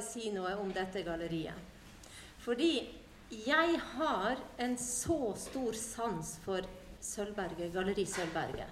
bare 0.00 0.08
si 0.08 0.30
noe 0.32 0.54
om 0.56 0.70
dette 0.72 1.02
galleriet. 1.04 1.56
Fordi 2.40 2.88
jeg 3.46 3.80
har 3.96 4.38
en 4.58 4.76
så 4.80 5.34
stor 5.36 5.76
sans 5.76 6.38
for 6.44 6.64
Sølvberget, 7.00 7.72
Galleri 7.72 8.06
Sølvberget. 8.06 8.68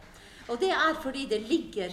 Og 0.49 0.59
det 0.61 0.71
er 0.73 0.97
fordi 1.03 1.27
det 1.29 1.43
ligger 1.49 1.93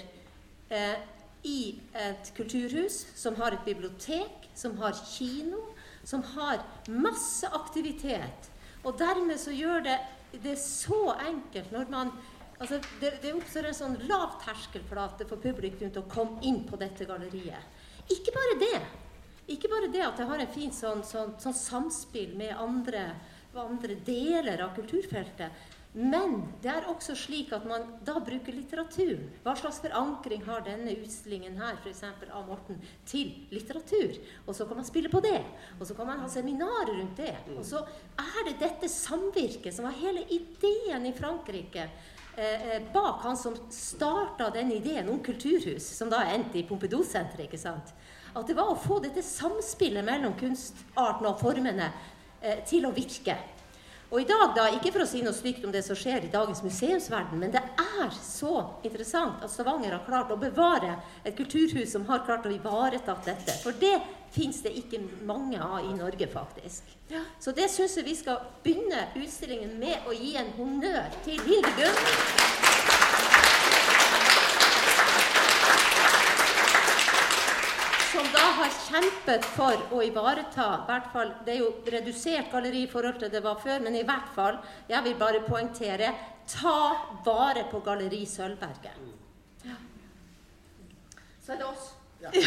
eh, 0.71 0.97
i 1.43 1.75
et 1.93 2.31
kulturhus 2.35 3.05
som 3.15 3.35
har 3.35 3.53
et 3.53 3.65
bibliotek, 3.65 4.49
som 4.55 4.77
har 4.79 4.95
kino, 5.03 5.59
som 6.03 6.23
har 6.35 6.63
masse 6.87 7.47
aktivitet. 7.47 8.51
Og 8.83 8.97
dermed 8.99 9.37
så 9.39 9.51
gjør 9.51 9.83
det 9.83 9.99
det 10.43 10.57
så 10.59 11.13
enkelt 11.27 11.71
når 11.71 11.91
man 11.91 12.09
altså 12.59 12.79
Det, 13.01 13.17
det 13.21 13.33
oppstår 13.35 13.67
en 13.67 13.75
sånn 13.75 13.95
lav 14.07 14.37
terskelflate 14.39 15.25
for 15.27 15.43
publikum 15.43 15.89
til 15.91 16.01
å 16.01 16.11
komme 16.11 16.39
inn 16.47 16.61
på 16.63 16.79
dette 16.79 17.03
galleriet. 17.07 17.59
Ikke 18.11 18.31
bare 18.31 18.55
det. 18.61 18.79
Ikke 19.51 19.69
bare 19.69 19.91
det 19.93 20.01
at 20.01 20.19
jeg 20.19 20.29
har 20.29 20.41
en 20.41 20.53
fin 20.53 20.73
sånn, 20.73 21.03
sånn, 21.05 21.35
sånn 21.41 21.57
samspill 21.57 22.33
med 22.37 22.55
andre, 22.57 23.11
andre 23.55 23.97
deler 24.07 24.63
av 24.65 24.73
kulturfeltet. 24.77 25.73
Men 25.95 26.41
det 26.59 26.67
er 26.73 26.87
også 26.91 27.13
slik 27.15 27.53
at 27.55 27.63
man 27.69 27.85
da 28.03 28.17
bruker 28.19 28.51
litteraturen. 28.51 29.29
Hva 29.45 29.53
slags 29.55 29.77
forankring 29.79 30.41
har 30.43 30.65
denne 30.65 30.91
utstillingen 30.91 31.55
her, 31.61 31.77
f.eks. 31.79 32.01
av 32.35 32.49
Morten, 32.49 32.81
til 33.07 33.31
litteratur? 33.53 34.17
Og 34.43 34.57
så 34.57 34.67
kan 34.67 34.81
man 34.81 34.87
spille 34.87 35.11
på 35.13 35.21
det. 35.23 35.39
Og 35.79 35.85
så 35.87 35.95
kan 35.95 36.09
man 36.09 36.19
ha 36.19 36.27
seminarer 36.31 36.91
rundt 36.97 37.21
det. 37.21 37.31
Og 37.55 37.63
så 37.63 37.85
er 38.19 38.41
det 38.49 38.57
dette 38.65 38.91
samvirket 38.91 39.77
som 39.77 39.87
var 39.87 39.95
hele 40.01 40.25
ideen 40.35 41.07
i 41.07 41.15
Frankrike. 41.15 41.87
Eh, 42.35 42.67
eh 42.75 42.91
bak 42.91 43.23
han 43.23 43.39
som 43.39 43.55
starta 43.71 44.49
den 44.51 44.75
ideen 44.75 45.07
om 45.09 45.23
kulturhus, 45.23 45.87
som 45.95 46.11
da 46.11 46.25
endte 46.33 46.59
i 46.59 46.67
Pompidou-senteret. 46.67 47.47
ikke 47.47 47.61
sant? 47.61 47.95
At 48.35 48.47
det 48.47 48.57
var 48.57 48.71
å 48.71 48.79
få 48.79 48.99
dette 49.03 49.23
samspillet 49.23 50.05
mellom 50.05 50.35
kunstarten 50.39 51.27
og 51.29 51.39
formene 51.39 51.91
eh, 52.41 52.63
til 52.67 52.87
å 52.87 52.93
virke. 52.95 53.37
Og 54.11 54.21
i 54.21 54.27
dag, 54.29 54.51
da, 54.55 54.67
ikke 54.75 54.91
for 54.93 55.03
å 55.03 55.07
si 55.09 55.23
noe 55.25 55.33
stygt 55.33 55.63
om 55.65 55.71
det 55.73 55.81
som 55.83 55.97
skjer 55.97 56.27
i 56.27 56.31
dagens 56.31 56.61
museumsverden, 56.63 57.39
men 57.41 57.51
det 57.51 57.63
er 57.81 58.11
så 58.13 58.53
interessant 58.85 59.41
at 59.43 59.51
Stavanger 59.51 59.95
har 59.95 60.05
klart 60.05 60.31
å 60.31 60.37
bevare 60.39 60.93
et 61.25 61.35
kulturhus 61.35 61.89
som 61.91 62.05
har 62.07 62.21
klart 62.27 62.45
å 62.45 62.53
ivareta 62.53 63.17
dette. 63.25 63.57
For 63.63 63.75
det 63.81 63.97
fins 64.35 64.61
det 64.61 64.75
ikke 64.77 65.01
mange 65.25 65.57
av 65.57 65.79
i 65.81 65.95
Norge, 65.97 66.29
faktisk. 66.31 66.93
Så 67.41 67.55
det 67.55 67.67
syns 67.73 67.97
jeg 67.97 68.05
vi 68.05 68.15
skal 68.19 68.43
begynne 68.63 69.07
utstillingen 69.17 69.73
med 69.81 70.05
å 70.05 70.13
gi 70.15 70.35
en 70.37 70.53
honnør 70.59 71.19
til 71.25 71.41
Hildegunn. 71.49 71.99
Som 78.15 78.27
da 78.31 78.43
har 78.59 78.71
kjempet 78.71 79.45
for 79.57 79.81
å 79.91 79.99
ivareta 80.05 80.67
hvert 80.87 81.07
fall, 81.11 81.33
Det 81.45 81.51
er 81.55 81.59
jo 81.59 81.71
redusert 81.91 82.51
galleri 82.51 82.85
i 82.85 82.91
forhold 82.91 83.19
til 83.19 83.31
det 83.31 83.41
var 83.43 83.59
før, 83.59 83.81
men 83.83 83.95
i 83.95 84.05
hvert 84.07 84.29
fall, 84.35 84.59
jeg 84.87 85.03
vil 85.03 85.17
bare 85.19 85.41
poengtere 85.43 86.13
ta 86.47 86.77
vare 87.25 87.65
på 87.71 87.81
Galleri 87.83 88.21
Sølvberget. 88.29 89.01
Ja. 89.65 89.75
Så 91.43 91.53
er 91.53 91.59
det 91.59 91.67
oss. 91.67 91.91
Ja. 92.21 92.31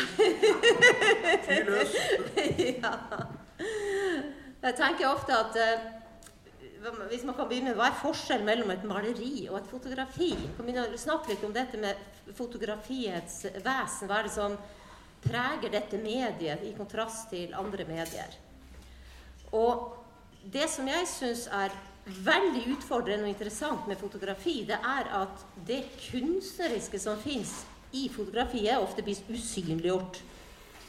Ja. 2.78 2.92
Jeg 4.62 4.74
tenker 4.78 5.06
ofte 5.10 5.34
at 5.34 5.56
uh, 5.58 6.98
hvis 7.10 7.24
man 7.26 7.34
kan 7.34 7.48
begynne, 7.50 7.74
Hva 7.74 7.90
er 7.90 8.00
forskjellen 8.00 8.46
mellom 8.46 8.70
et 8.70 8.84
maleri 8.86 9.48
og 9.50 9.58
et 9.60 9.70
fotografi? 9.70 10.30
Kan 10.56 10.64
begynne 10.66 10.86
å 10.88 10.98
snakke 10.98 11.32
litt 11.32 11.44
om 11.46 11.54
dette 11.54 11.78
med 11.78 11.98
fotografiets 12.38 13.44
vesen. 13.62 14.08
Hva 14.08 14.20
er 14.20 14.28
det 14.28 14.34
som 14.34 14.56
preger 15.24 15.72
dette 15.72 15.98
mediet 16.00 16.64
i 16.64 16.74
kontrast 16.76 17.30
til 17.32 17.54
andre 17.56 17.86
medier. 17.88 18.36
Og 19.52 19.94
det 20.52 20.68
som 20.70 20.88
jeg 20.88 21.08
syns 21.10 21.46
er 21.52 21.74
veldig 22.08 22.64
utfordrende 22.76 23.26
og 23.26 23.32
interessant 23.32 23.88
med 23.88 24.00
fotografi, 24.00 24.62
det 24.68 24.78
er 24.78 25.10
at 25.20 25.44
det 25.68 25.82
kunstneriske 26.08 27.00
som 27.00 27.20
fins 27.20 27.62
i 27.92 28.08
fotografiet, 28.12 28.78
ofte 28.80 29.04
blir 29.04 29.20
usynliggjort. 29.32 30.20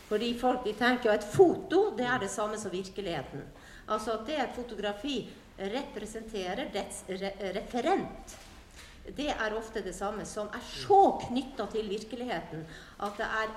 Fordi 0.09 0.33
folk 0.39 0.63
de 0.65 0.73
tenker 0.73 1.11
at 1.11 1.23
et 1.23 1.31
foto 1.31 1.89
det 1.97 2.07
er 2.07 2.23
det 2.23 2.31
samme 2.33 2.57
som 2.57 2.71
virkeligheten. 2.73 3.43
Altså 3.89 4.17
at 4.17 4.25
det 4.27 4.39
et 4.39 4.55
fotografi 4.55 5.21
representerer 5.59 6.71
dets 6.73 7.03
re 7.09 7.33
referent, 7.55 8.37
det 9.15 9.29
er 9.31 9.55
ofte 9.57 9.81
det 9.81 9.95
samme 9.95 10.25
som 10.27 10.49
er 10.53 10.63
så 10.69 11.17
knytta 11.23 11.65
til 11.73 11.87
virkeligheten 11.89 12.65
at 13.01 13.17
det 13.17 13.25
er 13.25 13.53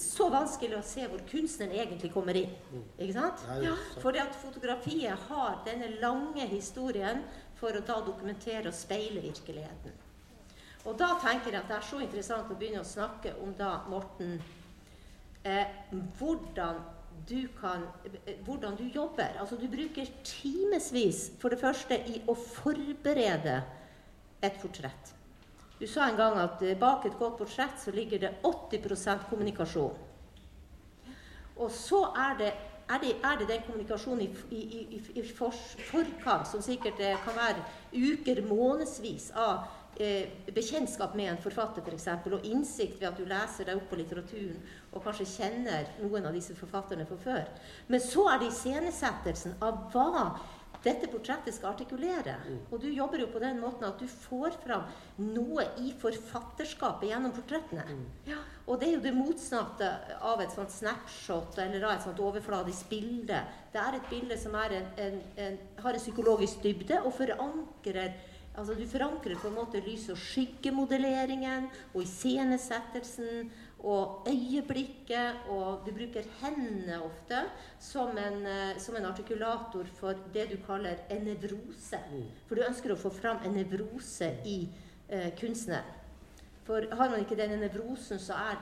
så 0.00 0.28
vanskelig 0.32 0.78
å 0.78 0.84
se 0.86 1.06
hvor 1.08 1.22
kunstneren 1.30 1.76
egentlig 1.76 2.12
kommer 2.14 2.36
inn. 2.40 2.52
Ikke 2.98 3.16
sant? 3.16 3.44
Ja, 3.62 3.74
Fordi 4.02 4.22
at 4.22 4.36
fotografiet 4.40 5.26
har 5.28 5.60
denne 5.66 5.92
lange 6.02 6.46
historien 6.50 7.24
for 7.60 7.76
å 7.76 7.84
da 7.84 7.98
dokumentere 8.04 8.70
og 8.70 8.76
speile 8.76 9.22
virkeligheten. 9.24 9.98
Og 10.88 10.96
da 10.96 11.12
tenker 11.20 11.52
jeg 11.52 11.60
at 11.60 11.68
det 11.68 11.76
er 11.76 11.90
så 11.90 12.00
interessant 12.00 12.48
å 12.48 12.56
begynne 12.56 12.80
å 12.80 12.88
snakke 12.88 13.34
om 13.44 13.52
da, 13.58 13.74
Morten, 13.92 14.38
eh, 15.44 15.76
hvordan 16.18 16.80
du 17.28 17.48
kan 17.60 17.84
eh, 18.26 18.38
hvordan 18.44 18.76
du 18.76 18.84
jobber. 18.94 19.36
Altså 19.40 19.56
du 19.56 19.68
bruker 19.68 20.08
timevis 20.24 21.30
for 21.40 21.52
det 21.52 21.60
første 21.60 21.98
i 22.08 22.22
å 22.26 22.34
forberede 22.34 23.60
et 24.42 24.60
portrett. 24.62 25.14
Du 25.80 25.86
sa 25.88 26.10
en 26.10 26.16
gang 26.16 26.36
at 26.36 26.62
eh, 26.62 26.76
bak 26.78 27.06
et 27.08 27.16
godt 27.18 27.38
portrett 27.40 27.78
så 27.80 27.92
ligger 27.96 28.20
det 28.20 28.34
80% 28.44 29.28
kommunikasjon. 29.30 29.96
Og 31.56 31.70
så 31.72 32.02
er 32.16 32.36
det, 32.38 32.52
er 32.88 33.00
det, 33.00 33.14
er 33.24 33.38
det 33.40 33.48
den 33.48 33.64
kommunikasjonen 33.66 34.20
i, 34.26 34.28
i, 34.50 34.80
i, 34.96 35.00
i 35.20 35.24
for, 35.36 35.56
forkant, 35.90 36.48
som 36.48 36.62
sikkert 36.64 37.00
eh, 37.00 37.16
kan 37.24 37.36
være 37.36 37.64
uker, 37.96 38.42
månedsvis 38.48 39.30
av 39.36 39.64
eh, 39.96 40.28
bekjentskap 40.52 41.16
med 41.16 41.32
en 41.32 41.40
forfatter, 41.40 41.88
f.eks., 41.88 42.08
for 42.24 42.36
og 42.36 42.44
innsikt 42.44 43.00
ved 43.00 43.08
at 43.08 43.16
du 43.16 43.24
leser 43.28 43.68
deg 43.68 43.80
opp 43.80 43.88
på 43.88 44.00
litteraturen 44.02 44.60
og 44.92 45.04
kanskje 45.04 45.28
kjenner 45.32 45.88
noen 46.02 46.28
av 46.28 46.36
disse 46.36 46.56
forfatterne 46.60 47.08
fra 47.08 47.20
før. 47.24 47.44
Men 47.88 48.04
så 48.04 48.28
er 48.34 48.40
det 48.42 48.52
iscenesettelsen 48.52 49.56
av 49.64 49.86
hva 49.94 50.26
dette 50.84 51.08
portrettet 51.12 51.54
skal 51.54 51.74
artikulere. 51.74 52.36
Mm. 52.46 52.60
Og 52.70 52.80
du 52.80 52.88
jobber 52.88 53.20
jo 53.20 53.28
på 53.32 53.42
den 53.42 53.60
måten 53.60 53.84
at 53.88 54.00
du 54.00 54.06
får 54.08 54.56
fram 54.62 54.86
noe 55.20 55.66
i 55.82 55.92
forfatterskapet 56.00 57.10
gjennom 57.10 57.34
portrettene. 57.36 57.84
Mm. 57.88 58.06
Ja, 58.30 58.40
og 58.66 58.80
det 58.80 58.88
er 58.88 58.96
jo 58.96 59.04
det 59.04 59.14
motsatte 59.16 59.90
av 60.24 60.40
et 60.44 60.54
sånt 60.54 60.72
snapshot 60.72 61.58
eller 61.60 61.84
av 61.84 61.96
et 61.96 62.06
sånt 62.06 62.24
overfladisk 62.24 62.88
bilde. 62.92 63.42
Det 63.72 63.82
er 63.82 63.98
et 63.98 64.10
bilde 64.10 64.40
som 64.40 64.56
en, 64.56 64.90
en, 65.04 65.22
en, 65.46 65.62
har 65.84 65.96
en 65.96 66.04
psykologisk 66.04 66.62
dybde 66.64 67.02
og 67.04 67.16
forankrer 67.18 68.18
Altså 68.58 68.74
Du 68.74 68.82
forankrer 68.90 69.38
på 69.38 69.46
en 69.48 69.54
måte 69.54 69.80
lys- 69.80 70.08
og 70.10 70.18
skyggemodelleringen 70.18 71.68
og 71.94 72.02
iscenesettelsen 72.02 73.46
og 73.84 74.26
øyeblikket, 74.28 75.46
og 75.48 75.86
du 75.86 75.92
bruker 75.96 76.26
hendene 76.42 76.98
ofte 77.02 77.38
som 77.80 78.18
en, 78.18 78.42
eh, 78.46 78.78
som 78.78 78.96
en, 78.96 79.06
artikulator 79.08 79.84
for 79.96 80.14
det 80.34 80.50
du 80.50 80.56
kaller 80.66 81.00
en 81.10 81.24
nevrose. 81.24 82.00
Mm. 82.12 82.26
For 82.48 82.54
du 82.54 82.66
ønsker 82.66 82.92
å 82.92 82.98
få 83.00 83.12
fram 83.14 83.40
en 83.44 83.56
nevrose 83.56 84.34
i 84.44 84.58
eh, 85.08 85.30
kunstneren. 85.40 85.96
For 86.66 86.84
har 86.92 87.10
man 87.10 87.24
ikke 87.24 87.38
denne 87.38 87.56
nevrosen, 87.58 88.20
så 88.22 88.36
er, 88.36 88.60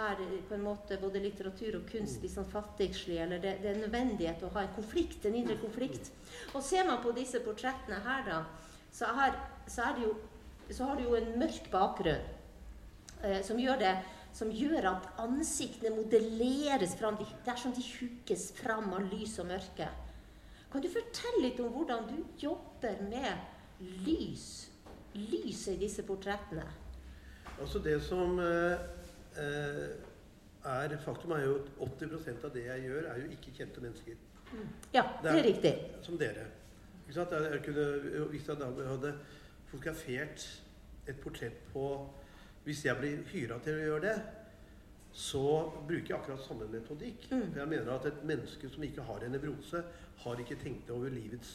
er 0.00 0.22
på 0.48 0.54
en 0.54 0.62
måte 0.64 0.96
både 1.02 1.20
litteratur 1.20 1.80
og 1.80 1.90
kunst 1.90 2.22
litt 2.22 2.32
sånn 2.32 2.48
fattigslig. 2.48 3.18
Eller 3.20 3.42
det, 3.42 3.56
det, 3.64 3.74
er 3.74 3.82
nødvendighet 3.82 4.44
å 4.46 4.52
ha 4.54 4.64
en 4.64 4.74
konflikt, 4.76 5.26
en 5.26 5.36
indre 5.36 5.58
konflikt. 5.60 6.12
Og 6.54 6.62
ser 6.64 6.86
man 6.88 7.02
på 7.02 7.12
disse 7.16 7.42
portrettene 7.44 7.98
her, 8.06 8.22
da, 8.28 8.38
så, 8.94 9.10
er, 9.26 9.36
så, 9.68 9.90
jo, 10.00 10.14
så 10.70 10.88
har 10.88 10.96
du 10.96 11.08
jo 11.08 11.18
en 11.18 11.34
mørk 11.42 11.68
bakgrunn 11.74 12.24
eh, 13.26 13.42
som 13.44 13.60
gjør 13.60 13.82
det 13.82 13.92
som 14.36 14.50
gjør 14.54 14.86
at 14.92 15.08
ansiktene 15.22 15.94
modelleres 15.96 16.94
fram. 16.98 17.18
Er 17.20 17.74
de 17.76 17.86
hugges 17.98 18.50
fram 18.56 18.92
av 18.96 19.08
lys 19.10 19.38
og 19.42 19.50
mørke. 19.50 19.88
Kan 20.70 20.84
du 20.84 20.90
fortelle 20.92 21.48
litt 21.48 21.60
om 21.62 21.72
hvordan 21.74 22.06
du 22.06 22.18
jobber 22.38 23.00
med 23.08 23.80
lys, 24.06 24.70
lyset 25.14 25.74
i 25.74 25.80
disse 25.86 26.04
portrettene? 26.06 26.66
Altså 27.60 27.78
Det 27.78 27.98
som 28.02 28.38
eh, 28.38 28.78
eh 29.36 30.06
er 30.64 30.96
faktum, 31.00 31.30
er 31.32 31.44
jo 31.46 31.54
at 31.56 31.68
80% 31.80 32.44
av 32.44 32.50
det 32.52 32.66
jeg 32.66 32.82
gjør, 32.84 33.06
er 33.08 33.20
jo 33.22 33.28
ikke 33.32 33.52
kjente 33.56 33.80
mennesker. 33.80 34.16
Mm. 34.52 34.66
Ja, 34.92 35.02
det 35.22 35.32
det 35.32 35.38
er, 35.38 35.44
riktig. 35.44 35.72
Som 36.02 36.18
dere. 36.18 36.44
Jeg 37.08 37.62
kunne, 37.64 38.26
hvis 38.28 38.48
jeg 38.48 38.56
hadde 38.56 39.14
fotografert 39.70 40.62
et 41.08 41.20
portrett 41.20 41.56
på 41.72 41.86
hvis 42.64 42.84
jeg 42.84 42.96
blir 43.00 43.24
hyra 43.32 43.58
til 43.64 43.78
å 43.78 43.88
gjøre 43.88 44.04
det, 44.04 44.16
så 45.12 45.42
bruker 45.88 46.12
jeg 46.12 46.18
akkurat 46.18 46.44
samme 46.44 46.68
metodikk. 46.70 47.26
Mm. 47.30 47.50
For 47.50 47.58
jeg 47.62 47.68
mener 47.72 47.92
at 47.94 48.06
et 48.06 48.24
menneske 48.24 48.70
som 48.70 48.84
ikke 48.86 49.06
har 49.08 49.24
en 49.26 49.34
nevrose, 49.34 49.82
har 50.22 50.42
ikke 50.42 50.58
tenkt 50.62 50.90
over 50.90 51.10
livets 51.10 51.50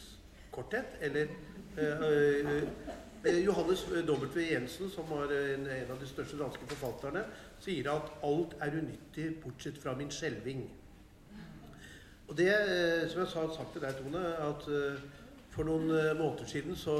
korthet. 0.52 0.98
Eller 1.02 1.28
eh, 1.78 2.08
eh, 2.10 2.64
eh 3.26 3.44
Johannes 3.46 3.86
W. 3.90 4.42
Jensen, 4.42 4.90
som 4.90 5.10
var 5.10 5.32
en, 5.32 5.68
en, 5.68 5.92
av 5.92 6.00
de 6.00 6.08
største 6.08 6.38
danske 6.38 6.68
forfatterne, 6.68 7.24
sier 7.60 7.90
at 7.94 8.12
alt 8.24 8.58
er 8.62 8.76
unyttig 8.82 9.30
bortsett 9.44 9.80
fra 9.82 9.96
min 9.96 10.12
skjelving. 10.12 10.66
Og 12.28 12.38
det, 12.38 12.52
eh, 12.52 13.08
som 13.10 13.24
jeg 13.24 13.32
sa, 13.32 13.48
sagt 13.54 13.74
til 13.74 13.86
deg, 13.86 13.98
Tone, 14.02 14.26
at 14.50 14.68
for 15.56 15.64
noen 15.64 15.88
måneder 16.20 16.46
siden 16.50 16.76
så 16.76 16.98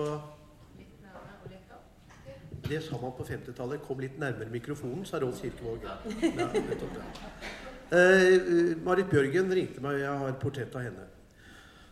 Det 2.70 2.82
sa 2.84 2.98
man 3.02 3.14
på 3.18 3.26
50-tallet. 3.28 3.84
Kom 3.86 4.00
litt 4.02 4.18
nærmere 4.20 4.50
mikrofonen, 4.50 5.06
sa 5.06 5.20
Rolf 5.22 5.42
Kirkevåg. 5.44 5.86
Ja, 5.86 5.98
nettopp. 6.56 6.98
Eh, 7.94 8.74
Marit 8.82 9.12
Bjørgen 9.12 9.52
ringte 9.54 9.84
meg, 9.84 10.00
jeg 10.02 10.10
har 10.22 10.32
et 10.32 10.42
portrett 10.42 10.74
av 10.76 10.88
henne. 10.88 11.06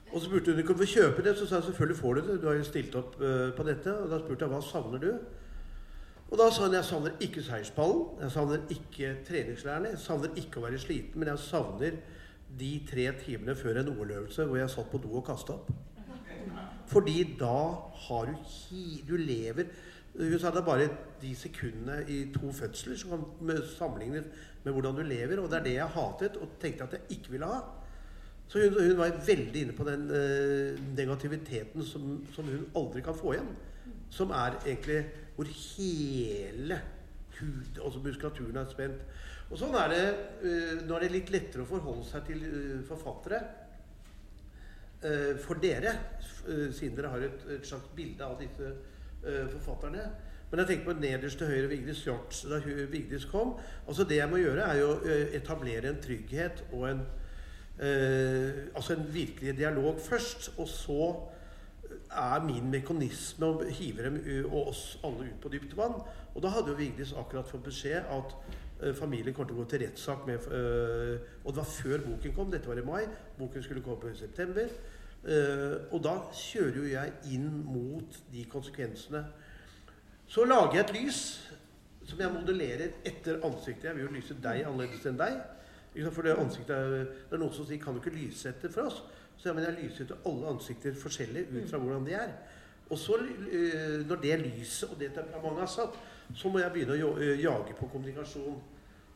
Og 0.10 0.18
så 0.18 0.26
spurte 0.26 0.50
hun 0.50 0.58
om 0.58 0.62
du 0.62 0.68
kunne 0.68 0.88
kjøpe 0.90 1.26
det. 1.26 1.36
Så 1.38 1.46
sa 1.46 1.60
jeg 1.60 1.70
selvfølgelig 1.70 2.00
får 2.00 2.16
du 2.18 2.22
det. 2.28 2.40
Du 2.42 2.48
har 2.50 2.58
jo 2.58 2.66
stilt 2.66 2.98
opp 2.98 3.16
eh, 3.22 3.52
på 3.54 3.66
dette. 3.70 3.94
Og 3.94 4.10
da 4.10 4.20
spurte 4.22 4.46
jeg 4.46 4.54
hva 4.54 4.62
savner 4.66 5.02
du? 5.02 5.12
Og 6.34 6.40
da 6.42 6.50
sa 6.50 6.66
hun 6.66 6.74
jeg 6.74 6.90
savner 6.90 7.22
ikke 7.22 7.46
seierspallen, 7.46 8.06
jeg 8.24 8.34
savner 8.34 8.62
ikke 8.74 9.10
treningslærerne, 9.28 9.92
jeg 9.94 10.02
savner 10.02 10.40
ikke 10.42 10.58
å 10.58 10.64
være 10.64 10.80
sliten, 10.82 11.20
men 11.22 11.30
jeg 11.30 11.42
savner 11.44 12.00
de 12.58 12.70
tre 12.90 13.06
timene 13.20 13.54
før 13.58 13.82
en 13.82 13.92
OL-øvelse 13.92 14.48
hvor 14.50 14.58
jeg 14.58 14.72
satt 14.74 14.90
på 14.90 15.02
do 15.04 15.12
og 15.20 15.28
kasta 15.28 15.60
opp. 15.60 15.70
Fordi 16.90 17.20
da 17.38 17.58
har 18.08 18.32
du 18.32 18.48
hi... 18.50 19.04
Du 19.06 19.14
lever 19.18 19.70
Hun 20.14 20.40
sa 20.40 20.52
det 20.54 20.62
er 20.62 20.68
bare 20.68 20.90
de 21.22 21.32
sekundene 21.36 22.04
i 22.12 22.20
to 22.34 22.52
fødsler 22.54 22.98
som 23.00 23.14
kan 23.16 23.62
sammenlignes 23.78 24.28
med 24.64 24.76
hvordan 24.76 24.96
du 24.96 25.02
lever, 25.08 25.40
og 25.42 25.50
det 25.50 25.58
er 25.60 25.66
det 25.66 25.74
jeg 25.74 25.96
hatet 25.96 26.38
og 26.38 26.60
tenkte 26.62 26.86
at 26.86 26.94
jeg 26.98 27.18
ikke 27.18 27.34
ville 27.34 27.50
ha. 27.50 27.62
Så 28.48 28.62
hun, 28.62 28.78
hun 28.78 28.98
var 29.00 29.16
veldig 29.26 29.62
inne 29.62 29.74
på 29.74 29.86
den 29.88 30.10
eh, 30.14 30.82
negativiteten 30.98 31.86
som, 31.86 32.20
som 32.36 32.46
hun 32.46 32.68
aldri 32.78 33.02
kan 33.02 33.18
få 33.18 33.34
igjen. 33.34 33.50
Som 34.14 34.30
er 34.30 34.60
egentlig 34.62 35.00
hvor 35.36 35.50
hele 35.50 36.78
hud, 37.40 37.82
altså 37.82 38.00
muskulaturen 38.04 38.62
er 38.62 38.70
spent. 38.70 39.02
Og 39.50 39.60
sånn 39.60 39.76
er 39.78 39.92
det 39.92 40.04
uh, 40.44 40.86
Nå 40.88 40.96
er 40.96 41.06
det 41.06 41.14
litt 41.14 41.34
lettere 41.34 41.66
å 41.66 41.70
forholde 41.70 42.06
seg 42.08 42.26
til 42.30 42.46
uh, 42.46 42.80
forfattere. 42.88 43.42
Uh, 45.04 45.34
for 45.42 45.60
dere, 45.60 45.98
siden 46.46 46.96
dere 46.96 47.12
har 47.12 47.26
et, 47.26 47.46
et, 47.58 47.66
slags 47.68 47.90
bilde 47.96 48.24
av 48.24 48.38
disse 48.40 48.70
forfatterne. 49.24 50.06
Men 50.52 50.62
jeg 50.62 50.70
tenker 50.70 50.88
på 50.90 50.96
nederst 51.00 51.40
til 51.42 51.50
høyre 51.50 51.70
Vigdis 51.72 52.04
Hjorts 52.06 52.44
da 52.46 52.60
Vigdis 52.92 53.26
kom. 53.26 53.56
altså 53.88 54.04
Det 54.04 54.20
jeg 54.20 54.30
må 54.30 54.38
gjøre, 54.42 54.68
er 54.68 54.82
jo 54.82 54.90
å 54.94 55.20
etablere 55.40 55.90
en 55.90 56.02
trygghet 56.04 56.66
og 56.72 56.90
en 56.92 57.06
Altså 57.84 58.94
en 58.94 59.08
virkelig 59.10 59.56
dialog 59.58 59.98
først. 60.00 60.52
Og 60.62 60.68
så 60.70 61.08
er 62.14 62.44
min 62.46 62.70
mekanisme 62.72 63.48
å 63.48 63.70
hive 63.74 64.06
dem 64.06 64.20
og 64.46 64.70
oss 64.72 64.84
alle 65.06 65.30
ut 65.30 65.40
på 65.42 65.52
dypt 65.54 65.76
vann. 65.78 65.98
Og 66.34 66.42
da 66.44 66.52
hadde 66.54 66.74
jo 66.74 66.80
Vigdis 66.80 67.14
akkurat 67.18 67.50
fått 67.50 67.66
beskjed 67.68 68.10
at 68.14 68.36
eh, 68.82 68.94
familien 68.98 69.36
kommer 69.36 69.52
til 69.52 69.58
å 69.58 69.64
gå 69.64 69.70
til 69.72 69.84
rettssak 69.86 70.26
med 70.30 70.50
eh, 70.50 71.32
Og 71.44 71.54
det 71.54 71.62
var 71.62 71.70
før 71.70 72.06
boken 72.08 72.36
kom. 72.36 72.52
Dette 72.54 72.70
var 72.70 72.82
i 72.82 72.86
mai. 72.88 73.04
Boken 73.38 73.66
skulle 73.66 73.86
komme 73.86 74.14
i 74.14 74.20
september. 74.20 74.70
Uh, 75.24 75.88
og 75.96 76.02
da 76.04 76.18
kjører 76.36 76.78
jo 76.82 76.88
jeg 76.92 77.12
inn 77.32 77.48
mot 77.64 78.18
de 78.34 78.44
konsekvensene. 78.52 79.24
Så 80.28 80.44
lager 80.44 80.80
jeg 80.80 80.84
et 80.84 80.96
lys 80.98 81.20
som 82.04 82.20
jeg 82.20 82.34
modellerer 82.34 82.98
etter 83.08 83.40
ansiktet. 83.48 83.90
Jeg 83.90 83.96
vil 83.96 84.08
jo 84.08 84.16
lyse 84.18 84.36
deg 84.44 84.66
annerledes 84.68 85.06
enn 85.08 85.20
deg. 85.20 85.38
For 86.12 86.26
det, 86.26 86.34
ansiktet 86.42 86.74
er, 86.76 87.06
det 87.30 87.38
er 87.38 87.42
noen 87.42 87.54
som 87.54 87.68
sier 87.70 87.80
'Kan 87.80 87.94
du 87.94 88.02
ikke 88.02 88.18
lyse 88.18 88.50
etter 88.50 88.72
for 88.72 88.90
oss?' 88.90 89.04
Så 89.38 89.50
ja, 89.50 89.54
men 89.54 89.64
jeg 89.64 89.78
lyser 89.84 90.04
etter 90.04 90.18
alle 90.26 90.48
ansikter 90.48 90.94
forskjellig 90.96 91.48
ut 91.52 91.70
fra 91.70 91.78
hvordan 91.78 92.06
de 92.06 92.14
er. 92.14 92.30
Og 92.90 92.98
så, 92.98 93.18
øh, 93.52 94.08
når 94.08 94.16
det 94.16 94.40
lyset 94.40 94.90
og 94.90 95.00
det 95.00 95.14
temperamentet 95.14 95.62
er 95.62 95.66
satt, 95.66 96.00
så 96.36 96.50
må 96.50 96.60
jeg 96.60 96.72
begynne 96.72 97.04
å 97.04 97.18
øh, 97.18 97.44
jage 97.44 97.74
på 97.80 97.88
kommunikasjon. 97.88 98.62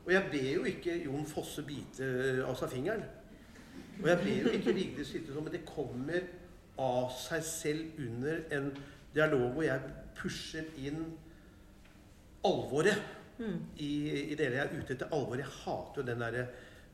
Og 0.06 0.14
jeg 0.14 0.24
ber 0.32 0.52
jo 0.54 0.64
ikke 0.64 1.04
Jon 1.04 1.26
Fosse 1.26 1.64
bite 1.64 2.08
av 2.48 2.56
seg 2.56 2.70
fingeren. 2.70 3.04
Og 4.02 4.10
jeg 4.12 4.20
blir 4.22 4.44
jo 4.46 4.54
ikke 4.58 4.76
Vigdis 4.78 5.12
sitte 5.14 5.34
sånn, 5.34 5.48
men 5.48 5.56
det 5.56 5.66
kommer 5.68 6.28
av 6.78 7.10
seg 7.18 7.46
selv 7.46 8.02
under 8.04 8.44
en 8.54 8.70
dialog 9.16 9.56
hvor 9.56 9.66
jeg 9.66 9.94
pusher 10.18 10.68
inn 10.78 11.02
alvoret 12.46 13.02
mm. 13.40 13.58
i, 13.82 13.92
i 14.34 14.38
det 14.38 14.52
jeg 14.52 14.62
er 14.64 14.74
ute 14.76 14.94
etter. 14.96 15.10
Alvor. 15.14 15.42
Jeg 15.42 15.54
hater 15.64 16.02
jo 16.02 16.10
den 16.12 16.26
derre 16.26 16.48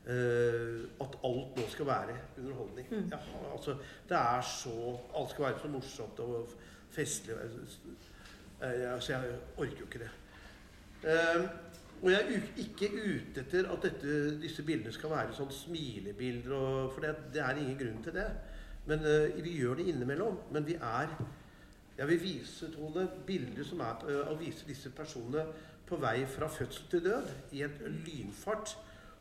Uh, 0.04 0.84
at 1.00 1.14
alt 1.24 1.54
nå 1.56 1.62
skal 1.72 1.86
være 1.88 2.14
underholdning. 2.36 2.88
Mm. 2.90 3.06
Jeg, 3.08 3.20
altså, 3.48 3.72
det 4.08 4.16
er 4.18 4.42
så 4.44 4.74
Alt 5.16 5.30
skal 5.30 5.44
være 5.46 5.62
så 5.62 5.68
morsomt 5.72 6.18
og 6.20 6.50
festlig. 6.92 7.34
Uh, 8.60 8.92
altså, 8.92 9.12
jeg 9.12 9.38
orker 9.56 9.80
jo 9.80 9.86
ikke 9.86 10.02
det. 10.02 10.10
Uh, 11.06 11.46
og 12.04 12.10
jeg 12.12 12.20
er 12.20 12.48
ikke 12.60 12.90
ute 12.92 13.40
etter 13.40 13.70
at 13.72 13.86
dette, 13.86 14.16
disse 14.42 14.62
bildene 14.66 14.92
skal 14.92 15.14
være 15.14 15.36
sånn 15.36 15.52
smilebilder, 15.52 16.52
og, 16.52 16.92
for 16.92 17.06
det, 17.06 17.14
det, 17.32 17.40
er 17.40 17.60
ingen 17.62 17.78
grunn 17.80 18.02
til 18.04 18.18
det. 18.18 18.26
Men 18.84 19.00
vi 19.40 19.54
gjør 19.56 19.80
det 19.80 19.88
innimellom. 19.88 20.36
Men 20.52 20.66
vi 20.66 20.76
er 20.76 21.14
Jeg 21.96 22.08
vil 22.10 22.18
vise 22.20 22.68
Tone, 22.74 23.06
bilder 23.26 23.64
som 23.64 23.80
er 23.80 24.02
Å 24.28 24.34
vise 24.36 24.66
disse 24.68 24.90
personene 24.92 25.46
på 25.88 25.96
vei 26.02 26.26
fra 26.28 26.48
fødsel 26.50 26.90
til 26.90 27.04
død 27.06 27.54
i 27.56 27.62
en 27.64 28.02
lynfart 28.04 28.74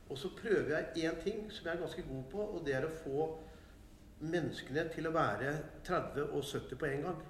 og 0.09 0.17
så 0.17 0.29
prøver 0.41 0.77
jeg 0.77 1.09
én 1.09 1.23
ting 1.23 1.51
som 1.51 1.65
jeg 1.65 1.75
er 1.75 1.79
ganske 1.79 2.01
god 2.01 2.23
på, 2.31 2.37
og 2.37 2.65
det 2.65 2.75
er 2.77 2.85
å 2.85 2.95
få 3.03 3.27
menneskene 4.23 4.83
til 4.93 5.07
å 5.09 5.13
være 5.15 5.53
30 5.87 6.27
og 6.27 6.43
70 6.43 6.79
på 6.79 6.89
en 6.89 7.07
gang. 7.07 7.23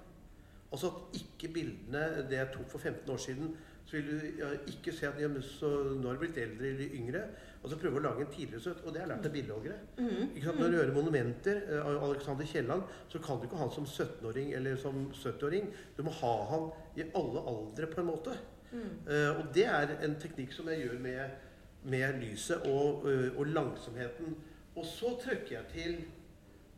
Altså 0.72 0.90
at 0.90 1.20
ikke 1.20 1.52
bildene 1.54 2.26
det 2.28 2.40
jeg 2.40 2.50
tok 2.52 2.68
for 2.70 2.78
15 2.78 3.14
år 3.14 3.22
siden, 3.24 3.54
så 3.84 3.96
vil 3.96 4.06
du 4.08 4.70
ikke 4.72 4.92
se 4.96 5.06
at 5.06 5.18
jamen, 5.20 5.42
så 5.44 5.68
nå 5.92 6.08
har 6.08 6.20
blitt 6.20 6.38
eldre 6.40 6.70
eller 6.72 6.96
yngre. 6.96 7.26
Og 7.64 7.70
så 7.72 7.78
prøve 7.80 7.96
å 7.96 8.04
lage 8.04 8.24
en 8.24 8.32
tidligere 8.32 8.60
søt. 8.60 8.80
Og 8.84 8.92
det 8.92 9.00
har 9.00 9.06
jeg 9.06 9.12
lært 9.14 9.26
av 9.28 9.32
billedhoggere. 9.32 9.76
Mm. 9.96 10.34
Når 10.58 10.72
du 10.72 10.76
gjør 10.76 10.90
monumenter 10.96 11.60
eh, 11.64 11.80
av 11.80 12.02
Alexander 12.10 12.48
Kielland, 12.48 12.82
så 13.12 13.20
kan 13.24 13.40
du 13.40 13.46
ikke 13.46 13.56
ha 13.60 13.64
han 13.64 13.72
som 13.72 13.86
17-åring 13.88 14.50
eller 14.56 14.76
som 14.80 15.06
70-åring. 15.12 15.70
Du 15.96 16.02
må 16.04 16.12
ha 16.20 16.34
han 16.50 16.66
i 16.96 17.06
alle 17.06 17.44
aldre, 17.54 17.88
på 17.92 18.02
en 18.02 18.10
måte. 18.10 18.36
Mm. 18.74 18.90
Uh, 19.06 19.38
og 19.38 19.48
det 19.54 19.64
er 19.70 19.94
en 20.02 20.16
teknikk 20.20 20.52
som 20.52 20.68
jeg 20.72 20.82
gjør 20.82 21.00
med 21.02 21.40
med 21.84 22.16
lyset 22.20 22.64
og, 22.64 23.04
uh, 23.04 23.38
og, 23.38 23.46
langsomheten. 23.46 24.36
Og 24.76 24.84
så 24.88 25.14
trykker 25.24 25.56
jeg 25.58 25.64
til. 25.72 25.96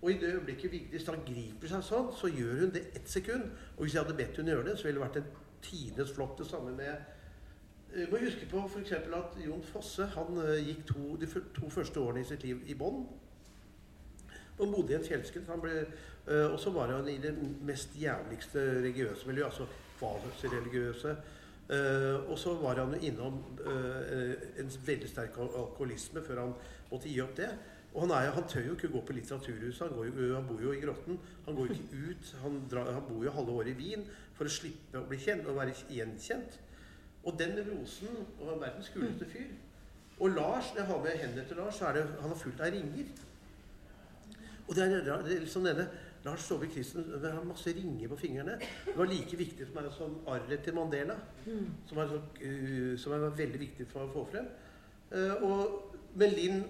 Og 0.02 0.10
i 0.10 0.18
det 0.20 0.34
øyeblikket 0.34 0.72
Vigdis 0.72 1.06
da 1.06 1.14
griper 1.26 1.70
seg 1.70 1.82
sånn, 1.86 2.10
så 2.14 2.28
gjør 2.30 2.66
hun 2.66 2.72
det 2.74 2.82
ett 2.98 3.08
sekund. 3.10 3.46
Og 3.76 3.86
hvis 3.86 3.96
jeg 3.96 4.04
hadde 4.04 4.16
bedt 4.18 4.38
hun 4.38 4.50
gjøre 4.50 4.66
det, 4.68 4.74
så 4.78 4.88
ville 4.88 5.00
det 5.00 5.06
vært 5.06 5.20
en 5.22 5.45
tidenes 5.66 6.12
flott. 6.14 6.38
Det 6.38 6.46
samme 6.46 6.72
med 6.76 6.94
Du 7.92 8.00
øh, 8.00 8.10
må 8.10 8.18
huske 8.18 8.48
på 8.50 8.64
f.eks. 8.68 8.92
at 8.92 9.38
Jon 9.46 9.62
Fosse 9.62 10.06
han 10.06 10.38
øh, 10.38 10.66
gikk 10.66 10.86
to, 10.86 11.16
de 11.20 11.26
to 11.60 11.70
første 11.70 12.00
årene 12.00 12.20
i 12.20 12.28
sitt 12.28 12.42
liv 12.44 12.60
i 12.66 12.74
Bonn. 12.74 13.06
Han 14.58 14.72
bodde 14.72 14.92
i 14.92 14.96
en 14.96 15.04
fjellskritt. 15.04 15.48
Og 16.26 16.60
så 16.60 16.70
var 16.70 16.90
han 16.90 17.08
i 17.08 17.18
det 17.22 17.34
mest 17.62 17.90
jævligste 18.00 18.58
religiøse 18.58 19.26
miljøet. 19.26 19.46
Altså 19.46 19.66
kvasireligiøse. 19.98 21.16
Uh, 21.66 22.30
og 22.30 22.38
så 22.38 22.54
var 22.54 22.78
han 22.78 22.92
jo 22.94 23.08
innom 23.08 23.40
uh, 23.66 24.60
en 24.60 24.68
veldig 24.86 25.08
sterk 25.10 25.38
alkoholisme 25.42 26.22
før 26.22 26.44
han 26.44 26.52
måtte 26.92 27.10
gi 27.10 27.18
opp 27.24 27.34
det. 27.40 27.48
Og 27.96 28.04
han, 28.04 28.12
er, 28.12 28.30
han 28.36 28.46
tør 28.46 28.68
jo 28.68 28.76
ikke 28.76 28.92
gå 28.92 29.00
på 29.08 29.16
Litteraturhuset. 29.16 29.88
Han, 29.88 30.04
jo, 30.04 30.34
han, 30.34 30.46
bor 30.46 30.62
jo 30.62 30.74
i 30.76 30.82
Grotten. 30.82 31.18
Han 31.46 31.56
går 31.56 31.70
jo 31.70 31.76
ikke 31.78 32.02
ut. 32.10 32.32
Han, 32.42 32.60
drar, 32.70 32.92
han, 32.92 33.02
bor 33.08 33.24
jo 33.24 33.32
halve 33.32 33.56
året 33.56 33.72
i 33.72 33.78
Wien 33.80 34.04
for 34.36 34.48
å 34.48 34.52
slippe 34.52 35.00
å 35.00 35.06
bli 35.08 35.18
kjent 35.20 35.48
og 35.48 35.58
være 35.58 35.74
gjenkjent. 35.92 36.58
Og 37.26 37.38
den 37.38 37.56
rosen 37.66 38.20
og 38.38 38.50
han 38.50 38.60
verdens 38.62 38.90
kuleste 38.94 39.28
fyr. 39.30 39.54
Og 40.20 40.30
Lars, 40.32 40.72
når 40.72 40.80
jeg 40.80 40.90
har 40.90 41.00
med 41.04 41.22
hendene 41.22 41.46
til 41.48 41.58
Lars, 41.60 41.78
så 41.78 41.88
er 41.88 41.98
det, 41.98 42.04
han 42.20 42.32
har 42.32 42.40
fullt 42.40 42.60
av 42.60 42.72
ringer. 42.72 43.08
Og 44.66 44.74
det 44.74 44.84
er, 44.84 45.02
det 45.04 45.36
er 45.36 45.42
liksom 45.44 45.66
denne 45.66 45.88
Lars 46.26 46.40
Saabye 46.40 46.70
Christen 46.72 47.04
har 47.22 47.44
masse 47.44 47.72
ringer 47.72 48.08
på 48.08 48.16
fingrene. 48.16 48.56
Det 48.86 48.96
var 48.96 49.06
like 49.06 49.36
viktig 49.38 49.66
som, 49.66 49.90
som 49.94 50.16
arret 50.26 50.64
til 50.64 50.74
Mandela, 50.74 51.14
som, 51.86 51.98
er 51.98 52.16
uh, 52.16 52.98
som, 52.98 53.12
er 53.12 53.28
veldig 53.38 53.60
viktig 53.60 53.86
for 53.92 54.06
å 54.06 54.12
få 54.14 54.24
frem. 54.32 54.48
Uh, 55.12 55.44
og 55.46 56.16
med 56.18 56.34
Linn 56.34 56.64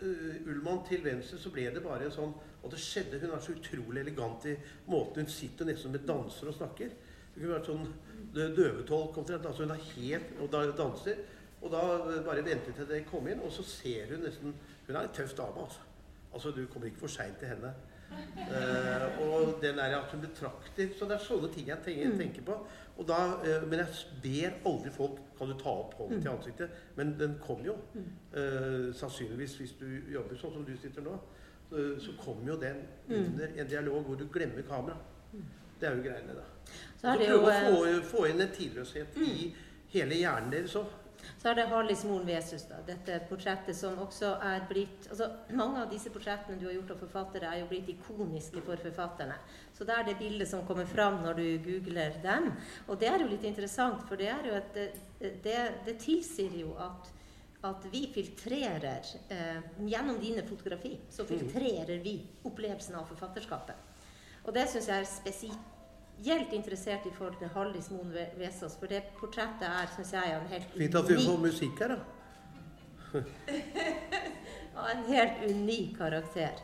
uh, 0.00 0.48
Ullmann 0.48 0.80
til 0.88 1.04
venstre 1.04 1.40
så 1.42 1.52
ble 1.52 1.66
det 1.74 1.84
bare 1.84 2.08
sånn 2.14 2.32
Og 2.64 2.72
det 2.72 2.80
skjedde 2.80 3.20
Hun 3.20 3.34
er 3.36 3.44
så 3.44 3.52
utrolig 3.52 4.00
elegant 4.00 4.46
i 4.48 4.56
måten 4.88 5.24
hun 5.24 5.30
sitter 5.30 5.68
nesten 5.68 5.92
med 5.92 6.06
danser 6.08 6.48
og 6.48 6.56
snakker. 6.56 6.92
Hun 7.34 7.40
kunne 7.42 7.54
vært 7.54 7.70
sånn 7.70 7.88
døvetolk 8.34 9.18
omtrent. 9.20 9.46
Altså 9.46 9.66
hun 9.66 9.74
er 9.74 9.88
helt 9.94 10.36
og 10.40 10.52
da 10.52 10.64
danser. 10.78 11.24
Og 11.64 11.72
da 11.72 11.82
bare 12.26 12.44
venter 12.44 12.76
til 12.76 12.88
det 12.88 13.06
kom 13.08 13.28
inn, 13.28 13.40
og 13.40 13.52
så 13.52 13.64
ser 13.64 14.10
hun 14.12 14.24
nesten 14.26 14.54
Hun 14.86 14.96
er 14.96 15.06
en 15.06 15.14
tøff 15.16 15.32
dame, 15.36 15.62
altså. 15.64 15.80
Altså, 16.34 16.50
Du 16.50 16.66
kommer 16.66 16.86
ikke 16.86 17.04
for 17.06 17.06
seint 17.06 17.38
til 17.38 17.48
henne. 17.48 17.72
Uh, 18.14 19.32
og 19.32 19.58
den 19.62 19.78
der 19.78 19.96
at 19.96 20.10
hun 20.12 20.20
betrakter 20.20 20.88
Så 20.98 21.04
det 21.04 21.14
er 21.16 21.22
sånne 21.24 21.48
ting 21.50 21.68
jeg 21.68 21.78
tenker, 21.84 22.10
mm. 22.12 22.18
tenker 22.18 22.42
på. 22.46 22.58
Da, 23.08 23.16
uh, 23.42 23.64
men 23.70 23.80
jeg 23.80 23.88
ber 24.22 24.70
aldri 24.70 24.92
folk 24.94 25.16
Kan 25.38 25.50
du 25.50 25.56
ta 25.58 25.72
opp 25.72 25.96
hånden 25.98 26.20
til 26.20 26.30
mm. 26.30 26.36
ansiktet? 26.36 26.76
Men 26.96 27.14
den 27.18 27.38
kommer 27.42 27.72
jo. 27.72 27.76
Uh, 28.36 28.92
sannsynligvis 28.94 29.56
hvis 29.58 29.74
du 29.80 29.88
jobber 30.12 30.38
sånn 30.38 30.54
som 30.54 30.66
du 30.68 30.76
sitter 30.78 31.02
nå, 31.06 31.16
så 32.00 32.14
kommer 32.20 32.52
jo 32.52 32.58
den 32.60 32.82
under 33.08 33.54
en 33.56 33.68
dialog 33.68 34.02
hvor 34.08 34.18
du 34.20 34.26
glemmer 34.32 34.62
kamera. 34.68 34.96
Det 35.80 35.88
er 35.88 35.96
jo 35.96 36.02
greiene, 36.02 36.34
da. 36.38 36.44
Så, 36.96 37.06
så 37.06 37.14
prøve 37.20 37.38
å 37.38 37.54
få, 37.64 37.94
få, 38.10 38.26
inn 38.30 38.44
en 38.44 38.52
tidløshet 38.54 39.16
i 39.20 39.48
hele 39.94 40.20
hjernen 40.20 40.52
deres 40.54 40.76
òg. 40.80 40.92
Så 41.40 41.48
er 41.50 41.56
det 41.56 41.64
Harlis 41.70 42.04
Moren 42.04 42.26
Vesus, 42.28 42.66
da. 42.68 42.78
Dette 42.86 43.16
portrettet 43.28 43.76
som 43.76 43.96
også 44.02 44.34
er 44.44 44.66
blitt 44.68 45.08
altså 45.08 45.30
Mange 45.56 45.80
av 45.80 45.90
disse 45.92 46.12
portrettene 46.12 46.60
du 46.60 46.66
har 46.68 46.74
gjort 46.76 46.94
av 46.94 47.00
forfattere, 47.00 47.50
er 47.50 47.62
jo 47.62 47.70
blitt 47.70 47.90
ikoniske 47.94 48.62
for 48.64 48.80
forfatterne. 48.86 49.38
Så 49.76 49.88
det 49.88 49.96
er 49.96 50.06
det 50.08 50.18
bildet 50.20 50.50
som 50.50 50.64
kommer 50.68 50.88
fram 50.88 51.22
når 51.24 51.40
du 51.40 51.46
googler 51.64 52.20
dem. 52.24 52.50
Og 52.88 53.00
det 53.00 53.10
er 53.10 53.24
jo 53.24 53.30
litt 53.32 53.44
interessant, 53.48 54.04
for 54.08 54.20
det 54.20 54.30
er 54.32 54.50
jo 54.50 54.56
et 54.60 54.80
Det, 55.24 55.60
det 55.86 55.94
tilsier 56.02 56.52
jo 56.60 56.74
at 56.76 57.08
at 57.64 57.86
vi 57.92 58.04
filtrerer 58.14 59.06
eh, 59.32 59.60
Gjennom 59.88 60.18
dine 60.20 60.44
fotografi 60.46 60.98
så 61.10 61.24
filtrerer 61.28 61.98
vi 62.04 62.18
opplevelsen 62.44 62.96
av 62.98 63.08
forfatterskapet. 63.08 63.92
Og 64.44 64.52
det 64.54 64.66
syns 64.68 64.90
jeg 64.90 65.04
er 65.04 65.08
spesielt 65.08 66.52
interessert 66.52 67.06
i 67.08 67.14
forhold 67.16 67.38
til 67.40 67.52
Hallis 67.54 67.88
Moen 67.94 68.12
Vesaas. 68.38 68.76
For 68.80 68.90
det 68.90 69.02
portrettet 69.18 69.64
er, 69.68 69.88
syns 69.96 70.12
jeg, 70.12 70.34
er 70.34 70.42
en 70.42 70.52
helt 70.52 70.76
Fint 70.76 71.00
at 71.00 71.08
vi 71.08 71.20
får 71.24 71.40
musikk 71.46 71.80
her, 71.84 71.96
da. 71.96 72.02
en 74.94 75.04
helt 75.08 75.44
unik 75.48 75.96
karakter. 75.96 76.60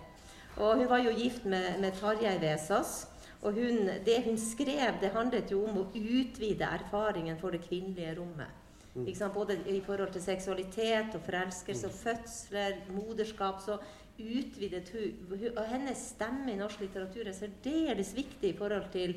Og 0.58 0.76
hun 0.76 0.88
var 0.90 1.00
jo 1.04 1.14
gift 1.16 1.46
med, 1.48 1.78
med 1.80 1.96
Tarjei 1.96 2.36
Vesaas. 2.42 3.06
Og 3.40 3.56
hun, 3.56 3.86
det 4.04 4.18
hun 4.26 4.36
skrev, 4.38 4.98
det 5.00 5.14
handlet 5.14 5.52
jo 5.52 5.62
om 5.64 5.78
å 5.80 5.86
utvide 5.96 6.66
erfaringen 6.68 7.38
for 7.40 7.56
det 7.56 7.62
kvinnelige 7.64 8.18
rommet. 8.18 8.52
Mm. 8.94 9.06
Både 9.34 9.58
i 9.70 9.80
forhold 9.80 10.12
til 10.12 10.22
seksualitet 10.22 11.14
og 11.14 11.22
forelskelse 11.22 11.86
og 11.86 11.92
fødsler, 11.92 12.80
moderskap. 12.94 13.60
Så 13.62 13.78
utvidet 14.20 14.90
hun 14.92 15.46
Og 15.56 15.64
hennes 15.68 15.98
stemme 15.98 16.52
i 16.52 16.56
norsk 16.56 16.80
litteratur 16.80 17.28
er 17.28 17.32
særdeles 17.32 18.16
viktig 18.16 18.50
i 18.50 18.56
forhold 18.56 18.90
til 18.92 19.14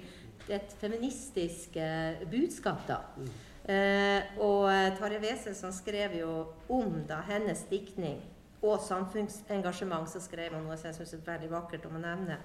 et 0.50 0.76
feministisk 0.80 1.76
eh, 1.76 2.30
budskap. 2.30 2.88
da. 2.88 2.98
Mm. 3.18 3.30
Eh, 3.64 4.40
og 4.44 4.68
eh, 4.68 4.92
Tarjei 4.98 5.22
Vesaas 5.24 5.78
skrev 5.80 6.18
jo 6.20 6.32
om 6.70 7.04
da 7.08 7.22
hennes 7.30 7.64
diktning 7.70 8.20
og 8.64 8.80
samfunnsengasjement, 8.84 10.08
så 10.08 10.22
skrev 10.24 10.56
han 10.56 10.64
noe 10.64 10.76
som 10.80 10.90
jeg 10.90 10.98
syns 11.02 11.14
er 11.18 11.26
veldig 11.28 11.50
vakkert 11.52 11.88
om 11.88 11.98
å 12.00 12.04
nevne. 12.04 12.38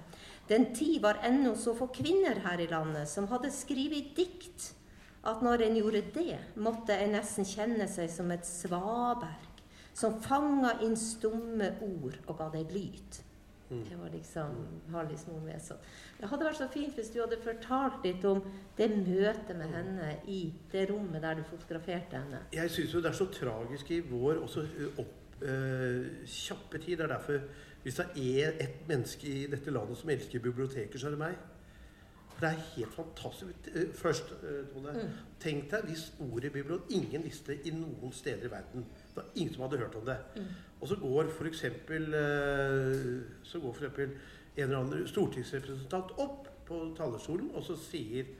Den 0.49 0.69
tid 0.75 0.99
var 1.03 1.21
ennå 1.27 1.53
så 1.59 1.75
få 1.77 1.87
kvinner 1.95 2.41
her 2.43 2.59
i 2.59 2.67
landet 2.71 3.07
som 3.11 3.27
hadde 3.31 3.51
skrevet 3.55 4.11
dikt, 4.17 4.73
at 5.27 5.41
når 5.43 5.65
en 5.65 5.75
gjorde 5.75 6.03
det, 6.15 6.39
måtte 6.55 6.95
en 6.95 7.15
nesten 7.17 7.47
kjenne 7.47 7.87
seg 7.91 8.11
som 8.13 8.31
et 8.31 8.47
svaberg 8.47 9.49
som 9.99 10.19
fanga 10.23 10.77
inn 10.85 10.95
stumme 10.99 11.73
ord 11.83 12.15
og 12.27 12.37
ga 12.39 12.47
deg 12.53 12.71
lyd. 12.71 13.19
Mm. 13.69 13.83
Det 13.85 13.97
var 13.99 14.13
liksom 14.13 14.53
Hallis 14.93 15.25
Nordnes. 15.27 15.67
Det 16.17 16.29
hadde 16.31 16.47
vært 16.47 16.57
så 16.57 16.67
fint 16.73 16.95
hvis 16.97 17.11
du 17.13 17.19
hadde 17.21 17.37
fortalt 17.43 18.05
litt 18.07 18.23
om 18.25 18.41
det 18.77 18.87
møtet 18.95 19.51
med 19.59 19.75
henne 19.75 20.07
i 20.31 20.39
det 20.71 20.87
rommet 20.89 21.21
der 21.21 21.37
du 21.37 21.43
fotograferte 21.45 22.17
henne. 22.17 22.41
Jeg 22.55 22.71
syns 22.73 22.95
jo 22.95 23.03
det 23.03 23.11
er 23.11 23.19
så 23.19 23.29
tragisk 23.33 23.91
i 23.93 23.99
vår 24.09 24.41
også 24.47 24.65
opp 25.03 25.43
eh, 25.43 26.25
kjappe 26.25 26.81
tid. 26.81 26.97
Det 26.97 27.05
er 27.05 27.17
derfor 27.17 27.67
Hvis 27.79 27.95
det 27.95 28.05
er 28.19 28.57
ett 28.59 28.87
menneske 28.87 29.27
i 29.27 29.45
dette 29.47 29.71
landet 29.71 29.97
som 29.97 30.09
elsker 30.09 30.41
biblioteker, 30.43 30.99
så 30.99 31.07
er 31.07 31.13
det 31.15 31.19
meg. 31.21 31.37
For 32.39 32.45
det 32.47 32.55
er 32.55 32.67
helt 32.75 32.93
fantastisk. 32.95 33.65
Eh, 33.75 33.93
først, 33.93 34.29
uh, 34.31 34.67
Tone, 34.71 34.91
mm. 34.95 35.15
tenk 35.43 35.65
deg 35.73 35.89
hvis 35.89 36.05
ordet 36.23 36.53
bibliotek 36.53 36.93
ingen 36.95 37.25
visste 37.25 37.57
i 37.67 37.73
noen 37.75 38.13
steder 38.15 38.47
i 38.47 38.51
verden. 38.53 38.85
Det 39.09 39.17
var 39.17 39.25
ingen 39.35 39.53
som 39.53 39.65
hadde 39.65 39.79
hørt 39.81 39.97
om 39.99 40.05
det. 40.07 40.15
Mm. 40.37 40.45
Og 40.79 40.87
så 40.87 40.95
går 41.01 41.33
f.eks. 41.33 41.65
Uh, 41.65 43.17
så 43.43 43.59
går 43.59 43.73
for 43.75 43.83
eksempel 43.83 44.13
en 44.55 44.63
eller 44.63 44.77
annen 44.79 45.03
stortingsrepresentant 45.11 46.15
opp 46.15 46.47
på 46.69 46.79
talerstolen, 46.95 47.51
og 47.51 47.65
så 47.67 47.75
sier 47.75 48.31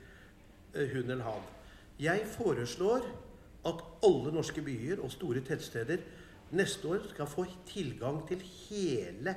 hun 0.70 1.10
eller 1.10 1.24
han 1.26 1.46
Jeg 2.00 2.24
foreslår 2.30 3.04
at 3.66 3.84
alle 4.06 4.32
norske 4.32 4.62
byer 4.64 5.02
og 5.04 5.12
store 5.12 5.42
tettsteder 5.44 6.00
neste 6.56 6.88
år 6.88 7.08
skal 7.10 7.28
få 7.28 7.44
tilgang 7.68 8.22
til 8.28 8.40
hele 8.70 9.34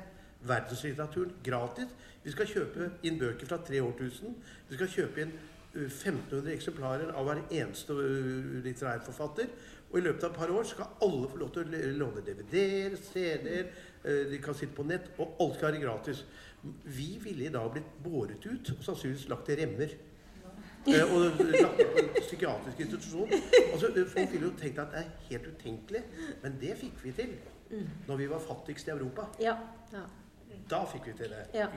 verdenslitteraturen 0.47 1.35
gratis. 1.43 1.91
Vi 2.23 2.31
skal 2.31 2.47
kjøpe 2.47 2.91
inn 3.03 3.19
bøker 3.19 3.49
fra 3.49 3.59
tre 3.65 3.81
årtusen. 3.83 4.35
Vi 4.69 4.77
skal 4.77 4.91
kjøpe 4.91 5.25
inn 5.25 5.33
1500 5.73 6.43
uh, 6.43 6.51
eksemplarer 6.53 7.11
av 7.17 7.27
hver 7.27 7.41
eneste 7.49 7.95
litterær 7.97 8.67
litterærforfatter. 8.67 9.49
Og 9.91 9.99
i 9.99 10.03
løpet 10.05 10.23
av 10.25 10.31
et 10.31 10.37
par 10.37 10.53
år 10.53 10.65
skal 10.65 10.95
alle 11.05 11.29
få 11.29 11.41
lov 11.41 11.51
til 11.53 11.67
å 11.67 11.81
låne 11.99 12.23
DVD-er, 12.25 12.95
CD-er, 12.97 13.67
de 14.03 14.39
kan 14.41 14.55
sitte 14.57 14.73
på 14.75 14.83
nett, 14.89 15.11
og 15.21 15.37
alt 15.43 15.59
skal 15.59 15.69
være 15.69 15.83
gratis. 15.83 16.23
Vi 16.97 17.19
ville 17.21 17.45
i 17.45 17.51
dag 17.53 17.69
blitt 17.71 17.91
båret 18.03 18.47
ut 18.47 18.71
og 18.73 18.81
sannsynligvis 18.83 19.29
lagt 19.31 19.51
i 19.53 19.59
remmer. 19.61 19.93
Og 20.87 21.43
lagt 21.53 21.77
på 21.77 22.01
en 22.01 22.09
psykiatrisk 22.17 22.81
institusjon. 22.87 23.29
Altså, 23.71 23.93
folk 24.15 24.33
ville 24.33 24.49
jo 24.49 24.51
tenkt 24.59 24.81
at 24.83 24.91
det 24.91 25.03
er 25.03 25.13
helt 25.29 25.47
utenkelig, 25.53 26.03
men 26.43 26.57
det 26.61 26.73
fikk 26.81 26.99
vi 27.03 27.13
til 27.15 27.37
mm. 27.69 27.87
når 28.07 28.19
vi 28.19 28.29
var 28.33 28.43
fattigst 28.43 28.89
i 28.89 28.95
Europa. 28.95 29.29
Ja. 29.39 29.55
Ja. 29.93 30.03
Da 30.69 30.83
fikk 30.89 31.07
vi 31.07 31.15
til 31.17 31.33
det. 31.33 31.45
Ja. 31.53 31.67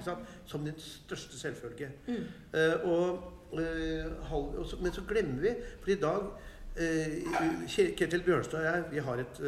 Som 0.47 0.65
den 0.67 0.79
største 0.79 1.39
selvfølge. 1.39 1.91
Mm. 2.07 2.27
Uh, 2.55 2.91
og, 2.91 3.33
uh, 3.53 4.33
og 4.59 4.67
så, 4.67 4.77
men 4.83 4.93
så 4.93 5.03
glemmer 5.09 5.41
vi 5.43 5.55
For 5.81 5.91
i 5.91 5.99
dag 6.01 6.23
uh, 6.23 7.67
Ketil 7.97 8.23
Bjørnstad 8.23 8.59
og 8.59 8.65
jeg 8.65 8.85
vi 8.91 8.99
har 8.99 9.23
et, 9.23 9.41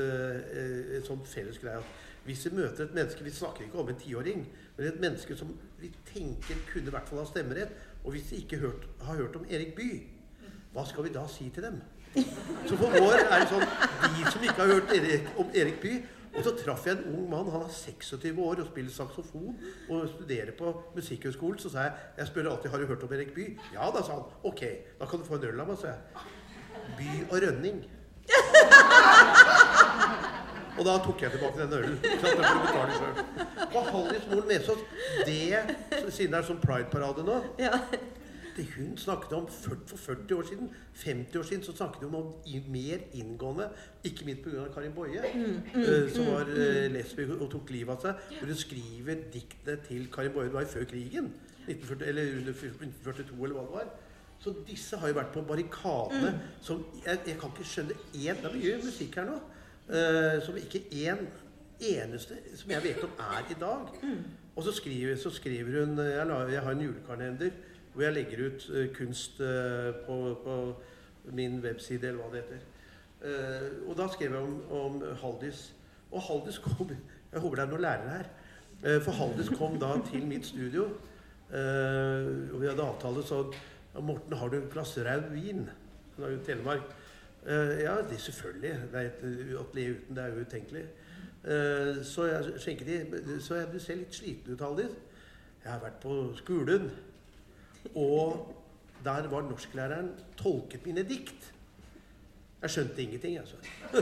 et 0.99 1.07
sånt 1.07 1.28
felles 1.28 1.59
greie 1.59 1.76
at 1.78 1.97
hvis 2.28 2.45
vi 2.45 2.57
møter 2.57 2.85
et 2.85 2.95
menneske 2.95 3.25
Vi 3.25 3.30
snakker 3.30 3.64
ikke 3.64 3.78
om 3.78 3.88
en 3.88 3.97
tiåring, 3.97 4.49
men 4.76 4.87
et 4.87 5.00
menneske 5.00 5.37
som 5.37 5.54
vi 5.80 5.88
tenker 6.12 6.59
kunne 6.73 6.87
i 6.87 6.90
hvert 6.90 7.09
fall 7.09 7.23
ha 7.23 7.25
stemmerett, 7.25 7.71
og 8.04 8.11
hvis 8.11 8.26
de 8.30 8.37
ikke 8.37 8.59
hørt, 8.59 8.88
har 9.00 9.14
hørt 9.16 9.37
om 9.37 9.47
Erik 9.50 9.75
Bye, 9.76 10.02
hva 10.73 10.85
skal 10.85 11.07
vi 11.07 11.12
da 11.14 11.25
si 11.30 11.49
til 11.54 11.62
dem? 11.62 11.80
Så 12.66 12.76
for 12.76 12.92
vår 12.92 13.23
er 13.23 13.40
det 13.40 13.49
sånn 13.49 13.64
De 14.16 14.30
som 14.33 14.45
ikke 14.45 14.61
har 14.61 14.73
hørt 14.75 14.92
Erik, 14.97 15.33
om 15.40 15.50
Erik 15.54 15.80
Bye 15.80 16.02
Og 16.37 16.44
så 16.44 16.52
traff 16.58 16.87
jeg 16.87 16.99
en 16.99 17.14
ung 17.14 17.28
mann. 17.30 17.50
Han 17.52 17.64
er 17.66 17.73
26 17.75 18.38
år 18.44 18.62
og 18.62 18.68
spiller 18.70 18.92
saksofon 18.94 19.56
og 19.90 20.08
studerer 20.14 20.52
på 20.58 20.73
Musikkhøgskolen. 20.97 21.58
Så 21.62 21.73
sa 21.73 21.88
jeg 21.88 21.92
jeg 22.18 22.30
spør 22.30 22.50
alltid 22.52 22.70
har 22.70 22.82
du 22.82 22.87
hørt 22.90 23.06
om 23.06 23.12
Erik 23.16 23.35
Bye. 23.35 23.56
Ja 23.75 23.90
da, 23.94 24.02
sa 24.04 24.18
han. 24.18 24.26
Ok, 24.44 24.62
da 25.00 25.06
kan 25.06 25.23
du 25.23 25.25
få 25.28 25.38
en 25.38 25.49
øl 25.50 25.61
av 25.64 25.73
meg, 25.73 25.78
sa 25.80 25.94
jeg. 25.94 26.00
By 26.99 27.11
og 27.30 27.38
Rønning. 27.47 27.78
Og 30.78 30.85
da 30.87 30.94
tok 31.02 31.23
jeg 31.23 31.30
tilbake 31.35 31.58
den 31.58 31.73
ølen. 31.75 31.97
Så 32.04 32.26
at 32.26 32.38
jeg 32.38 32.61
betale 32.66 32.92
selv. 32.99 33.16
Og 33.75 33.88
Hallis 33.92 34.28
Moren 34.30 34.49
Vesaas, 34.49 34.85
det 35.26 36.12
siden 36.14 36.32
det 36.32 36.38
er 36.38 36.47
sånn 36.47 36.61
Pride-parade 36.62 37.25
nå 37.26 37.40
hun 38.77 38.97
snakket 38.97 39.33
om 39.33 39.49
for 39.49 39.97
40 39.97 40.35
år 40.35 40.43
siden, 40.49 40.71
50 40.95 41.37
år 41.37 41.43
siden, 41.43 41.62
så 41.65 41.77
snakket 41.77 42.03
hun 42.03 42.15
om 42.15 42.33
mer 42.69 42.99
inngående 43.12 43.69
Ikke 44.05 44.25
minst 44.25 44.43
pga. 44.43 44.65
Karin 44.75 44.93
Boje, 44.93 45.23
mm, 45.35 45.41
mm, 45.75 45.81
uh, 45.81 46.11
som 46.15 46.27
var 46.27 46.45
mm, 46.45 46.93
lesbisk 46.93 47.31
og 47.41 47.50
tok 47.50 47.71
livet 47.71 47.95
av 47.95 48.00
seg. 48.00 48.35
Hvor 48.38 48.53
hun 48.53 48.61
skriver 48.65 49.25
diktet 49.33 49.81
til 49.88 50.09
Karin 50.12 50.33
Boje. 50.33 50.49
Det 50.49 50.55
var 50.55 50.65
før 50.65 50.85
krigen. 50.85 51.33
1940, 51.69 52.09
eller 52.09 52.23
under 52.23 52.53
1942, 52.53 53.45
eller 53.45 53.55
hva 53.55 53.67
det 53.67 53.75
var. 53.75 53.91
Så 54.38 54.55
disse 54.67 54.97
har 54.97 55.09
jo 55.09 55.19
vært 55.19 55.35
på 55.35 55.43
barrikadene. 55.43 56.31
Mm. 56.31 56.57
Som 56.61 56.87
jeg, 57.05 57.19
jeg, 57.27 57.38
kan 57.41 57.50
ikke 57.55 57.69
skjønne 57.69 57.99
én 58.15 58.43
Det 58.43 58.50
er 58.50 58.57
mye 58.57 58.81
musikk 58.85 59.21
her 59.21 59.29
nå. 59.29 59.38
Uh, 59.88 60.38
som 60.45 60.57
ikke 60.57 60.85
én 60.93 61.27
eneste 61.81 62.37
som 62.59 62.71
jeg 62.71 62.85
vet 62.85 63.03
om 63.05 63.25
er 63.31 63.50
i 63.50 63.57
dag. 63.61 63.91
Mm. 64.03 64.23
Og 64.57 64.65
så 64.65 64.73
skriver, 64.73 65.17
så 65.17 65.31
skriver 65.31 65.85
hun 65.85 65.99
jeg, 65.99 66.27
la, 66.27 66.38
jeg, 66.50 66.62
har 66.62 66.71
en 66.75 66.81
julekalender 66.83 67.50
hvor 67.99 68.05
jeg 68.07 68.14
legger 68.14 68.47
ut 68.47 68.64
uh, 68.71 68.85
kunst 68.95 69.40
uh, 69.40 69.95
på, 70.07 70.38
på, 70.45 70.75
min 71.35 71.59
webside, 71.61 72.07
eller 72.07 72.23
hva 72.23 72.28
det 72.33 72.43
heter. 72.47 72.61
og 73.87 73.97
da 73.99 74.05
skrev 74.09 74.33
jeg 74.33 74.43
om, 74.43 74.52
om 74.73 75.02
Haldis. 75.21 75.75
Og 76.11 76.23
Haldis 76.23 76.59
kom 76.59 76.93
Jeg 77.33 77.40
håper 77.43 77.57
det 77.57 77.64
er 77.64 77.73
noen 77.73 77.83
lærere 77.83 78.12
her. 78.14 78.28
for 79.05 79.12
Haldis 79.12 79.50
kom 79.59 79.75
da 79.83 79.90
til 80.07 80.25
mitt 80.26 80.47
studio. 80.47 80.85
og 81.50 82.61
vi 82.61 82.69
hadde 82.71 82.87
avtale 82.87 83.26
sånn 83.26 83.52
Morten, 84.00 84.37
har 84.38 84.49
du 84.49 84.57
et 84.57 84.71
glass 84.73 84.95
rød 84.97 85.28
vin? 85.35 85.69
Han 86.14 86.25
er 86.25 86.33
jo 86.37 86.40
Telemark. 86.47 86.95
Ja, 87.83 87.99
det 88.07 88.14
er 88.14 88.25
selvfølgelig. 88.28 88.73
Det 88.93 89.02
er 89.02 89.11
et 89.11 89.61
atelier 89.61 89.99
uten 89.99 90.17
det 90.17 90.25
er 90.25 90.33
jo 90.33 90.47
utenkelig. 90.47 90.87
Så 92.14 92.31
jeg 92.31 92.62
skjenket 92.62 92.87
de 92.87 93.40
Så 93.43 93.59
jeg, 93.59 93.69
du 93.73 93.78
ser 93.78 94.00
litt 94.00 94.14
sliten 94.14 94.55
ut, 94.55 94.64
Haldis. 94.64 94.97
Jeg 95.64 95.73
har 95.73 95.85
vært 95.85 96.00
på 96.00 96.23
skolen, 96.38 96.90
og 97.94 98.54
der 99.04 99.28
var 99.30 99.42
norsklæreren 99.47 100.11
tolket 100.37 100.87
mine 100.87 101.02
dikt. 101.06 101.52
Jeg 102.62 102.70
skjønte 102.75 103.02
ingenting, 103.02 103.38
altså. 103.38 103.56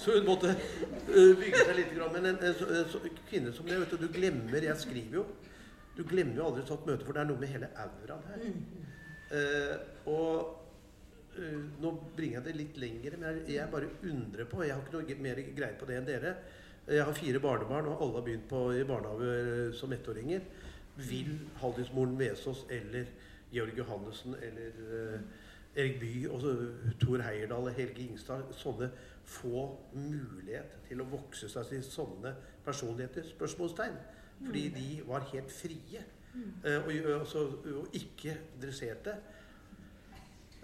så 0.00 0.10
hun 0.16 0.24
måtte 0.24 0.54
uh, 0.54 1.36
bygge 1.36 1.64
seg 1.66 1.74
litt. 1.76 1.92
Men 2.14 2.26
en, 2.30 2.38
en, 2.40 2.54
en, 2.78 3.18
kvinne 3.28 3.52
som 3.52 3.66
det, 3.68 3.76
vet 3.82 3.92
du, 3.92 3.96
du 4.00 4.08
glemmer 4.14 4.60
Jeg 4.64 4.76
skriver 4.80 5.14
jo. 5.20 5.24
Du 5.98 6.02
glemmer 6.08 6.36
jo 6.40 6.46
aldri 6.46 6.60
et 6.64 6.88
møte, 6.88 7.04
for 7.04 7.12
det 7.12 7.22
er 7.22 7.28
noe 7.28 7.42
med 7.42 7.52
hele 7.52 7.68
auraen 7.82 8.24
her. 8.30 8.40
Uh, 9.30 9.76
og 10.10 10.34
uh, 11.36 11.62
nå 11.82 11.88
bringer 12.16 12.36
jeg 12.40 12.46
det 12.48 12.54
litt 12.56 12.76
lenger, 12.80 13.12
men 13.20 13.28
jeg, 13.42 13.48
jeg, 13.58 13.72
bare 13.74 13.94
undrer 14.08 14.46
på 14.48 14.64
Jeg 14.64 14.74
har 14.74 14.82
ikke 14.86 14.96
noe 14.96 15.16
mer 15.28 15.38
greie 15.60 15.76
på 15.76 15.84
det 15.90 15.96
enn 16.00 16.08
dere. 16.08 16.32
Jeg 16.88 17.04
har 17.04 17.20
fire 17.20 17.40
barnebarn, 17.44 17.86
og 17.92 18.00
alle 18.00 18.16
har 18.16 18.26
begynt 18.26 18.48
på, 18.48 18.58
i 18.72 18.88
barnehage 18.88 19.28
som 19.76 19.92
ettåringer. 19.92 20.40
Vil 21.08 21.38
Haldismoren 21.60 22.18
Vesaas 22.18 22.64
eller 22.70 23.04
Georg 23.52 23.78
Johannessen 23.78 24.34
eller 24.42 24.70
uh, 25.14 25.20
Erik 25.76 26.00
Bye, 26.00 26.30
og 26.30 26.42
Tor 27.00 27.22
Heierdal 27.22 27.68
og 27.70 27.74
Helge 27.76 28.02
Ingstad 28.08 28.42
Sånne 28.58 28.88
få 29.30 29.66
mulighet 29.94 30.72
til 30.88 31.00
å 31.00 31.06
vokse 31.12 31.48
seg 31.48 31.68
til 31.70 31.82
sånne 31.86 32.32
personligheter? 32.66 33.22
Spørsmålstegn. 33.30 33.94
Fordi 34.46 34.64
de 34.74 34.86
var 35.06 35.26
helt 35.32 35.52
frie. 35.52 36.02
eh, 36.64 36.76
og, 36.86 37.20
og, 37.20 37.26
så- 37.26 37.58
og 37.76 37.88
ikke 37.94 38.36
dresserte. 38.62 39.14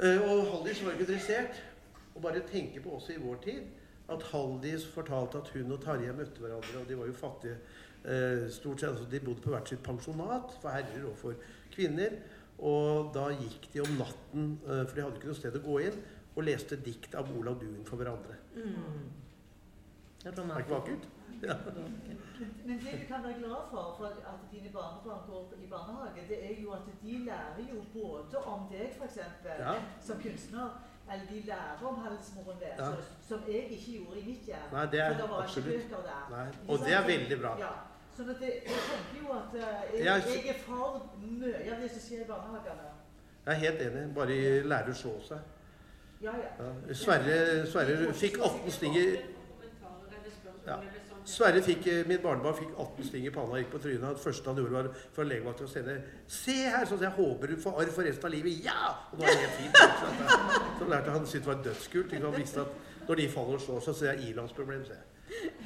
Eh, 0.03 0.21
og 0.31 0.47
Haldis 0.53 0.85
var 0.85 0.93
ikke 0.93 1.09
dressert. 1.13 1.63
Og 2.15 2.23
bare 2.23 2.41
tenke 2.51 2.81
på 2.81 2.91
også 2.97 3.13
i 3.13 3.21
vår 3.23 3.37
tid 3.45 3.63
at 4.09 4.23
Haldis 4.33 4.87
fortalte 4.87 5.39
at 5.39 5.49
hun 5.55 5.73
og 5.73 5.83
Tarjei 5.85 6.13
møtte 6.17 6.41
hverandre, 6.41 6.79
og 6.81 6.89
de 6.89 6.99
var 6.99 7.07
jo 7.07 7.13
fattige. 7.13 7.57
Eh, 8.07 8.49
stort 8.55 8.81
sett, 8.81 8.91
altså 8.93 9.05
De 9.11 9.21
bodde 9.21 9.43
på 9.43 9.51
hvert 9.51 9.69
sitt 9.69 9.83
pensjonat 9.83 10.53
for 10.63 10.71
herrer 10.71 11.07
og 11.11 11.17
for 11.19 11.35
kvinner. 11.75 12.19
Og 12.59 13.11
da 13.15 13.27
gikk 13.35 13.67
de 13.73 13.81
om 13.83 13.97
natten, 13.99 14.61
eh, 14.65 14.85
for 14.87 14.95
de 14.95 15.03
hadde 15.03 15.19
ikke 15.19 15.33
noe 15.33 15.41
sted 15.41 15.59
å 15.59 15.65
gå 15.67 15.81
inn, 15.89 15.99
og 16.37 16.45
leste 16.47 16.77
dikt 16.85 17.15
av 17.19 17.29
Olav 17.37 17.59
Duun 17.61 17.85
for 17.85 17.97
hverandre. 18.01 18.37
Mm. 18.55 19.11
Er 20.25 20.31
ikke 20.33 20.71
vakkert? 20.75 21.05
Ja. 21.43 21.55
Men 22.67 22.79
det 22.79 22.93
du 23.01 23.05
kan 23.09 23.23
være 23.25 23.39
glad 23.43 23.67
for, 23.71 23.95
for 23.99 24.07
at 24.07 24.41
dine 24.53 24.71
barnebarn 24.73 25.27
går 25.29 25.53
i 25.63 25.67
barnehage, 25.71 26.25
det 26.29 26.39
er 26.51 26.63
jo 26.63 26.71
at 26.73 26.87
de 27.03 27.19
lærer 27.27 27.61
jo 27.73 27.83
både 27.93 28.39
om 28.45 28.65
deg, 28.71 28.95
f.eks. 28.97 29.19
Ja. 29.59 29.75
som 30.01 30.21
kunstner, 30.23 30.79
eller 31.13 31.27
de 31.31 31.43
lærer 31.47 31.85
om 31.91 32.01
halsmoren 32.07 32.59
deres, 32.61 32.81
Ja. 32.81 32.93
som 33.29 33.45
jeg 33.49 33.69
ikke 33.71 33.93
gjorde 33.99 34.21
i 34.21 34.25
mitt 34.31 34.47
hjem. 34.49 34.73
Nei, 34.73 34.87
det 34.87 35.01
er 35.01 35.13
for 35.13 35.21
det 35.23 35.31
var 35.31 35.43
absolutt. 35.43 35.75
ikke 35.75 35.89
bøker 35.89 36.03
der. 36.09 36.25
Nei. 36.31 36.49
Og 36.69 36.79
det 36.87 36.93
er 36.95 37.07
veldig 37.13 37.41
bra. 37.43 37.53
Ja. 37.59 37.73
Sånn 38.17 38.31
at 38.33 38.41
jeg, 38.41 38.63
jeg 38.65 38.83
tenker 38.89 39.19
jo 39.23 39.33
at 39.37 39.55
eh, 39.55 39.99
jeg, 39.99 40.05
Jeg- 40.07 40.49
er 40.55 40.61
for 40.67 41.11
mye 41.21 41.73
av 41.75 41.81
det 41.83 41.91
som 41.93 42.01
skjer 42.01 42.23
i 42.25 42.29
barnehagene. 42.29 42.93
Jeg 43.47 43.55
er 43.55 43.59
helt 43.65 43.81
enig. 43.87 44.05
Bare 44.15 44.63
lære 44.73 44.91
å 44.95 44.95
slå 44.97 45.17
seg. 45.29 45.39
Ja, 46.23 46.33
ja. 46.33 46.71
Sverre, 46.97 47.67
Sverre 47.69 48.13
fikk 48.17 48.39
18 48.41 48.71
sting 48.73 48.95
i 48.97 49.07
Ja. 50.67 50.79
Sverre 51.27 51.61
fikk, 51.63 51.87
eh, 51.87 52.05
Mitt 52.09 52.23
barnebarn 52.23 52.55
fikk 52.57 52.73
18 52.79 53.05
sting 53.05 53.27
i 53.27 53.31
panna 53.31 53.53
og 53.53 53.59
gikk 53.61 53.71
på 53.71 53.79
trynet. 53.83 54.15
Det 54.17 54.23
første 54.25 54.47
han 54.51 54.57
gjorde, 54.57 54.73
var 54.73 54.89
fra 55.15 55.25
legevakta 55.25 55.65
å 55.65 55.69
sende 55.69 56.03
'Se 56.27 56.53
her!' 56.71 56.87
Sånn 56.87 56.95
at 56.99 57.03
jeg 57.03 57.11
håper 57.19 57.47
du 57.49 57.57
får 57.57 57.81
arr 57.83 57.91
for 57.91 58.03
resten 58.03 58.25
av 58.25 58.31
livet. 58.33 58.65
Ja! 58.65 58.95
Og 59.13 59.19
nå 59.19 59.25
er 59.25 59.37
det 59.43 59.51
fint. 59.59 59.77
Så 60.79 60.85
lærte 60.89 61.11
han 61.11 61.27
syntes 61.27 61.33
det 61.45 61.47
var 61.47 61.63
dødskult. 61.63 62.13
Han 62.23 62.33
visste 62.41 62.61
at 62.61 62.69
når 63.09 63.15
de 63.17 63.29
faller 63.29 63.55
og 63.55 63.61
slår 63.61 63.81
seg, 63.81 63.95
så 63.95 64.07
er 64.07 64.17
det 64.17 64.25
ilandsproblem. 64.31 64.85
ser 64.87 64.95
jeg. 64.95 65.05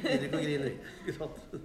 Gidder 0.02 0.24
ikke 0.26 0.36
å 0.36 0.42
grine. 0.42 0.78
Ikke 1.06 1.18
sant? 1.18 1.60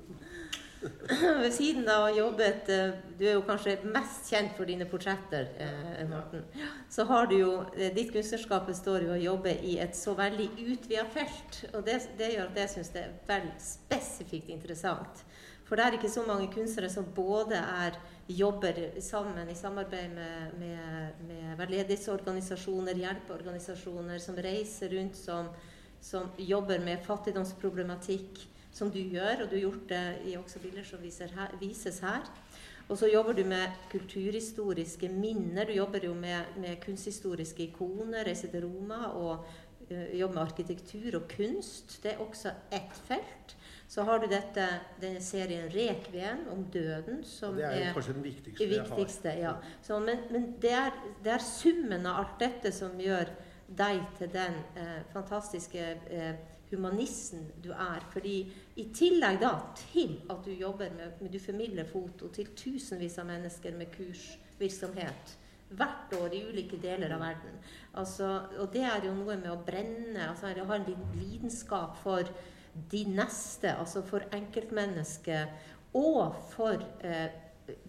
Ved 1.43 1.51
siden 1.53 1.87
av 1.89 2.03
å 2.03 2.07
ha 2.07 2.13
jobbet 2.13 2.69
eh, 2.73 2.93
Du 3.17 3.23
er 3.25 3.37
jo 3.37 3.43
kanskje 3.47 3.77
mest 3.89 4.29
kjent 4.31 4.53
for 4.57 4.69
dine 4.69 4.87
portretter, 4.89 5.49
eh, 5.61 6.03
Morten. 6.09 6.45
Så 6.91 7.05
har 7.09 7.29
du 7.31 7.37
jo 7.37 7.51
eh, 7.75 7.93
Ditt 7.95 8.13
kunstnerskap 8.13 8.67
består 8.69 9.05
jo 9.05 9.13
av 9.13 9.19
å 9.19 9.23
jobbe 9.23 9.55
i 9.65 9.77
et 9.83 9.97
så 9.97 10.15
veldig 10.17 10.49
utvida 10.65 11.05
felt. 11.13 11.61
Og 11.73 11.85
det, 11.87 11.99
det 12.19 12.33
gjør 12.35 12.51
at 12.51 12.61
jeg 12.63 12.73
syns 12.75 12.93
det 12.95 13.05
er 13.05 13.15
vel 13.29 13.49
spesifikt 13.61 14.51
interessant. 14.53 15.25
For 15.65 15.77
det 15.77 15.85
er 15.85 15.97
ikke 15.97 16.13
så 16.13 16.25
mange 16.27 16.51
kunstnere 16.53 16.91
som 16.93 17.07
både 17.15 17.57
er 17.57 17.97
jobber 18.29 18.77
sammen 19.01 19.49
i 19.49 19.55
samarbeid 19.57 20.11
med, 20.13 20.57
med, 20.59 21.23
med 21.25 21.55
veldedighetsorganisasjoner, 21.61 22.97
hjelpeorganisasjoner, 23.01 24.19
som 24.21 24.37
reiser 24.41 24.93
rundt, 24.93 25.17
som, 25.17 25.49
som 26.01 26.29
jobber 26.37 26.81
med 26.85 27.01
fattigdomsproblematikk, 27.05 28.45
som 28.75 28.91
du 28.91 28.99
gjør. 28.99 29.43
Og 29.43 29.49
du 29.49 29.55
har 29.57 29.65
gjort 29.65 29.89
det 29.89 30.05
i 30.31 30.37
også 30.39 30.61
bilder 30.63 30.83
som 30.83 31.03
her, 31.39 31.57
vises 31.61 31.99
her. 32.03 32.27
Og 32.89 32.97
så 32.97 33.07
jobber 33.09 33.33
du 33.33 33.43
med 33.49 33.71
kulturhistoriske 33.91 35.09
minner. 35.09 35.65
Du 35.65 35.73
jobber 35.73 36.03
jo 36.05 36.13
med, 36.13 36.57
med 36.57 36.77
kunsthistoriske 36.85 37.63
ikoner, 37.71 38.27
reiser 38.27 38.51
til 38.53 38.67
Roma 38.67 39.07
og 39.17 39.45
eh, 39.89 40.19
jobber 40.19 40.35
med 40.35 40.43
arkitektur 40.43 41.17
og 41.17 41.29
kunst. 41.31 41.97
Det 42.03 42.13
er 42.13 42.21
også 42.21 42.53
ett 42.71 42.99
felt. 43.07 43.55
Så 43.87 44.03
har 44.03 44.19
du 44.19 44.27
dette, 44.29 44.67
denne 45.01 45.21
serien 45.21 45.69
'Rekviem' 45.69 46.51
om 46.51 46.63
døden, 46.73 47.23
som 47.23 47.57
ja, 47.59 47.69
det 47.69 47.81
er 47.81 47.89
er 47.89 47.93
kanskje 47.93 48.13
den 48.13 48.23
viktigste 48.23 48.63
det 48.63 48.71
jeg 48.71 48.81
har. 48.81 48.95
viktigste, 48.95 49.29
ja. 49.29 49.53
Så, 49.81 49.99
men 49.99 50.17
men 50.31 50.55
det, 50.61 50.71
er, 50.71 50.91
det 51.23 51.31
er 51.31 51.37
summen 51.37 52.05
av 52.05 52.19
alt 52.19 52.39
dette 52.39 52.71
som 52.71 52.99
gjør 52.99 53.29
deg 53.77 54.01
til 54.17 54.33
den 54.33 54.57
eh, 54.77 55.01
fantastiske 55.13 55.99
eh, 56.09 56.33
humanisten 56.71 57.47
du 57.63 57.71
er. 57.71 58.03
Fordi 58.13 58.37
i 58.75 58.89
tillegg 58.95 59.39
da 59.41 59.53
til 59.79 60.17
at 60.29 60.45
du 60.45 60.51
jobber 60.51 60.91
med, 60.95 61.31
Du 61.31 61.39
formidler 61.39 61.85
foto 61.85 62.27
til 62.27 62.53
tusenvis 62.55 63.19
av 63.19 63.29
mennesker 63.29 63.75
med 63.77 63.91
kursvirksomhet 63.95 65.37
hvert 65.75 66.13
år 66.13 66.33
i 66.33 66.43
ulike 66.45 66.77
deler 66.77 67.11
av 67.15 67.23
verden. 67.23 67.55
Altså, 67.97 68.27
og 68.59 68.69
det 68.73 68.83
er 68.85 69.07
jo 69.07 69.15
noe 69.15 69.37
med 69.37 69.49
å 69.51 69.63
brenne 69.65 70.29
altså 70.29 70.51
å 70.61 70.67
ha 70.69 70.77
en 70.77 70.91
lidenskap 71.17 71.97
for 72.03 72.29
de 72.91 73.01
neste, 73.07 73.71
altså 73.71 74.03
for 74.05 74.27
enkeltmennesket 74.35 75.95
og 75.95 76.35
for 76.51 76.81
eh, 77.07 77.31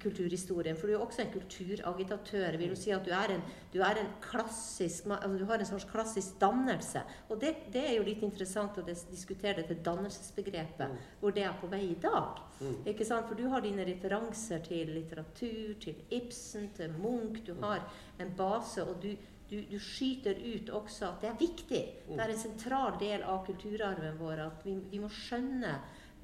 kulturhistorien. 0.01 0.77
For 0.77 0.89
du 0.89 0.93
er 0.95 0.99
jo 0.99 1.05
også 1.05 1.23
en 1.25 1.33
kulturagitatør. 1.35 2.57
Vil 2.61 2.73
jo 2.73 2.79
si 2.79 2.93
at 2.95 3.05
du 3.05 3.13
er 3.15 3.35
en, 3.35 3.43
du 3.73 3.79
er 3.85 4.01
en 4.01 4.11
klassisk 4.25 5.07
altså 5.11 5.39
Du 5.39 5.45
har 5.45 5.59
en 5.59 5.69
slags 5.69 5.85
klassisk 5.91 6.41
dannelse. 6.41 7.03
Og 7.29 7.41
det, 7.41 7.55
det 7.73 7.85
er 7.91 7.95
jo 7.97 8.07
litt 8.07 8.23
interessant 8.25 8.79
å 8.79 8.87
diskutere 8.87 9.61
dette 9.63 9.79
dannelsesbegrepet, 9.85 10.87
Mm. 10.87 10.99
hvor 11.21 11.31
det 11.35 11.43
er 11.45 11.55
på 11.61 11.67
vei 11.71 11.83
i 11.91 11.99
dag. 12.01 12.41
Mm. 12.61 12.77
Ikke 12.87 13.05
sant? 13.05 13.27
For 13.29 13.35
du 13.35 13.49
har 13.49 13.61
dine 13.61 13.85
referanser 13.85 14.59
til 14.65 14.91
litteratur, 14.95 15.75
til 15.81 15.95
Ibsen, 16.11 16.71
til 16.77 16.93
Munch. 17.01 17.43
Du 17.47 17.55
har 17.61 17.83
en 18.21 18.31
base, 18.37 18.85
og 18.85 19.03
du, 19.03 19.15
du, 19.51 19.57
du 19.71 19.79
skyter 19.79 20.35
ut 20.41 20.71
også 20.71 21.07
at 21.11 21.21
det 21.21 21.29
er 21.31 21.39
viktig. 21.41 21.83
Det 22.09 22.21
er 22.21 22.33
en 22.33 22.39
sentral 22.39 22.97
del 23.01 23.23
av 23.23 23.45
kulturarven 23.47 24.19
vår 24.19 24.45
at 24.47 24.65
vi, 24.65 24.77
vi 24.91 24.99
må 25.03 25.09
skjønne 25.09 25.75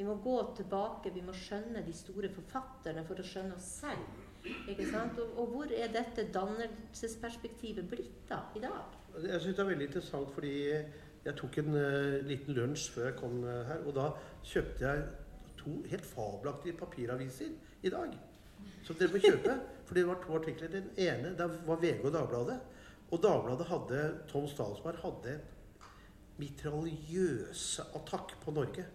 vi 0.02 0.08
må 0.08 0.16
gå 0.18 0.36
tilbake, 0.56 1.12
vi 1.14 1.22
må 1.22 1.32
skjønne 1.36 1.84
de 1.86 1.92
store 1.94 2.26
forfatterne 2.34 3.04
for 3.06 3.22
å 3.22 3.24
skjønne 3.26 3.54
oss 3.54 3.68
selv. 3.84 4.20
Ikke 4.42 4.88
sant? 4.90 5.18
Og, 5.22 5.36
og 5.38 5.52
hvor 5.52 5.74
er 5.76 5.92
dette 5.94 6.24
dannelsesperspektivet 6.34 7.86
blitt 7.86 8.24
da, 8.26 8.40
i 8.58 8.62
dag? 8.64 8.96
Jeg 9.22 9.38
syns 9.44 9.54
det 9.54 9.62
er 9.62 9.68
veldig 9.68 9.86
interessant 9.86 10.32
fordi 10.34 10.54
jeg 11.22 11.34
tok 11.38 11.58
en 11.62 11.76
uh, 11.76 12.16
liten 12.26 12.56
lunsj 12.56 12.88
før 12.96 13.06
jeg 13.06 13.14
kom 13.20 13.36
uh, 13.46 13.60
her. 13.68 13.84
Og 13.86 13.94
da 13.94 14.08
kjøpte 14.50 14.88
jeg 14.88 15.04
to 15.60 15.76
helt 15.92 16.08
fabelaktige 16.08 16.80
papiraviser 16.80 17.52
i 17.86 17.92
dag. 17.94 18.16
Som 18.82 18.98
dere 18.98 19.14
må 19.14 19.20
kjøpe. 19.22 19.54
For 19.86 19.98
det 19.98 20.04
var 20.08 20.18
to 20.24 20.34
artikler. 20.34 20.72
Den 20.72 20.88
ene 20.98 21.30
det 21.38 21.46
var 21.68 21.78
VG 21.78 22.02
og 22.08 22.16
Dagbladet. 22.16 22.58
Og 23.12 23.22
Dagbladet 23.22 23.68
hadde 23.70 24.02
Tom 24.32 24.50
Stalsberg 24.50 24.98
hadde 25.04 25.36
mitraljøse 26.42 27.86
attakk 27.94 28.34
på 28.42 28.56
Norge. 28.58 28.88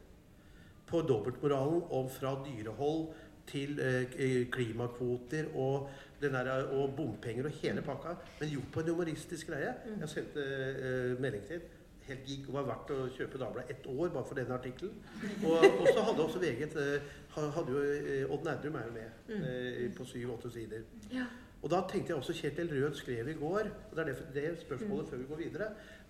På 0.87 1.01
dobbeltmoralen 1.03 1.81
om 1.91 2.09
fra 2.09 2.35
dyrehold 2.45 3.07
til 3.47 3.79
eh, 3.79 4.47
klimakvoter 4.51 5.49
og, 5.55 5.89
den 6.21 6.35
der, 6.35 6.51
og 6.75 6.93
bompenger 6.97 7.47
og 7.47 7.57
hele 7.61 7.81
pakka. 7.81 8.15
Men 8.39 8.49
gjort 8.49 8.71
på 8.73 8.83
en 8.83 8.93
humoristisk 8.93 9.51
greie. 9.51 9.73
Jeg 9.99 10.09
sendte 10.09 10.43
eh, 10.43 11.17
melding 11.21 11.43
til 11.47 11.65
Helt 12.07 12.23
gikk 12.23 12.45
og 12.47 12.53
var 12.55 12.67
verdt 12.69 12.91
å 12.95 12.97
kjøpe 13.11 13.39
Dagbladet 13.41 13.71
ett 13.73 13.87
år 13.91 14.11
bare 14.13 14.27
for 14.29 14.39
denne 14.39 14.55
artikkelen. 14.55 14.93
Og, 15.41 15.65
og 15.65 15.89
så 15.89 16.05
hadde 16.07 16.23
også 16.23 16.39
VG 16.39 16.61
et, 16.63 16.77
eh, 16.79 17.17
hadde 17.35 17.73
jo, 17.73 17.81
eh, 17.83 18.31
Odd 18.31 18.47
Nærdrum 18.47 18.77
er 18.79 18.85
jo 18.87 18.93
med 18.95 19.33
eh, 19.35 19.81
på 19.97 20.07
syv-åtte 20.07 20.51
sider. 20.53 20.85
Ja. 21.11 21.25
Og 21.57 21.71
da 21.73 21.81
tenkte 21.89 22.13
jeg 22.13 22.21
også 22.21 22.35
Kjetil 22.37 22.71
Rød 22.71 22.95
skrev 22.95 23.27
i 23.27 23.35
går, 23.35 23.67
og 23.89 23.97
det 23.97 24.05
er 24.05 24.11
det, 24.13 24.27
det 24.37 24.61
spørsmålet 24.61 25.09
før 25.09 25.19
vi 25.19 25.27
går 25.33 25.41
videre, 25.41 25.69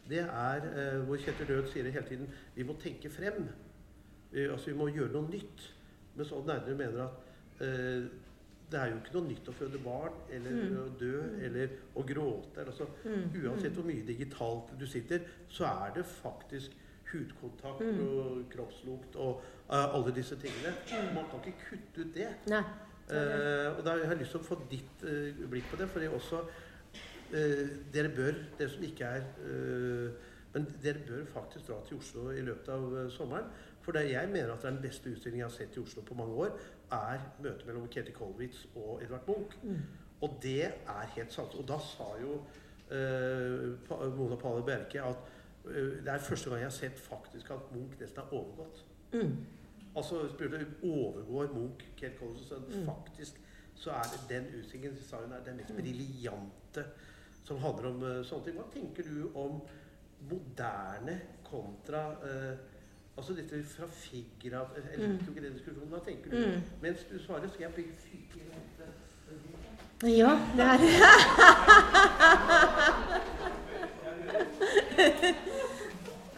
det 0.10 0.22
er 0.22 0.68
eh, 0.70 1.00
hvor 1.08 1.18
Kjetil 1.24 1.50
Rød 1.50 1.72
sier 1.72 1.90
hele 1.90 2.06
tiden 2.06 2.30
vi 2.56 2.68
må 2.68 2.78
tenke 2.84 3.10
frem. 3.10 3.48
Vi, 4.38 4.46
altså 4.54 4.70
vi 4.72 4.78
må 4.78 4.88
gjøre 4.94 5.14
noe 5.18 5.30
nytt. 5.34 5.66
Mens 6.18 6.32
Odd 6.36 6.48
Nerdrum 6.50 6.78
mener 6.82 7.04
at 7.08 7.62
eh, 7.66 8.08
det 8.68 8.80
er 8.82 8.90
jo 8.92 8.98
ikke 9.00 9.14
noe 9.16 9.30
nytt 9.30 9.48
å 9.50 9.54
føde 9.56 9.80
barn 9.84 10.18
eller 10.36 10.52
Mm. 10.58 10.74
å 10.82 10.88
dø 11.00 11.14
eller 11.48 11.70
å 11.96 12.04
gråte. 12.06 12.66
Altså, 12.66 12.88
Mm. 13.06 13.30
Uansett 13.46 13.74
hvor 13.78 13.86
mye 13.88 14.04
digitalt 14.06 14.74
du 14.80 14.86
sitter, 14.86 15.24
så 15.50 15.66
er 15.70 15.94
det 15.96 16.06
faktisk 16.06 16.72
hudkontakt 17.14 17.80
Mm. 17.86 18.02
og 18.08 18.44
kroppslukt 18.52 19.16
og 19.16 19.42
uh, 19.72 19.96
alle 19.96 20.12
disse 20.16 20.36
tingene. 20.36 20.74
Man 21.16 21.26
kan 21.32 21.40
ikke 21.46 21.70
kutte 21.70 22.02
ut 22.04 22.14
det. 22.14 22.28
Nei. 22.52 22.64
Uh, 23.08 23.78
og 23.78 23.86
da 23.86 23.94
har 23.96 24.04
jeg 24.12 24.20
lyst 24.20 24.32
til 24.36 24.42
å 24.42 24.44
få 24.50 24.58
ditt 24.70 25.04
uh, 25.08 25.48
blikk 25.50 25.70
på 25.72 25.78
det. 25.80 25.88
fordi 25.90 26.08
også 26.12 26.42
eh, 27.32 27.70
Dere 27.94 28.10
bør, 28.16 28.36
dere 28.60 28.70
som 28.70 28.84
ikke 28.84 29.06
er 29.06 29.24
eh, 29.48 30.12
Men 30.54 30.68
dere 30.84 31.00
bør 31.08 31.26
faktisk 31.32 31.68
dra 31.70 31.80
til 31.88 31.98
Oslo 32.02 32.30
i 32.32 32.42
løpet 32.44 32.68
av 32.74 32.86
eh, 32.98 33.10
sommeren. 33.12 33.48
For 33.88 33.96
det 33.96 34.10
jeg 34.12 34.28
mener 34.28 34.50
at 34.52 34.60
det 34.62 34.68
er 34.68 34.74
den 34.76 34.82
beste 34.84 35.10
utstillingen 35.14 35.46
jeg 35.46 35.48
har 35.48 35.54
sett 35.56 35.78
i 35.78 35.80
Oslo 35.80 36.02
på 36.04 36.16
mange 36.20 36.34
år, 36.44 36.58
er 36.92 37.22
møtet 37.40 37.64
mellom 37.70 37.86
Ketil 37.88 38.14
Kolwitz 38.18 38.66
og 38.76 39.00
Edvard 39.04 39.30
Munch. 39.30 39.56
Mm. 39.64 39.78
Og 40.22 40.34
det 40.44 40.66
er 40.66 41.14
helt 41.16 41.32
sant. 41.34 41.56
Og 41.56 41.64
da 41.70 41.78
sa 41.80 42.10
jo 42.20 42.34
eh, 42.92 44.12
Mona 44.18 44.36
Palle 44.42 44.66
Bjerke 44.68 45.06
at 45.08 45.32
eh, 45.72 46.04
det 46.04 46.12
er 46.12 46.20
første 46.28 46.50
gang 46.52 46.66
jeg 46.66 46.68
har 46.68 46.76
sett 46.82 47.00
faktisk 47.00 47.56
at 47.56 47.72
Munch 47.72 47.96
nesten 48.02 48.26
er 48.26 48.36
overgått. 48.36 48.84
Mm. 49.14 49.34
Altså 49.96 50.26
spurte 50.36 50.66
overgår 50.84 51.54
Munch 51.56 51.88
Kate 51.98 52.20
Collins, 52.20 52.52
og 52.52 52.68
Mm. 52.68 52.86
faktisk 52.92 53.40
så 53.78 53.92
er 53.96 54.04
det 54.12 54.24
den 54.30 54.52
utstillingen 54.60 54.98
sa 55.10 55.24
hun 55.24 55.32
er 55.32 55.44
den 55.46 55.58
mest 55.58 55.76
briljante 55.76 56.84
som 57.46 57.58
handler 57.64 57.90
om 57.94 58.04
uh, 58.04 58.26
sånne 58.26 58.44
ting. 58.46 58.58
Hva 58.60 58.68
tenker 58.74 59.04
du 59.08 59.30
om 59.38 59.62
moderne 60.30 61.22
kontra 61.46 62.02
eh, 62.26 62.58
Altså 63.18 63.34
dette 63.34 63.64
fra 63.66 63.88
Figger 63.90 64.60
av 64.60 64.66
Jeg 64.78 64.84
liker 65.00 65.26
jo 65.26 65.32
ikke 65.34 65.42
den 65.42 65.54
diskusjonen. 65.58 65.92
Da 65.92 66.00
tenker 66.06 66.30
du? 66.30 66.36
Mm. 66.38 66.62
Mens 66.82 67.00
du 67.10 67.20
svarer, 67.24 67.50
skal 67.50 67.62
jeg 67.66 67.74
bygge 67.74 67.96
fyke. 68.06 68.40
Ja, 70.06 70.38
det 70.56 70.64
er 70.64 70.78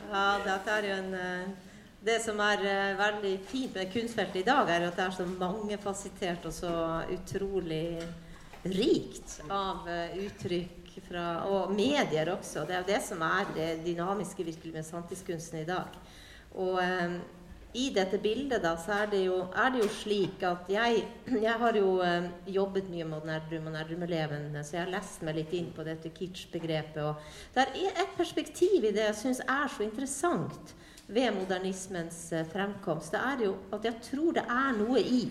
Ja, 0.10 0.40
dette 0.46 0.72
er 0.72 0.84
jo 0.88 0.94
en 0.96 1.14
eh, 1.14 1.50
Det 2.06 2.22
som 2.24 2.40
er 2.42 2.58
eh, 2.64 2.98
veldig 2.98 3.40
fint 3.50 3.76
med 3.76 3.92
kunstfeltet 3.92 4.36
i 4.42 4.44
dag, 4.48 4.70
er 4.72 4.88
at 4.88 4.96
det 4.96 5.04
er 5.04 5.12
så 5.18 5.26
mangefasettert 5.28 6.46
og 6.48 6.54
så 6.56 7.04
utrolig 7.12 8.00
rikt 8.64 9.42
av 9.52 9.88
eh, 9.92 10.18
uttrykk 10.24 10.80
fra 11.10 11.44
Og 11.52 11.72
medier 11.76 12.30
også. 12.32 12.64
Det 12.68 12.74
er 12.76 12.80
jo 12.82 12.92
det 12.94 13.02
som 13.06 13.22
er 13.28 13.46
det 13.56 13.70
dynamiske 13.86 14.44
virkelig 14.48 14.74
med 14.74 14.84
samtidskunsten 14.88 15.60
i 15.62 15.66
dag. 15.68 15.88
Og 16.58 16.80
eh, 16.82 17.20
i 17.78 17.90
dette 17.94 18.18
bildet 18.18 18.64
da, 18.64 18.74
så 18.82 19.04
er 19.04 19.12
det 19.12 19.22
jo, 19.28 19.38
er 19.54 19.74
det 19.74 19.84
jo 19.84 19.90
slik 19.94 20.42
at 20.48 20.70
jeg, 20.74 21.04
jeg 21.48 21.56
har 21.62 21.78
jo 21.78 22.00
eh, 22.02 22.30
jobbet 22.50 22.90
mye 22.90 23.06
med 23.06 23.28
Nerdrum 23.30 23.70
og 23.70 23.76
Nerdrum-elevene, 23.76 24.64
så 24.66 24.80
jeg 24.80 24.86
har 24.88 24.94
lest 24.96 25.26
meg 25.26 25.38
litt 25.38 25.54
inn 25.58 25.70
på 25.76 25.86
dette 25.86 26.10
kitsch-begrepet. 26.16 27.02
Og 27.06 27.56
det 27.56 27.68
er 27.68 28.02
et 28.06 28.16
perspektiv 28.18 28.84
i 28.84 28.94
det 28.96 29.06
jeg 29.12 29.20
syns 29.22 29.44
er 29.46 29.70
så 29.70 29.86
interessant 29.86 30.74
ved 31.10 31.34
modernismens 31.38 32.24
eh, 32.34 32.48
fremkomst. 32.50 33.14
Det 33.14 33.22
er 33.22 33.46
jo 33.46 33.54
at 33.76 33.86
jeg 33.86 34.02
tror 34.10 34.40
det 34.40 34.46
er 34.46 34.80
noe 34.80 35.04
i 35.04 35.26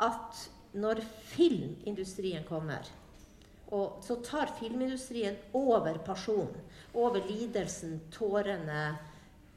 at 0.00 0.48
når 0.80 1.02
filmindustrien 1.30 2.44
kommer, 2.46 2.86
og 3.70 4.02
så 4.02 4.16
tar 4.26 4.50
filmindustrien 4.58 5.36
over 5.54 5.98
personen, 6.02 6.58
over 6.94 7.22
lidelsen, 7.28 8.00
tårene, 8.10 8.96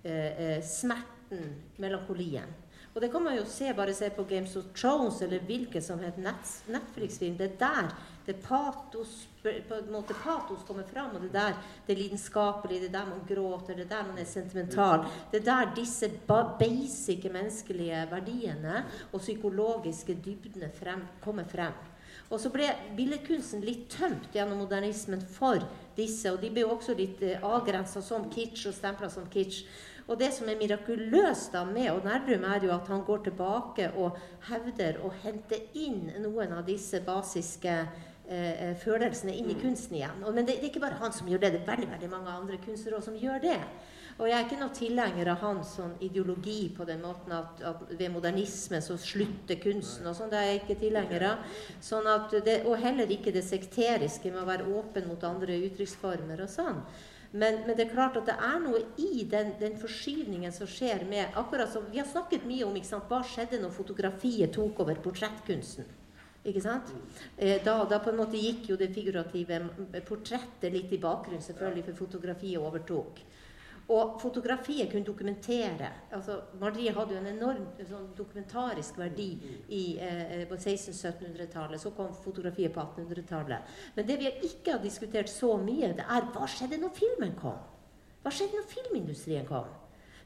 eh, 0.04 0.58
eh, 0.58 0.64
smerten, 0.64 1.56
melankolien. 1.78 2.52
Og 2.94 3.02
det 3.02 3.10
kan 3.12 3.24
man 3.26 3.34
jo 3.38 3.44
se, 3.50 3.72
bare 3.74 3.94
se 3.98 4.10
på 4.14 4.24
Games 4.30 4.52
of 4.56 4.66
Thrones 4.78 5.22
eller 5.26 5.40
hvilken 5.48 5.82
som 5.82 6.00
helst 6.00 6.18
Net- 6.22 6.60
Netflix-film. 6.70 7.38
Det 7.40 7.48
er 7.48 7.56
der 7.60 7.88
det 8.28 8.36
patos, 8.44 9.28
på 9.42 9.50
en 9.76 9.90
måte 9.92 10.14
patos 10.14 10.62
kommer 10.68 10.84
fram, 10.88 11.16
og 11.16 11.22
det 11.22 11.32
er 11.34 11.40
der 11.40 11.58
det 11.88 11.98
lidenskapelige, 11.98 12.80
det 12.84 12.90
er 12.92 13.00
der 13.00 13.10
man 13.10 13.24
gråter, 13.28 13.74
det 13.76 13.86
er 13.88 13.96
der 13.96 14.06
man 14.12 14.18
er 14.22 14.26
sentimental. 14.30 15.08
Det 15.32 15.42
er 15.42 15.46
der 15.50 15.74
disse 15.76 16.12
basic 16.60 17.26
menneskelige 17.34 18.06
verdiene 18.12 18.84
og 19.12 19.20
psykologiske 19.20 20.14
dybdene 20.26 20.70
frem, 20.78 21.02
kommer 21.22 21.44
frem. 21.50 21.74
Og 22.34 22.42
så 22.42 22.50
ble 22.50 22.66
billedkunsten 22.98 23.62
litt 23.62 23.86
tømt 23.94 24.32
gjennom 24.34 24.64
modernismen 24.64 25.22
for 25.36 25.62
disse, 25.98 26.32
og 26.32 26.42
de 26.42 26.50
ble 26.50 26.64
jo 26.64 26.72
også 26.74 26.96
litt 26.98 27.22
eh, 27.22 27.42
avgrensa 27.46 28.02
som 28.02 28.26
kitsch 28.34 28.66
og 28.72 28.74
stempla 28.74 29.10
som 29.14 29.28
kitsch. 29.30 29.68
Og 30.10 30.18
det 30.20 30.34
som 30.36 30.50
er 30.52 30.58
mirakuløst 30.60 31.54
da 31.54 31.62
med 31.68 31.92
Odd 31.94 32.08
Nerdrum, 32.10 32.44
er 32.50 32.66
jo 32.66 32.74
at 32.76 32.90
han 32.92 33.06
går 33.08 33.22
tilbake 33.30 33.92
og 33.94 34.18
hevder 34.50 34.98
å 35.06 35.14
hente 35.22 35.62
inn 35.80 36.10
noen 36.26 36.58
av 36.58 36.66
disse 36.68 37.00
basiske 37.06 37.76
eh, 37.78 38.34
eh, 38.34 38.74
følelsene 38.82 39.38
inn 39.38 39.54
i 39.54 39.60
kunsten 39.62 40.02
igjen. 40.02 40.26
Og, 40.26 40.34
men 40.34 40.50
det, 40.50 40.58
det 40.58 40.68
er 40.68 40.74
ikke 40.74 40.84
bare 40.84 41.00
han 41.00 41.14
som 41.16 41.30
gjør 41.30 41.46
det, 41.46 41.54
det 41.54 41.62
er 41.62 41.70
veldig, 41.70 41.92
veldig 41.94 42.12
mange 42.12 42.34
andre 42.34 42.60
kunstnere 42.66 43.04
som 43.06 43.20
gjør 43.20 43.46
det. 43.46 43.60
Og 44.20 44.28
jeg 44.30 44.36
er 44.38 44.46
ikke 44.46 44.60
noe 44.60 44.76
tilhenger 44.78 45.32
av 45.34 45.40
hans 45.42 45.72
sånn 45.80 45.96
ideologi 46.06 46.68
på 46.76 46.86
den 46.86 47.02
måten 47.02 47.34
at, 47.34 47.64
at 47.66 47.82
ved 47.90 48.12
modernisme 48.14 48.82
så 48.84 48.98
slutter 49.02 49.58
kunsten 49.64 50.06
og 50.10 50.18
sånn. 50.18 50.30
Det 50.30 50.38
er 50.40 50.52
jeg 50.52 50.60
ikke 50.62 50.82
tilhenger 50.84 51.26
av. 51.32 51.56
Sånn 51.82 52.10
det, 52.46 52.60
og 52.68 52.78
heller 52.84 53.10
ikke 53.10 53.34
det 53.34 53.46
sekteriske 53.48 54.30
med 54.30 54.44
å 54.44 54.52
være 54.52 54.70
åpen 54.70 55.10
mot 55.10 55.26
andre 55.28 55.58
uttrykksformer 55.66 56.46
og 56.46 56.54
sånn. 56.54 56.84
Men, 57.34 57.64
men 57.66 57.74
det 57.74 57.88
er 57.88 57.96
klart 57.96 58.18
at 58.20 58.28
det 58.30 58.36
er 58.46 58.60
noe 58.62 58.84
i 59.02 59.24
den, 59.26 59.56
den 59.58 59.80
forskyvningen 59.82 60.54
som 60.54 60.70
skjer 60.70 61.02
med 61.10 61.34
akkurat 61.40 61.72
som 61.74 61.88
Vi 61.90 61.98
har 61.98 62.06
snakket 62.06 62.46
mye 62.46 62.68
om 62.68 62.78
sant, 62.86 63.10
hva 63.10 63.24
skjedde 63.26 63.58
når 63.64 63.74
fotografiet 63.74 64.54
tok 64.54 64.84
over 64.86 65.02
portrettkunsten. 65.02 65.90
Ikke 66.46 66.62
sant? 66.62 66.92
Eh, 67.38 67.58
da, 67.64 67.80
da 67.90 67.98
på 68.04 68.12
en 68.12 68.20
måte 68.20 68.38
gikk 68.38 68.68
jo 68.70 68.78
det 68.78 68.92
figurative 68.94 69.62
portrettet 70.06 70.74
litt 70.76 70.92
i 70.94 71.00
bakgrunnen, 71.02 71.42
selvfølgelig, 71.42 71.88
for 71.88 72.02
fotografiet 72.04 72.62
overtok. 72.62 73.24
Og 73.92 74.22
fotografiet 74.22 74.92
kunne 74.92 75.04
dokumentere. 75.04 75.90
altså 76.12 76.40
Maleriet 76.60 76.96
hadde 76.96 77.14
jo 77.14 77.20
en 77.20 77.28
enorm 77.28 77.66
sånn, 77.84 78.08
dokumentarisk 78.16 78.98
verdi 78.98 79.28
i, 79.68 79.98
eh, 80.00 80.48
på 80.48 80.56
1600-1700-tallet. 80.56 81.82
Så 81.82 81.92
kom 81.92 82.14
fotografiet 82.16 82.74
på 82.74 82.80
1800-tallet. 82.80 83.76
Men 83.96 84.08
det 84.08 84.20
vi 84.20 84.32
ikke 84.48 84.72
har 84.72 84.80
diskutert 84.80 85.30
så 85.30 85.58
mye, 85.58 85.94
det 85.94 86.06
er 86.08 86.32
hva 86.32 86.48
skjedde 86.48 86.80
når 86.80 86.96
filmen 86.96 87.36
kom? 87.36 87.60
Hva 88.24 88.32
skjedde 88.32 88.62
når 88.62 88.70
filmindustrien 88.72 89.46
kom? 89.46 89.68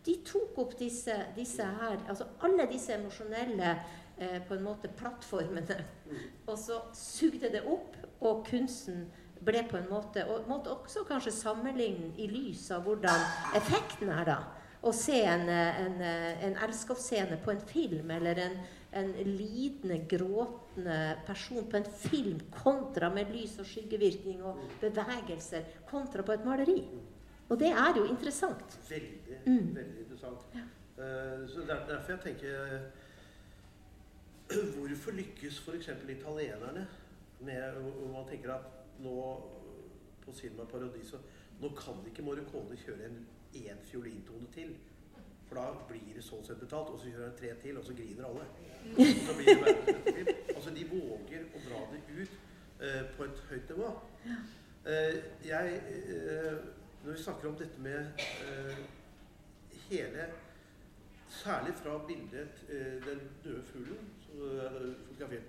De 0.05 0.15
tok 0.23 0.57
opp 0.61 0.77
disse, 0.79 1.13
disse 1.35 1.63
her, 1.63 1.97
altså 2.07 2.29
alle 2.45 2.67
disse 2.69 2.93
emosjonelle 2.93 3.71
eh, 4.17 4.37
på 4.47 4.55
en 4.55 4.63
måte 4.63 4.87
plattformene, 4.87 5.81
og 6.45 6.59
så 6.61 6.77
sugde 6.95 7.49
det 7.51 7.65
opp, 7.67 7.97
og 8.21 8.45
kunsten 8.47 9.07
ble 9.45 9.63
på 9.69 9.77
en 9.77 9.89
måte 9.89 10.23
Og 10.29 10.47
måtte 10.49 10.71
også 10.73 11.03
kanskje 11.07 11.31
sammenligne 11.35 12.13
i 12.17 12.27
lys 12.31 12.71
av 12.71 12.83
hvordan 12.87 13.25
effekten 13.59 14.09
er, 14.13 14.25
da. 14.25 14.37
Å 14.87 14.91
se 14.93 15.17
en, 15.25 15.49
en, 15.49 15.95
en 16.47 16.57
elskovsscene 16.63 17.39
på 17.43 17.51
en 17.51 17.61
film, 17.65 18.11
eller 18.13 18.37
en, 18.43 18.57
en 18.93 19.09
lidende, 19.25 19.97
gråtende 20.07 21.17
person 21.25 21.65
på 21.69 21.79
en 21.79 21.87
film, 21.91 22.39
kontra 22.53 23.09
med 23.11 23.31
lys 23.33 23.57
og 23.59 23.65
skyggevirkning 23.67 24.43
og 24.45 24.61
bevegelser, 24.81 25.65
kontra 25.89 26.23
på 26.23 26.35
et 26.37 26.45
maleri. 26.45 26.77
Og 27.49 27.57
det 27.59 27.71
er 27.73 27.97
jo 27.97 28.05
interessant. 28.05 28.77
Veldig, 28.89 29.41
Mm. 29.47 29.75
veldig 29.75 29.99
interessant. 30.05 30.55
Eh, 30.55 31.43
så 31.47 31.65
der, 31.67 31.83
Derfor 31.87 32.11
jeg 32.11 32.19
tenker 32.23 32.79
Hvorfor 34.77 35.11
lykkes 35.11 35.59
f.eks. 35.59 35.89
italienerne 36.09 36.87
med 37.39 37.71
hvor 37.81 38.07
man 38.13 38.27
tenker 38.29 38.53
at 38.53 38.76
nå 39.03 39.15
på 40.25 40.33
Cinema 40.35 40.65
Paradiso 40.65 41.17
Nå 41.61 41.71
kan 41.73 42.03
ikke 42.05 42.21
Morricone 42.21 42.77
kjøre 42.77 43.07
en 43.07 43.25
én 43.57 43.79
fiolintone 43.83 44.45
til. 44.53 44.75
For 45.47 45.57
da 45.57 45.71
blir 45.89 46.13
det 46.13 46.23
sånn 46.25 46.43
sett 46.45 46.59
betalt. 46.61 46.91
Og 46.93 46.99
så 47.01 47.09
kjører 47.09 47.31
han 47.31 47.37
tre 47.39 47.53
til, 47.63 47.79
og 47.79 47.85
så 47.87 47.95
griner 47.97 48.27
alle. 48.27 48.43
Og 48.93 49.13
så 49.25 49.35
blir 49.37 49.47
det 49.49 49.61
verdensmester. 49.63 50.33
altså 50.55 50.73
de 50.75 50.83
våger 50.91 51.47
å 51.47 51.61
dra 51.65 51.79
det 51.93 52.01
ut 52.13 52.35
eh, 52.81 53.03
på 53.15 53.25
et 53.25 53.41
høyt 53.49 53.71
nivå. 53.73 53.93
Eh, 54.27 55.17
jeg 55.47 55.79
eh, 55.93 56.59
Når 57.03 57.11
vi 57.11 57.23
snakker 57.23 57.49
om 57.49 57.55
dette 57.55 57.81
med 57.81 58.21
eh, 58.45 58.83
hele 59.89 60.29
Særlig 61.27 61.73
fra 61.75 61.97
bildet 62.07 62.63
eh, 62.69 63.05
'Den 63.05 63.19
døde 63.43 63.63
fuglen', 63.63 64.07
som 64.23 64.41
er 64.41 64.93
fotografert 65.07 65.47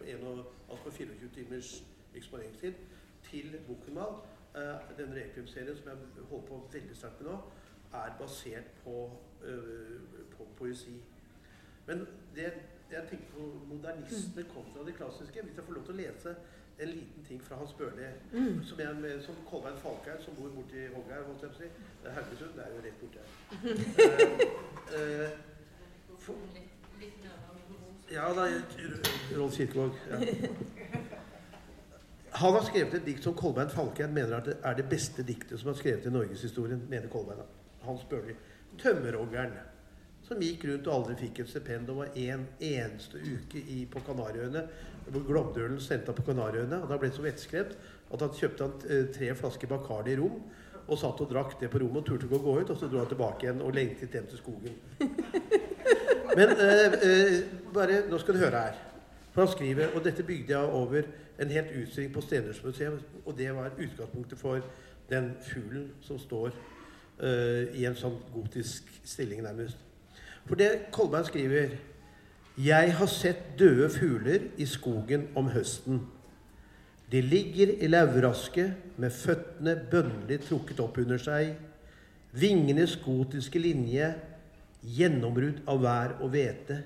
på 0.85 0.91
24 0.91 1.29
timers 1.35 1.85
eksponeringstid, 2.15 2.75
til 3.31 3.57
Bokhumal, 3.67 4.19
Eh, 4.55 4.97
den 4.99 5.15
Requiem-serien 5.15 5.77
som 5.77 5.87
jeg 5.89 5.97
holder 6.31 6.47
på 6.47 6.69
veldig 6.73 6.97
sterkt 6.97 7.21
med 7.21 7.31
nå, 7.31 7.37
er 7.95 8.15
basert 8.19 8.71
på, 8.85 9.11
eh, 9.45 9.99
på 10.37 10.47
poesi. 10.57 10.95
Men 11.87 11.99
det, 12.35 12.53
jeg 12.91 13.03
tenker 13.11 13.27
på 13.35 13.45
modernistene 13.69 14.45
kontra 14.55 14.87
det 14.87 14.95
klassiske. 14.97 15.43
Hvis 15.43 15.57
jeg 15.57 15.65
får 15.65 15.73
lov 15.73 15.85
til 15.85 15.95
å 15.95 15.97
lese 15.97 16.35
en 16.79 16.89
liten 16.89 17.25
ting 17.29 17.43
fra 17.43 17.57
Hans 17.57 17.73
Børli, 17.73 18.09
Mm. 18.33 18.65
som, 18.65 18.81
er 18.81 19.21
som 19.21 19.35
Kolbein 19.51 19.77
Falkhaug, 19.77 20.23
som 20.25 20.35
bor 20.35 20.49
borti 20.49 20.87
Hoggeir, 20.95 21.23
holdt 21.27 21.43
jeg 21.43 21.51
på 21.51 21.57
å 21.57 21.59
si. 21.59 21.69
Det 22.03 22.11
er 22.11 22.15
Haugesund, 22.15 22.55
det 22.57 22.65
er 22.65 22.71
jo 22.75 22.81
rett 22.87 23.01
borti 23.01 23.19
her. 23.19 23.29
Ja, 24.93 25.25
eh, 25.25 25.31
for, 26.19 26.35
ja, 28.11 28.33
da, 28.35 28.49
Rolf 29.39 29.57
Kirkevåg. 29.57 29.93
Ja. 30.11 30.19
Han 32.39 32.53
har 32.55 32.63
skrevet 32.63 32.95
et 32.95 33.07
dikt 33.07 33.25
som 33.27 33.35
Kolbein 33.35 33.71
Falkheim 33.73 34.13
mener 34.15 34.37
at 34.37 34.47
det 34.47 34.59
er 34.63 34.77
det 34.79 34.85
beste 34.91 35.25
diktet 35.27 35.59
som 35.59 35.73
er 35.73 35.79
skrevet 35.79 36.07
i 36.07 36.13
norgeshistorien, 36.15 36.85
mener 36.91 37.11
Kolbein. 37.11 37.41
Han 37.43 37.89
Hans 37.89 38.05
Børli. 38.05 38.37
'Tømmerhoggeren', 38.79 39.57
som 40.23 40.43
gikk 40.43 40.69
rundt 40.69 40.87
og 40.87 40.95
aldri 40.95 41.17
fikk 41.17 41.41
et 41.41 41.51
stipend, 41.51 41.91
og 41.91 41.97
var 41.97 42.15
en 42.15 42.47
eneste 42.61 43.19
uke 43.19 43.59
i, 43.59 43.89
på 43.91 44.01
Kanariøyene. 44.07 44.63
hvor 45.09 45.25
Glåmdølen 45.27 45.81
sendte 45.81 46.07
ham 46.07 46.15
på 46.15 46.23
Kanariøyene, 46.23 46.83
og 46.83 46.89
har 46.89 46.99
ble 46.99 47.11
så 47.11 47.23
vettskremt 47.23 47.77
at 48.13 48.21
han 48.21 48.35
kjøpte 48.37 48.65
han 48.65 48.73
eh, 48.89 49.07
tre 49.15 49.35
flasker 49.35 49.69
Bacardi 49.69 50.13
i 50.13 50.19
rom, 50.21 50.43
og 50.89 50.99
satt 50.99 51.21
og 51.21 51.31
drakk 51.33 51.61
det 51.61 51.71
på 51.71 51.81
rommet 51.81 52.03
og 52.03 52.07
turte 52.07 52.29
ikke 52.29 52.39
å 52.39 52.45
gå 52.45 52.61
ut, 52.61 52.71
og 52.71 52.77
så 52.77 52.89
dro 52.89 53.01
han 53.01 53.09
tilbake 53.09 53.47
igjen 53.47 53.63
og 53.65 53.75
lengtet 53.75 54.15
hjem 54.15 54.29
til 54.29 54.39
skogen. 54.39 54.77
Men 56.39 56.53
eh, 56.55 56.99
eh, 57.09 57.41
bare, 57.75 58.05
nå 58.11 58.21
skal 58.21 58.37
du 58.37 58.45
høre 58.45 58.63
her. 58.69 58.85
For 59.33 59.45
han 59.45 59.53
skriver, 59.53 59.97
og 59.97 60.05
dette 60.05 60.27
bygde 60.29 60.55
jeg 60.55 60.77
over 60.77 61.09
en 61.39 61.51
helt 61.51 61.75
utstilling 61.83 62.13
på 62.15 62.21
Stenersmuseet, 62.21 63.01
og 63.25 63.39
det 63.39 63.55
var 63.55 63.77
utgangspunktet 63.79 64.39
for 64.39 64.61
den 65.11 65.33
fuglen 65.43 65.91
som 66.03 66.19
står 66.19 66.51
uh, 66.51 67.65
i 67.75 67.87
en 67.89 67.97
sånn 67.97 68.19
gotisk 68.35 68.89
stilling 69.05 69.43
nærmest. 69.47 69.79
For 70.49 70.59
det 70.59 70.89
Kolberg 70.93 71.29
skriver 71.29 71.77
Jeg 72.59 72.95
har 72.99 73.11
sett 73.13 73.59
døde 73.59 73.91
fugler 73.93 74.49
i 74.59 74.67
skogen 74.67 75.29
om 75.39 75.51
høsten. 75.53 76.01
De 77.13 77.21
ligger 77.23 77.71
i 77.79 77.89
lauvraske 77.89 78.67
med 79.01 79.15
føttene 79.15 79.77
bønnelig 79.91 80.43
trukket 80.49 80.81
opp 80.85 80.99
under 81.01 81.21
seg. 81.23 81.55
Vingenes 82.37 82.99
gotiske 83.01 83.61
linje 83.63 84.11
gjennombrudd 84.83 85.63
av 85.71 85.81
vær 85.83 86.17
og 86.19 86.35
hvete. 86.35 86.83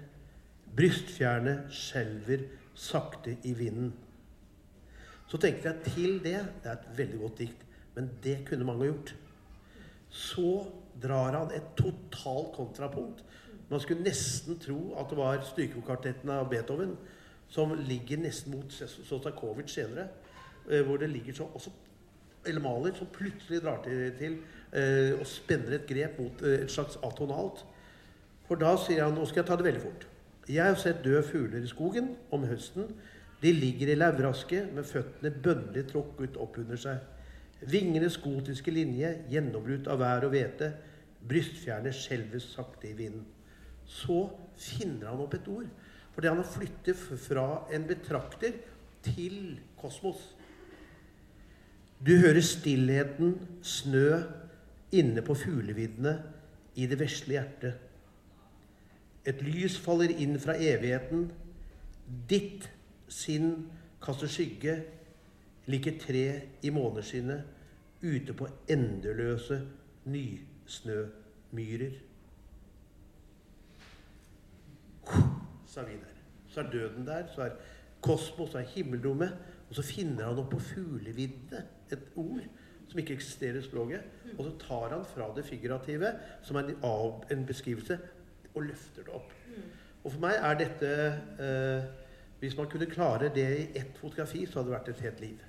Brystfjærene 0.76 1.56
skjelver 1.74 2.46
sakte 2.78 3.34
i 3.42 3.56
vinden. 3.56 3.90
Så 5.32 5.38
tenkte 5.40 5.70
jeg 5.70 5.92
til 5.94 6.18
det 6.20 6.36
Det 6.62 6.68
er 6.68 6.72
et 6.76 6.88
veldig 6.96 7.18
godt 7.20 7.38
dikt, 7.38 7.60
men 7.94 8.10
det 8.24 8.42
kunne 8.48 8.66
mange 8.68 8.84
gjort. 8.84 9.14
Så 10.08 10.66
drar 11.02 11.38
han 11.38 11.54
et 11.56 11.70
totalt 11.76 12.52
kontrapunkt. 12.52 13.24
Man 13.70 13.80
skulle 13.80 14.04
nesten 14.04 14.58
tro 14.60 14.92
at 15.00 15.08
det 15.08 15.16
var 15.16 15.40
strykekvartetten 15.48 16.28
av 16.28 16.50
Beethoven 16.50 16.92
som 17.48 17.72
ligger 17.88 18.20
nesten 18.20 18.52
mot 18.52 18.72
Sostakovitsj 18.72 19.72
senere. 19.72 20.08
eh, 20.70 20.82
Hvor 20.84 20.96
det 20.96 21.10
ligger 21.10 21.34
så, 21.34 21.44
også 21.54 21.70
elemaler 22.46 22.94
som 22.94 23.06
plutselig 23.12 23.62
drar 23.62 23.82
til, 23.84 24.12
til 24.18 24.32
eh, 24.72 25.20
og 25.20 25.26
spenner 25.26 25.78
et 25.78 25.86
grep 25.88 26.18
mot 26.18 26.42
eh, 26.42 26.60
et 26.60 26.70
slags 26.70 26.98
atonalt. 27.02 27.64
For 28.48 28.54
da 28.54 28.76
sier 28.76 29.04
han 29.04 29.14
Nå 29.14 29.24
skal 29.24 29.40
jeg 29.40 29.46
ta 29.48 29.56
det 29.56 29.64
veldig 29.64 29.82
fort. 29.82 30.06
Jeg 30.48 30.64
har 30.64 30.74
sett 30.74 31.04
døde 31.04 31.22
fugler 31.22 31.62
i 31.62 31.66
skogen 31.72 32.16
om 32.30 32.44
høsten. 32.44 32.92
De 33.42 33.50
ligger 33.52 33.90
i 33.90 33.98
lauvraske 33.98 34.66
med 34.74 34.86
føttene 34.86 35.32
bønnelig 35.42 35.88
trukket 35.90 36.38
opp 36.40 36.60
under 36.62 36.78
seg. 36.78 37.00
Vingene 37.66 38.10
skotiske 38.10 38.74
linje 38.74 39.10
gjennombrutt 39.30 39.88
av 39.90 40.00
vær 40.02 40.26
og 40.26 40.34
hvete. 40.34 40.68
Brystfjærene 41.26 41.92
skjelver 41.94 42.42
sakte 42.42 42.90
i 42.90 42.96
vinden. 42.98 43.24
Så 43.86 44.24
finner 44.58 45.10
han 45.10 45.22
opp 45.22 45.34
et 45.38 45.48
ord. 45.50 45.66
Fordi 46.14 46.28
han 46.28 46.38
har 46.42 46.52
flyttet 46.52 46.98
fra 47.24 47.46
en 47.72 47.86
betrakter 47.88 48.58
til 49.02 49.56
kosmos. 49.80 50.20
Du 52.02 52.16
hører 52.18 52.42
stillheten, 52.42 53.36
snø, 53.62 54.20
inne 54.92 55.22
på 55.24 55.34
fugleviddene, 55.38 56.16
i 56.74 56.86
det 56.88 56.98
vesle 57.00 57.36
hjertet. 57.36 57.74
Et 59.28 59.42
lys 59.44 59.76
faller 59.78 60.10
inn 60.24 60.38
fra 60.42 60.56
evigheten. 60.58 61.28
Ditt 62.28 62.66
sinn 63.12 63.52
kaster 64.02 64.30
skygge, 64.30 64.76
lik 65.70 65.86
et 65.86 66.00
tre 66.02 66.24
i 66.64 66.72
måneskinnet, 66.74 67.44
ute 68.02 68.34
på 68.34 68.48
endeløse 68.72 69.60
nysnømyrer. 70.10 71.92
Så 75.66 75.80
er 75.80 75.86
vi 75.86 75.92
der. 75.92 76.16
Så 76.48 76.60
er 76.60 76.70
døden 76.70 77.06
der. 77.06 77.26
Så 77.34 77.42
er 77.42 77.50
kosmos, 78.02 78.50
så 78.50 78.58
er 78.58 78.62
himmelrommet. 78.74 79.36
Og 79.68 79.74
så 79.74 79.82
finner 79.82 80.26
han 80.26 80.38
opp 80.42 80.50
på 80.52 80.58
fuglevidde 80.58 81.62
et 81.92 82.10
ord 82.16 82.42
som 82.92 82.98
ikke 83.00 83.14
eksisterer 83.16 83.56
i 83.56 83.64
språket. 83.64 84.02
Og 84.36 84.44
så 84.44 84.52
tar 84.66 84.92
han 84.92 85.04
fra 85.08 85.30
det 85.36 85.44
figurative, 85.48 86.12
som 86.42 86.56
er 86.56 86.74
en, 87.30 87.46
beskrivelse, 87.46 87.98
og 88.54 88.62
løfter 88.62 89.06
det 89.06 89.14
opp. 89.16 89.32
Og 90.04 90.12
for 90.12 90.20
meg 90.20 90.36
er 90.36 90.58
dette 90.58 90.90
eh, 91.40 91.86
Hvis 92.42 92.56
man 92.58 92.66
kunne 92.66 92.88
klare 92.90 93.28
det 93.34 93.48
i 93.58 93.66
ett 93.78 93.98
fotografi, 94.00 94.40
så 94.46 94.58
hadde 94.58 94.72
det 94.72 94.74
vært 94.74 94.88
et 94.90 95.02
helt 95.06 95.20
liv. 95.22 95.44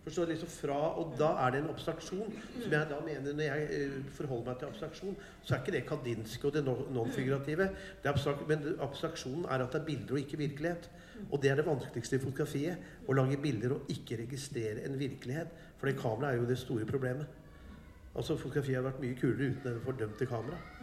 Forstår 0.00 0.26
du, 0.26 0.30
liksom 0.32 0.48
fra, 0.48 0.78
Og 0.98 1.12
da 1.18 1.28
er 1.44 1.50
det 1.52 1.60
en 1.60 1.68
abstraksjon. 1.70 2.32
som 2.62 2.72
jeg 2.72 2.86
da 2.90 2.98
mener 3.04 3.32
Når 3.32 3.42
jeg 3.44 3.68
eh, 3.70 3.90
forholder 4.16 4.44
meg 4.48 4.58
til 4.58 4.66
abstraksjon, 4.66 5.16
så 5.44 5.54
er 5.54 5.60
ikke 5.60 5.74
det 5.76 5.84
kadinske 5.86 6.46
og 6.48 6.54
det 6.54 6.64
non- 6.64 6.88
non-figurative. 6.94 7.68
Det 8.02 8.14
men 8.48 8.76
abstraksjonen 8.80 9.44
er 9.44 9.62
at 9.62 9.72
det 9.72 9.80
er 9.80 9.84
bilder 9.84 10.12
og 10.14 10.18
ikke 10.18 10.38
virkelighet. 10.38 10.90
Og 11.30 11.42
det 11.42 11.50
er 11.50 11.54
det 11.60 11.66
vanskeligste 11.66 12.16
i 12.16 12.24
fotografiet. 12.24 12.76
Å 13.06 13.12
lage 13.12 13.36
bilder 13.36 13.76
og 13.76 13.82
ikke 13.88 14.18
registrere 14.24 14.82
en 14.84 14.98
virkelighet. 14.98 15.48
For 15.78 15.86
det 15.86 15.98
kameraet 16.00 16.34
er 16.34 16.40
jo 16.42 16.48
det 16.48 16.58
store 16.58 16.86
problemet. 16.86 17.26
Altså 18.16 18.36
Fotografiet 18.36 18.76
hadde 18.80 18.88
vært 18.90 19.00
mye 19.04 19.14
kulere 19.20 19.52
uten 19.52 19.62
det 19.62 19.82
fordømte 19.84 20.26
kameraet. 20.26 20.79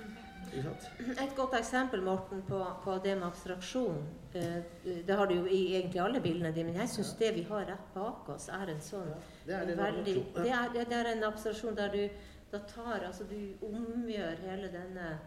Sant? 0.63 0.87
Et 1.21 1.35
godt 1.35 1.53
eksempel 1.57 2.01
Morten, 2.01 2.41
på, 2.47 2.59
på 2.83 2.97
det 3.03 3.15
med 3.19 3.27
abstraksjon 3.27 3.99
eh, 4.33 4.63
Det 5.07 5.17
har 5.19 5.27
du 5.27 5.35
jo 5.35 5.45
i 5.45 5.75
egentlig 5.75 6.01
alle 6.01 6.21
bildene 6.23 6.53
dine, 6.55 6.71
men 6.71 6.81
jeg 6.81 6.93
syns 6.95 7.13
det 7.19 7.33
vi 7.35 7.45
har 7.49 7.67
rett 7.69 7.93
bak 7.93 8.29
oss, 8.33 8.49
er 8.53 8.73
en 8.73 8.81
sånn 8.81 9.11
Det 9.45 9.55
er 9.55 9.73
veldig 9.77 10.17
det 10.39 10.49
er, 10.49 10.73
det, 10.73 10.87
er 10.89 11.11
en 11.13 11.27
abstraksjon 11.29 11.77
der 11.77 11.93
du 11.93 12.03
da 12.51 12.61
tar 12.69 13.05
Altså, 13.05 13.27
du 13.29 13.65
omgjør 13.65 14.39
hele 14.47 14.71
denne 14.73 15.17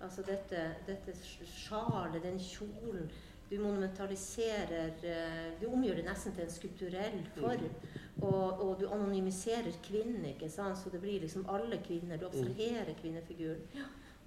Altså 0.00 0.22
dette, 0.22 0.60
dette 0.86 1.14
sjalet, 1.42 2.22
den 2.22 2.38
kjolen 2.38 3.08
Du 3.50 3.56
monumentaliserer 3.58 4.92
eh, 5.02 5.48
Du 5.60 5.68
omgjør 5.72 5.98
det 5.98 6.06
nesten 6.06 6.36
til 6.36 6.46
en 6.46 6.52
skulpturell 6.52 7.22
form. 7.34 7.70
Og, 8.18 8.60
og 8.60 8.80
du 8.80 8.88
anonymiserer 8.90 9.74
kvinnen, 9.82 10.24
ikke 10.34 10.50
sant? 10.50 10.78
så 10.78 10.90
det 10.90 11.00
blir 11.00 11.22
liksom 11.22 11.46
alle 11.50 11.78
kvinner. 11.86 12.18
Du 12.18 12.26
abstraherer 12.26 12.94
kvinnefiguren. 12.98 13.62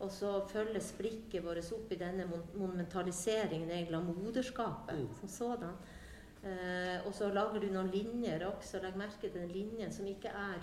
Og 0.02 0.12
så 0.12 0.32
følges 0.50 0.92
blikket 0.98 1.44
vårt 1.46 1.72
opp 1.76 1.92
i 1.94 1.98
denne 2.00 2.26
monumentaliseringen 2.56 3.70
egentlig 3.70 3.98
av 3.98 4.04
moderskapet 4.10 4.98
Mm. 4.98 5.10
som 5.20 5.30
sådan. 5.30 5.76
Eh, 6.44 7.06
og 7.06 7.14
så 7.14 7.30
lager 7.30 7.60
du 7.60 7.68
noen 7.70 7.92
linjer 7.92 8.46
også. 8.48 8.82
Legg 8.82 8.96
merke 8.98 9.22
til 9.22 9.34
den 9.34 9.50
linjen 9.50 9.92
som 9.92 10.06
ikke 10.08 10.30
er 10.30 10.62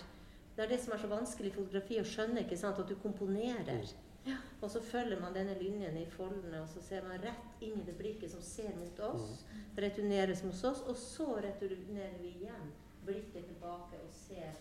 Det 0.57 0.65
er 0.65 0.69
det 0.69 0.81
som 0.81 0.93
er 0.93 0.99
så 0.99 1.07
vanskelig 1.07 1.53
i 1.53 1.55
fotografi 1.55 2.01
å 2.01 2.05
skjønne. 2.05 2.41
ikke 2.41 2.57
sant, 2.57 2.79
At 2.79 2.89
du 2.89 2.95
komponerer. 2.97 3.95
Ja. 4.27 4.37
Og 4.61 4.71
så 4.71 4.81
følger 4.83 5.21
man 5.21 5.33
denne 5.33 5.55
linjen 5.55 5.97
i 5.97 6.05
foldene, 6.11 6.61
og 6.63 6.69
så 6.69 6.83
ser 6.83 7.03
man 7.03 7.21
rett 7.23 7.63
inn 7.63 7.79
i 7.81 7.85
det 7.87 7.95
blikket 7.99 8.31
som 8.31 8.43
ser 8.43 8.75
mot 8.77 9.01
oss. 9.01 9.45
Returneres 9.79 10.43
mot 10.43 10.65
oss, 10.65 10.83
og 10.83 10.97
så 10.97 11.37
returnerer 11.37 12.19
vi 12.21 12.29
igjen 12.29 12.73
blikket 13.07 13.47
tilbake 13.47 13.95
og 14.03 14.11
ser 14.13 14.53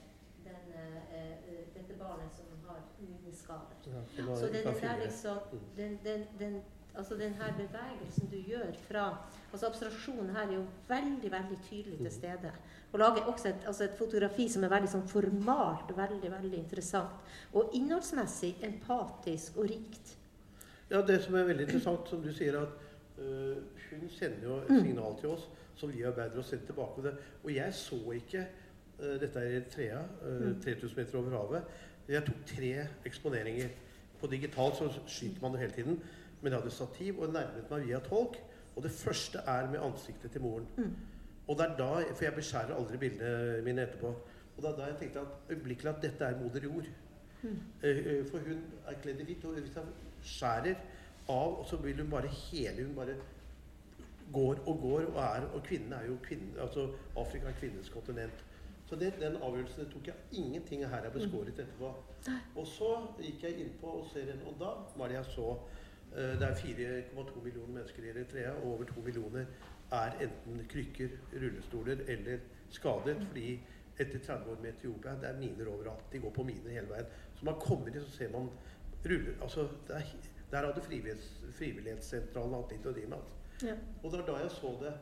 denne, 0.46 1.02
eh, 1.12 1.32
eh, 1.50 1.66
har. 3.50 3.66
Ja, 3.88 4.36
så 4.36 4.46
det, 4.46 4.66
er 4.66 4.72
den 4.74 4.82
der 4.82 5.04
liksom 5.04 5.38
Mm. 5.52 5.60
den, 5.78 6.00
den, 6.04 6.24
den, 6.40 6.62
Altså 6.98 7.14
den 7.16 7.34
her 7.34 7.54
bevegelsen 7.54 8.28
du 8.32 8.38
gjør 8.38 8.72
fra 8.90 9.18
altså 9.54 9.68
Abstraksjonen 9.68 10.30
her 10.30 10.48
er 10.48 10.54
jo 10.54 10.64
veldig 10.88 11.32
veldig 11.32 11.58
tydelig 11.70 11.98
Mm. 12.00 12.06
til 12.06 12.12
stede. 12.12 12.52
Og 12.94 13.00
lager 13.00 13.22
også 13.22 13.48
et, 13.48 13.56
altså 13.68 13.84
et 13.84 13.94
fotografi 13.98 14.50
som 14.50 14.64
er 14.64 14.68
veldig 14.70 14.90
sånn 14.90 15.08
formalt, 15.08 15.98
veldig 15.98 16.32
veldig 16.32 16.58
interessant. 16.58 17.10
Og 17.54 17.70
innholdsmessig 17.74 18.56
empatisk 18.64 19.58
og 19.58 19.64
rikt. 19.70 20.18
Ja, 20.90 21.02
Det 21.02 21.24
som 21.24 21.36
er 21.36 21.44
veldig 21.44 21.62
interessant, 21.68 22.10
som 22.10 22.22
du 22.24 22.34
sier, 22.34 22.62
at 22.62 22.68
øh, 23.20 23.56
hun 23.92 24.10
sender 24.10 24.44
jo 24.44 24.56
et 24.58 24.70
Mm. 24.70 24.82
signal 24.86 25.16
til 25.20 25.30
oss 25.30 25.50
som 25.76 25.94
vi 25.94 26.02
arbeider 26.04 26.38
og 26.38 26.46
sender 26.46 26.66
tilbake. 26.66 26.98
Og, 26.98 27.04
det. 27.04 27.18
og 27.44 27.56
jeg 27.56 27.74
så 27.74 28.12
ikke 28.12 28.48
øh, 29.00 29.20
Dette 29.20 29.40
er 29.40 29.58
i 29.58 29.62
Trea, 29.70 30.00
øh, 30.26 30.48
Mm. 30.48 30.62
3000 30.62 30.98
meter 30.98 31.18
over 31.20 31.30
havet. 31.30 31.64
Jeg 32.08 32.24
tok 32.26 32.46
tre 32.48 32.88
eksponeringer. 33.06 33.70
På 34.20 34.28
digitalt 34.28 34.80
så 34.80 34.88
skyter 35.08 35.42
man 35.42 35.54
det 35.54 35.60
hele 35.60 35.74
tiden. 35.74 36.02
Men 36.42 36.52
jeg 36.52 36.62
hadde 36.62 36.74
stativ 36.74 37.20
og 37.20 37.34
nærmet 37.34 37.72
meg 37.72 37.88
via 37.88 38.00
tolk. 38.00 38.40
Og 38.76 38.84
det 38.84 38.92
første 38.92 39.42
er 39.48 39.70
med 39.72 39.80
ansiktet 39.82 40.32
til 40.32 40.42
moren. 40.42 40.68
Mm. 40.78 40.92
Og 41.48 41.58
det 41.58 41.66
er 41.66 41.78
da, 41.78 41.92
For 42.14 42.26
jeg 42.26 42.34
beskjærer 42.34 42.76
aldri 42.76 42.98
bildene 42.98 43.62
mine 43.66 43.82
etterpå. 43.88 44.14
Og 44.58 44.64
det 44.64 44.70
er 44.70 44.78
da 44.78 44.90
jeg 44.92 45.00
tenkte 45.00 45.20
at 45.20 45.54
øyeblikkelig 45.56 45.96
at 45.96 46.02
dette 46.02 46.26
er 46.26 46.40
moder 46.42 46.64
jord. 46.64 46.86
Mm. 47.44 47.58
Eh, 47.84 47.98
eh, 47.98 48.26
For 48.32 48.38
hun 48.38 48.62
er 48.88 49.02
kledd 49.02 49.20
i 49.20 49.24
hvitt, 49.24 49.46
og 49.46 49.52
hvis 49.58 49.76
hun 49.76 49.90
skjærer 50.24 50.76
av, 51.30 51.60
og 51.60 51.66
så 51.70 51.78
vil 51.78 52.02
hun 52.02 52.10
bare 52.10 52.28
hele 52.28 52.86
Hun 52.86 52.96
bare 52.96 53.16
går 54.34 54.64
og 54.66 54.80
går 54.82 55.06
og 55.06 55.20
er 55.24 55.46
Og 55.54 55.64
kvinnen 55.64 55.94
er 55.94 56.06
jo 56.06 56.18
kvinnen, 56.24 56.54
altså 56.60 56.90
Afrika 57.18 57.48
er 57.48 57.60
kvinnenes 57.60 57.90
kontinent. 57.90 58.46
Så 58.88 58.96
det, 58.96 59.14
den 59.20 59.36
avgjørelsen 59.44 59.90
tok 59.92 60.08
jeg 60.08 60.40
ingenting 60.40 60.86
her 60.88 61.04
er 61.04 61.12
beskåret 61.12 61.50
etterpå. 61.52 61.90
Og 62.56 62.68
så 62.68 62.92
gikk 63.20 63.44
jeg 63.44 63.60
innpå 63.66 63.98
og 64.00 64.06
ser 64.14 64.32
en, 64.32 64.46
og 64.48 64.56
da 64.62 64.70
var 64.96 65.12
det 65.12 65.18
jeg 65.18 65.32
så 65.34 65.48
eh, 66.16 66.38
Det 66.40 66.48
er 66.48 66.62
4,2 66.62 67.44
millioner 67.44 67.74
mennesker 67.74 68.06
i 68.08 68.14
Eritrea, 68.14 68.54
og 68.62 68.78
over 68.78 68.88
2 68.94 69.04
millioner 69.10 69.50
er 69.92 70.16
enten 70.24 70.64
krykker, 70.72 71.18
rullestoler 71.34 72.06
eller 72.08 72.40
skadet. 72.70 73.18
Fordi 73.28 73.60
etter 74.00 74.20
30 74.20 74.52
år 74.52 74.62
med 74.62 74.74
Etiopia, 74.74 75.18
det 75.22 75.30
er 75.30 75.40
miner 75.40 75.72
overalt. 75.74 76.08
De 76.14 76.20
går 76.20 76.36
på 76.40 76.48
miner 76.48 76.72
hele 76.72 76.90
veien. 76.90 77.12
Så 77.36 77.46
man 77.46 77.60
kommer 77.60 77.92
inn, 77.92 78.02
så 78.02 78.18
ser 78.18 78.32
man 78.32 78.50
ruller 79.06 79.36
Altså, 79.42 79.68
det 79.88 79.96
er, 79.96 80.16
der 80.52 80.66
hadde 80.70 80.82
Frivillighetssentralen 81.58 82.56
hatt 82.56 82.72
litt 82.72 82.88
å 82.88 82.96
drive 82.96 83.12
med. 83.12 83.36
Ja. 83.66 83.76
Og 84.04 84.12
det 84.12 84.20
var 84.22 84.28
da 84.30 84.42
jeg 84.44 84.52
så 84.54 84.74
det. 84.82 84.94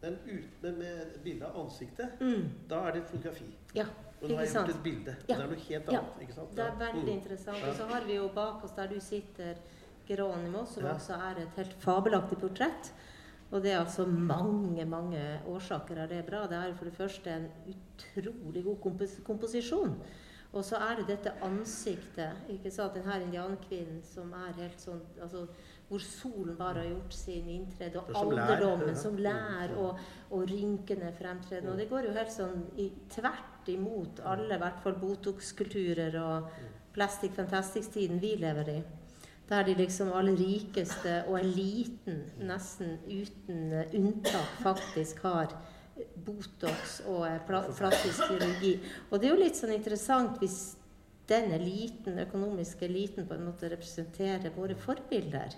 Men 0.00 0.16
uten 0.26 0.78
med 0.78 1.06
bilde 1.24 1.46
av 1.46 1.56
ansiktet, 1.66 2.08
Mm. 2.20 2.50
da 2.68 2.86
er 2.88 2.92
det 2.92 3.02
et 3.02 3.08
fotografi. 3.10 3.50
Ja, 3.74 3.84
Og 4.22 4.28
nå 4.30 4.36
har 4.36 4.44
jeg 4.44 4.54
gjort 4.54 4.68
et 4.68 4.82
bilde. 4.82 5.16
Ja. 5.28 5.36
Det 5.36 5.44
er 5.44 5.46
noe 5.48 5.56
helt 5.56 5.90
Ja. 5.92 5.98
annet. 5.98 6.20
ikke 6.20 6.34
sant? 6.34 6.56
Det 6.56 6.64
er 6.64 6.76
veldig 6.78 7.04
Mm. 7.04 7.08
interessant. 7.20 7.68
Og 7.68 7.74
så 7.74 7.86
har 7.88 8.00
vi 8.06 8.14
jo 8.14 8.28
bak 8.28 8.64
oss 8.64 8.72
der 8.72 8.86
du 8.86 9.00
sitter, 9.00 9.54
Geronimo, 10.06 10.64
som 10.64 10.82
Ja. 10.84 10.94
også 10.94 11.12
er 11.14 11.42
et 11.42 11.48
helt 11.56 11.74
fabelaktig 11.80 12.38
portrett. 12.38 12.92
Og 13.52 13.62
det 13.62 13.72
er 13.72 13.80
altså 13.84 14.06
mange, 14.06 14.84
mange 14.86 15.40
årsaker 15.46 15.98
av 16.02 16.08
det 16.08 16.26
bra. 16.26 16.46
Det 16.46 16.52
er 16.52 16.74
for 16.74 16.84
det 16.84 16.94
første 16.94 17.26
en 17.30 17.50
utrolig 17.68 18.64
god 18.64 18.76
kompos 18.80 19.20
komposisjon. 19.24 19.96
Og 20.52 20.64
så 20.64 20.76
er 20.76 20.96
det 20.96 21.06
dette 21.06 21.32
ansiktet. 21.42 22.32
ikke 22.48 22.70
sant, 22.70 22.94
Den 22.94 23.04
her 23.04 23.20
indianerkvinnen 23.20 24.02
som 24.02 24.32
er 24.32 24.52
helt 24.52 24.78
sånn 24.78 25.00
altså, 25.22 25.46
hvor 25.90 26.02
solen 26.04 26.54
bare 26.54 26.84
har 26.84 26.90
gjort 26.92 27.14
sin 27.18 27.48
inntrede, 27.50 27.98
og 27.98 28.12
som 28.14 28.28
alderdommen 28.30 28.96
som 28.96 29.16
lær, 29.18 29.72
og, 29.74 29.98
og 30.30 30.44
rynkene 30.46 31.10
fremtreden. 31.18 31.72
Og 31.72 31.80
det 31.80 31.88
går 31.90 32.06
jo 32.06 32.12
helt 32.14 32.30
sånn 32.30 32.60
i, 32.78 32.86
tvert 33.10 33.70
imot 33.72 34.22
alle, 34.22 34.54
i 34.54 34.62
hvert 34.62 34.78
fall 34.84 34.94
Botox-kulturer 35.00 36.14
og 36.22 36.46
plastic 36.94 37.34
fantastic-tiden 37.34 38.22
vi 38.22 38.36
lever 38.38 38.70
i. 38.76 38.78
Der 39.50 39.66
de 39.66 39.74
liksom 39.74 40.12
aller 40.14 40.38
rikeste 40.38 41.24
og 41.26 41.40
eliten 41.40 42.22
nesten 42.46 43.00
uten 43.10 43.74
unntak 43.90 44.60
faktisk 44.62 45.24
har 45.26 45.50
Botox 46.24 47.00
og 47.10 47.26
plastisk 47.48 48.28
kirurgi. 48.28 48.76
Og 49.10 49.18
det 49.18 49.26
er 49.26 49.34
jo 49.34 49.42
litt 49.42 49.58
sånn 49.58 49.74
interessant 49.74 50.38
hvis 50.38 50.60
den 51.30 51.54
eliten, 51.56 52.18
økonomiske 52.26 52.84
eliten 52.88 53.28
på 53.28 53.36
en 53.36 53.46
måte 53.48 53.70
representerer 53.72 54.52
våre 54.56 54.76
forbilder. 54.78 55.56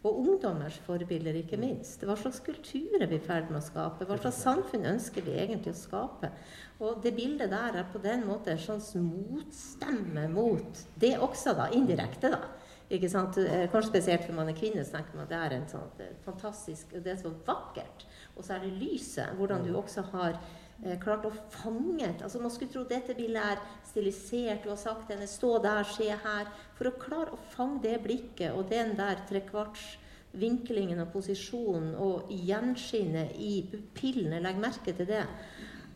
Og 0.00 0.16
ungdommers 0.22 0.78
forbilder, 0.86 1.36
ikke 1.42 1.58
minst. 1.60 2.00
Hva 2.08 2.14
slags 2.16 2.40
kultur 2.40 2.96
er 2.96 3.10
vi 3.10 3.18
i 3.18 3.24
ferd 3.24 3.50
med 3.50 3.60
å 3.60 3.66
skape? 3.66 4.06
Hva 4.08 4.16
slags 4.16 4.38
samfunn 4.46 4.88
ønsker 4.94 5.26
vi 5.26 5.34
egentlig 5.42 5.74
å 5.74 5.80
skape? 5.82 6.30
Og 6.80 7.02
det 7.04 7.12
bildet 7.18 7.52
der 7.52 7.76
er 7.82 7.90
på 7.92 8.00
den 8.00 8.24
måte 8.24 8.54
en 8.54 8.62
slags 8.62 8.94
motstemme 8.96 10.24
mot 10.32 10.80
det 10.96 11.18
også, 11.20 11.52
da. 11.58 11.68
Indirekte, 11.76 12.32
da. 12.32 12.40
Ikke 12.90 13.10
sant? 13.12 13.36
Eh, 13.38 13.68
Kanskje 13.70 13.92
spesielt 13.92 14.24
for 14.24 14.34
man 14.34 14.48
er 14.50 14.56
kvinne, 14.56 14.82
så 14.86 14.96
tenker 14.96 15.18
man 15.18 15.28
at 15.28 15.34
det 15.34 15.42
er 15.44 15.56
en 15.58 15.68
sånn 15.70 16.16
fantastisk 16.24 16.96
Det 16.96 17.12
er 17.12 17.20
så 17.20 17.34
vakkert. 17.46 18.08
Og 18.34 18.42
så 18.42 18.56
er 18.56 18.64
det 18.64 18.72
lyset. 18.80 19.36
Hvordan 19.36 19.68
du 19.68 19.74
også 19.76 20.08
har 20.14 20.40
eh, 20.84 20.98
klart 21.00 21.26
å 21.26 21.32
fange 21.50 22.08
altså 22.22 22.40
Man 22.40 22.50
skulle 22.50 22.72
tro 22.72 22.84
dette 22.84 23.14
bildet 23.14 23.42
er 23.42 23.62
stilisert. 23.86 24.62
Du 24.64 24.68
har 24.70 24.76
sagt 24.76 25.10
henne 25.10 25.26
'stå 25.26 25.62
der, 25.62 25.82
se 25.84 26.08
her'. 26.10 26.52
For 26.74 26.90
å 26.90 26.98
klare 26.98 27.32
å 27.32 27.38
fange 27.50 27.82
det 27.82 28.02
blikket 28.02 28.52
og 28.52 28.70
den 28.70 28.96
der 28.96 29.16
trekvartsvinklingen 29.28 31.00
og 31.00 31.12
posisjonen 31.12 31.94
og 31.94 32.30
gjenskinnet 32.30 33.32
i 33.36 33.62
pupillene 33.70 34.40
Legg 34.40 34.56
merke 34.56 34.92
til 34.92 35.06
det. 35.06 35.26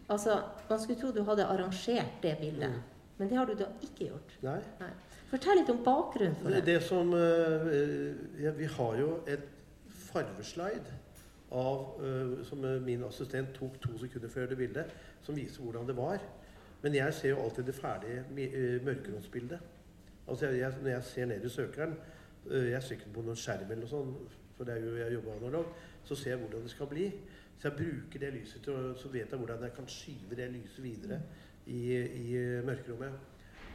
Altså, 0.08 0.42
Man 0.68 0.80
skulle 0.80 1.00
tro 1.00 1.10
du 1.12 1.22
hadde 1.24 1.44
arrangert 1.46 2.22
det 2.22 2.38
bildet. 2.40 2.70
Mm. 2.70 2.82
Men 3.18 3.28
det 3.28 3.36
har 3.36 3.46
du 3.46 3.54
da 3.54 3.66
ikke 3.82 4.08
gjort. 4.08 4.32
Nei. 4.42 4.60
Nei. 4.80 4.90
Fortell 5.30 5.58
litt 5.58 5.70
om 5.70 5.80
bakgrunnen 5.84 6.36
for 6.36 6.50
Det, 6.50 6.64
det. 6.64 6.74
det 6.74 6.82
som 6.88 7.12
eh, 7.14 8.42
ja, 8.44 8.50
Vi 8.50 8.66
har 8.66 8.96
jo 8.98 9.20
et 9.26 9.48
farveslide 10.12 10.98
av, 11.50 12.00
eh, 12.04 12.44
som 12.44 12.64
eh, 12.64 12.80
min 12.80 13.04
assistent 13.04 13.54
tok 13.54 13.78
to 13.82 13.98
sekunder 13.98 14.28
før 14.28 14.46
det 14.50 14.58
bildet, 14.58 14.94
som 15.22 15.36
viser 15.36 15.62
hvordan 15.62 15.86
det 15.86 15.96
var. 15.96 16.18
Men 16.82 16.94
jeg 16.94 17.14
ser 17.14 17.28
jo 17.28 17.42
alltid 17.42 17.64
det 17.64 17.74
ferdige 17.74 18.24
eh, 18.36 18.84
mørkeromsbildet. 18.84 19.58
Altså 20.28 20.46
jeg, 20.46 20.72
når 20.82 20.90
jeg 20.90 21.04
ser 21.04 21.26
ned 21.26 21.44
i 21.44 21.48
søkeren 21.48 21.96
Jeg 22.48 22.82
ser 22.82 22.94
ikke 22.96 23.10
på 23.12 23.22
noen 23.24 23.36
skjerm 23.36 23.70
eller 23.70 23.82
noe 23.82 23.88
sånt, 23.88 24.36
for 24.56 24.64
det 24.64 24.74
er 24.74 24.84
jo 24.84 24.96
jeg 24.96 25.12
jobber 25.12 25.36
analogt. 25.36 25.82
Så 26.04 26.16
ser 26.16 26.30
jeg 26.30 26.40
hvordan 26.40 26.62
det 26.62 26.70
skal 26.70 26.88
bli. 26.88 27.06
Så 27.58 27.68
jeg 27.68 27.76
bruker 27.76 28.20
det 28.20 28.32
lyset 28.34 28.62
til 28.64 28.94
Så 29.00 29.08
vet 29.08 29.30
jeg 29.30 29.38
hvordan 29.38 29.62
jeg 29.62 29.72
kan 29.76 29.88
skyve 29.88 30.36
det 30.36 30.50
lyset 30.52 30.82
videre 30.84 31.20
i, 31.66 31.80
i 31.96 32.36
mørkerommet. 32.64 33.12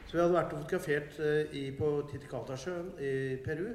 Så 0.05 0.17
vi 0.17 0.21
hadde 0.21 0.33
vært 0.33 0.53
og 0.53 0.61
fotografert 0.63 1.19
i, 1.53 1.63
på 1.77 1.89
Titicatasjøen 2.11 2.91
i 3.01 3.35
Peru. 3.45 3.71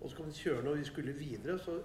Og 0.00 0.10
så 0.10 0.16
kom 0.16 0.28
vi 0.28 0.32
kjørende, 0.32 0.70
og 0.70 0.78
vi 0.78 0.84
skulle 0.84 1.16
videre. 1.16 1.58
Så 1.58 1.78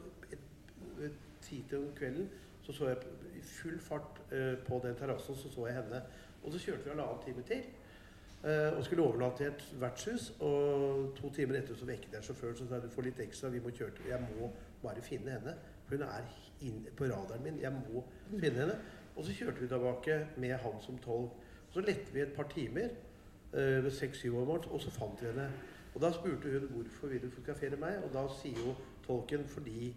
tid 1.41 1.73
om 1.77 1.89
kvelden 1.95 2.29
så 2.69 2.73
så 2.73 2.87
jeg 2.87 2.97
i 3.37 3.41
full 3.41 3.79
fart 3.81 4.21
eh, 4.31 4.57
på 4.67 4.81
den 4.83 4.95
terrassen, 4.95 5.35
så 5.35 5.49
så 5.49 5.67
jeg 5.67 5.75
henne. 5.75 6.01
Og 6.43 6.51
så 6.53 6.59
kjørte 6.59 6.83
vi 6.83 6.89
halvannen 6.89 7.23
time 7.25 7.43
til. 7.43 7.63
eh, 8.43 8.77
og 8.77 8.85
skulle 8.85 9.03
overnatte 9.03 9.43
i 9.43 9.47
et 9.47 9.63
vertshus. 9.79 10.29
Og 10.39 11.15
to 11.15 11.29
timer 11.33 11.57
etter 11.57 11.75
så 11.75 11.85
vekket 11.85 12.13
jeg 12.13 12.23
sjåføren 12.23 12.55
så 12.55 12.67
sa 12.67 12.79
du 12.79 12.89
får 12.89 13.01
litt 13.01 13.19
ekstra. 13.19 13.49
vi 13.49 13.59
må 13.59 13.69
kjøre 13.69 13.91
til. 13.91 14.05
Jeg 14.09 14.21
må 14.21 14.51
bare 14.83 15.01
finne 15.01 15.31
henne. 15.31 15.55
For 15.85 15.95
hun 15.95 16.05
er 16.05 16.29
inn 16.61 16.87
på 16.97 17.03
radaren 17.09 17.43
min. 17.43 17.59
Jeg 17.61 17.71
må 17.71 18.03
finne 18.29 18.59
henne. 18.59 18.77
Og 19.15 19.25
så 19.25 19.33
kjørte 19.33 19.59
vi 19.59 19.67
tilbake 19.67 20.27
med 20.37 20.53
han 20.53 20.81
som 20.81 20.97
tolk. 20.97 21.31
Så 21.73 21.81
lette 21.81 22.13
vi 22.13 22.21
et 22.21 22.33
par 22.33 22.47
timer 22.53 22.89
eh, 23.53 23.83
ved 23.83 23.91
seks-syv 23.91 24.37
år 24.37 24.45
morgen, 24.45 24.71
og 24.71 24.81
så 24.81 24.91
fant 24.91 25.21
vi 25.21 25.27
henne. 25.27 25.49
Og 25.95 26.01
da 26.01 26.11
spurte 26.13 26.53
hun 26.53 26.69
hvorfor 26.69 27.07
vil 27.07 27.21
du 27.21 27.29
fotografere 27.29 27.75
meg, 27.75 27.97
og 28.03 28.13
da 28.13 28.27
sier 28.41 28.57
jo 28.61 28.75
tolken 29.07 29.45
fordi 29.47 29.95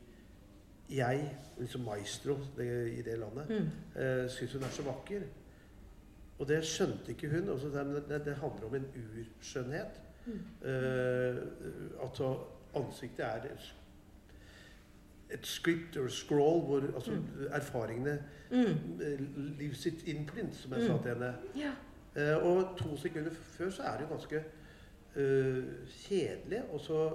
jeg, 0.91 1.39
liksom 1.59 1.81
maestro 1.85 2.39
det, 2.57 2.89
i 2.99 3.03
det 3.03 3.19
landet, 3.19 3.49
Mm. 3.49 4.01
eh, 4.03 4.31
syns 4.31 4.53
hun 4.53 4.63
er 4.63 4.69
så 4.69 4.83
vakker. 4.83 5.23
Og 6.39 6.49
det 6.49 6.65
skjønte 6.65 7.09
ikke 7.13 7.29
hun. 7.31 7.49
Også, 7.49 7.69
det, 7.69 8.05
det, 8.09 8.25
det 8.25 8.35
handler 8.37 8.67
om 8.67 8.75
en 8.75 8.87
urskjønnhet. 8.97 10.01
Mm. 10.27 10.69
Eh, 10.69 11.37
altså 12.03 12.39
ansiktet 12.75 13.25
er 13.27 13.43
et, 13.45 13.75
script 15.47 15.97
or 15.97 16.09
scroll 16.09 16.61
hvor 16.67 16.83
altså, 16.95 17.13
erfaringene 17.51 18.23
Mm. 18.51 19.01
eh, 19.01 19.21
leaves 19.59 19.87
imprint, 19.87 20.09
in 20.09 20.27
print, 20.27 20.55
som 20.57 20.73
jeg 20.73 20.81
Mm. 20.81 20.87
sa 20.87 21.03
til 21.03 21.11
henne. 21.15 21.35
Ja. 21.57 21.73
Eh, 22.17 22.37
og 22.47 22.79
to 22.79 22.97
sekunder 22.97 23.31
før 23.31 23.71
så 23.71 23.83
er 23.83 23.93
det 23.97 24.01
jo 24.03 24.09
ganske 24.15 24.45
kjedelig. 26.09 26.63
Og 26.73 26.81
så, 26.81 27.13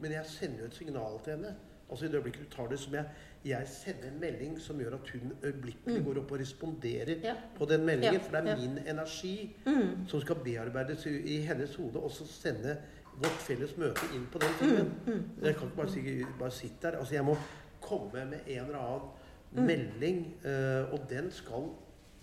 men 0.00 0.12
jeg 0.12 0.24
sender 0.26 0.58
jo 0.58 0.64
et 0.64 0.74
signal 0.74 1.18
til 1.24 1.32
henne. 1.32 1.56
Altså 1.90 2.04
I 2.04 2.08
det 2.08 2.14
øyeblikket 2.14 2.42
du 2.50 2.56
tar 2.56 2.66
det 2.68 2.78
som 2.78 2.94
jeg 2.94 3.04
Jeg 3.44 3.62
sender 3.68 4.08
en 4.08 4.20
melding 4.20 4.58
som 4.60 4.78
gjør 4.78 4.94
at 4.94 5.08
hun 5.12 5.32
øyeblikkelig 5.42 5.98
Mm. 5.98 6.04
går 6.04 6.18
opp 6.20 6.32
og 6.32 6.40
responderer 6.40 7.14
Ja. 7.24 7.34
på 7.56 7.64
den 7.64 7.86
meldingen. 7.86 8.14
Ja, 8.14 8.18
For 8.20 8.36
det 8.36 8.48
er 8.48 8.50
ja. 8.50 8.56
min 8.68 8.78
energi 8.86 9.56
Mm. 9.66 10.06
som 10.08 10.20
skal 10.20 10.34
bearbeides 10.44 11.06
i, 11.06 11.10
i 11.18 11.36
hennes 11.40 11.74
hode, 11.76 11.96
og 11.96 12.10
så 12.10 12.26
sende 12.26 12.76
vårt 13.16 13.40
felles 13.48 13.76
møte 13.76 14.00
inn 14.14 14.26
på 14.32 14.38
den 14.38 14.48
timen. 14.60 14.92
Mm. 15.06 15.44
Jeg 15.44 15.54
kan 15.56 15.64
ikke 15.66 15.76
bare, 15.76 15.90
si, 15.90 16.24
bare 16.38 16.50
sitte 16.50 16.76
der. 16.82 16.98
Altså 16.98 17.14
Jeg 17.14 17.24
må 17.24 17.36
komme 17.80 18.10
med 18.30 18.38
en 18.46 18.64
eller 18.64 18.78
annen 18.78 19.08
Mm. 19.52 19.62
melding, 19.62 20.34
eh, 20.44 20.92
og 20.92 21.00
den 21.10 21.30
skal 21.30 21.64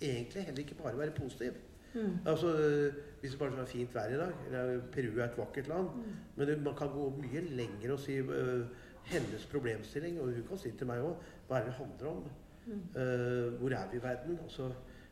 egentlig 0.02 0.42
heller 0.44 0.58
ikke 0.58 0.74
bare 0.74 0.98
være 0.98 1.10
positiv. 1.10 1.52
Mm. 1.94 2.18
Altså, 2.26 2.46
øh, 2.56 2.92
Hvis 3.20 3.30
det 3.30 3.38
bare 3.38 3.60
er 3.60 3.64
fint 3.64 3.94
vær 3.94 4.08
i 4.08 4.16
dag 4.16 4.32
eller 4.46 4.80
Peru 4.92 5.18
er 5.20 5.24
et 5.24 5.38
vakkert 5.38 5.68
land. 5.68 5.86
Mm. 5.94 6.02
Men 6.36 6.64
man 6.64 6.74
kan 6.74 6.88
gå 6.88 7.12
mye 7.22 7.40
lenger 7.40 7.92
og 7.92 7.98
si 8.00 8.12
øh, 8.12 8.64
hennes 9.12 9.46
problemstilling. 9.50 10.20
Og 10.20 10.32
hun 10.32 10.46
kan 10.48 10.60
si 10.62 10.72
til 10.76 10.88
meg 10.90 11.02
òg 11.04 11.26
hva 11.48 11.58
er 11.58 11.66
det 11.66 11.72
det 11.72 11.80
handler 11.80 12.12
om. 12.12 12.22
Mm. 12.68 12.80
Uh, 12.94 13.58
hvor 13.60 13.72
er 13.72 13.90
vi 13.90 13.96
i 13.96 14.02
verden? 14.02 14.38
Altså, 14.44 14.70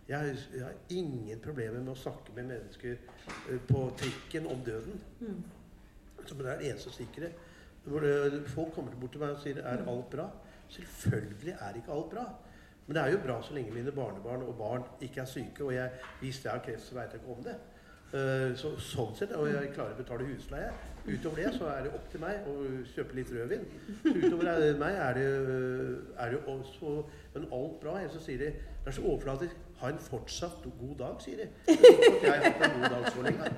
jeg, 0.09 0.37
jeg 0.55 0.65
har 0.65 0.75
ingen 0.91 1.41
problemer 1.43 1.81
med 1.81 1.95
å 1.95 1.99
snakke 1.99 2.35
med 2.37 2.51
mennesker 2.53 2.99
uh, 3.29 3.61
på 3.69 3.85
trikken 4.03 4.49
om 4.53 4.65
døden. 4.67 5.01
Mm. 5.21 5.45
Som 6.27 6.41
er 6.43 6.51
det 6.51 6.73
eneste 6.73 6.93
sikre. 6.95 7.31
Hvor 7.87 8.03
det, 8.03 8.43
folk 8.51 8.75
kommer 8.75 8.97
bort 9.01 9.15
til 9.15 9.23
meg 9.23 9.37
og 9.37 9.43
sier 9.45 9.63
er 9.63 9.87
alt 9.87 10.11
bra. 10.11 10.27
Selvfølgelig 10.75 11.55
er 11.55 11.79
ikke 11.79 11.95
alt 11.95 12.11
bra. 12.11 12.27
Men 12.87 12.97
det 12.97 13.03
er 13.03 13.15
jo 13.15 13.23
bra 13.23 13.37
så 13.43 13.55
lenge 13.55 13.75
mine 13.75 13.93
barnebarn 13.95 14.45
og 14.47 14.59
barn 14.59 14.85
ikke 15.03 15.21
er 15.23 15.31
syke. 15.31 15.65
Og 15.65 15.75
jeg, 15.75 15.91
hvis 16.21 16.45
jeg 16.45 16.53
har 16.53 16.63
kreft, 16.63 16.87
så 16.87 16.99
veit 16.99 17.15
jeg 17.15 17.23
ikke 17.23 17.35
om 17.35 17.45
det. 17.47 17.57
Eh, 18.15 18.53
så, 18.57 18.71
sånn 18.79 19.15
sett, 19.19 19.33
Og 19.35 19.49
jeg 19.51 19.73
klarer 19.75 19.95
å 19.97 19.99
betale 19.99 20.25
husleie. 20.31 20.71
Utover 21.07 21.37
det 21.43 21.53
så 21.55 21.67
er 21.71 21.83
det 21.85 21.91
opp 21.95 22.07
til 22.11 22.21
meg 22.21 22.47
å 22.51 22.55
kjøpe 22.95 23.15
litt 23.15 23.29
rødvin. 23.35 23.65
Så 24.03 24.13
utover 24.15 24.47
er- 24.51 24.79
meg 24.79 24.95
er 24.95 25.15
det, 25.15 25.27
er 26.19 26.31
det 26.31 26.41
også 26.47 27.05
Men 27.35 27.49
alt 27.53 27.81
bra. 27.81 27.97
Jeg 28.01 28.11
så 28.11 28.21
sier 28.25 28.39
de 28.39 28.45
det 28.87 28.93
er 28.93 28.97
så 29.01 29.03
overflatisk. 29.03 29.55
Ha 29.81 29.89
en 29.91 29.99
fortsatt 29.99 30.63
god 30.81 30.97
dag, 30.99 31.17
sier 31.21 31.37
de. 31.37 31.49
Jeg 31.67 32.31
har 32.31 32.45
hatt 32.47 32.63
en 32.65 32.81
god 32.81 32.91
dag 32.91 33.13
så 33.13 33.23
lenge. 33.23 33.51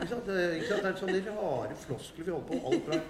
Ikke 0.00 0.08
sant? 0.08 0.26
Det 0.26 0.36
er- 0.44 0.54
Ikke 0.56 0.68
sant? 0.68 0.82
Det 0.82 0.90
er 0.92 1.00
sånne 1.02 1.36
rare 1.36 1.76
floskler 1.76 2.24
vi 2.24 2.30
holder 2.30 2.46
på 2.46 2.54
med. 2.54 2.64
Alt 2.64 2.86
bra. 2.86 3.00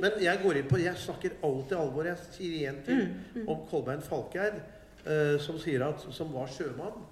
Men 0.00 0.12
jeg 0.24 0.38
går 0.42 0.56
inn 0.56 0.68
på 0.68 0.78
Jeg 0.82 0.96
snakker 0.96 1.30
alltid 1.44 1.76
alvor. 1.78 2.04
Jeg 2.04 2.16
sier 2.32 2.56
igjen 2.58 2.82
til 2.84 3.46
om 3.46 3.66
Kolbein 3.70 4.00
Falkeid, 4.02 4.54
eh, 5.06 5.38
som 5.38 5.58
sier 5.58 5.84
at 5.86 6.00
som 6.10 6.32
var 6.32 6.46
sjømann. 6.46 7.04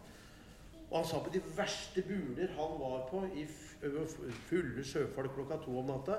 Og 0.93 0.99
han 0.99 1.09
sa 1.09 1.23
på 1.25 1.33
de 1.33 1.41
verste 1.57 2.05
buler 2.05 2.53
han 2.53 2.75
var 2.77 3.07
på 3.09 3.23
i 3.33 3.47
fulle 4.49 4.85
sjøfolk 4.85 5.33
klokka 5.35 5.57
to 5.65 5.79
om 5.81 5.89
natta, 5.89 6.19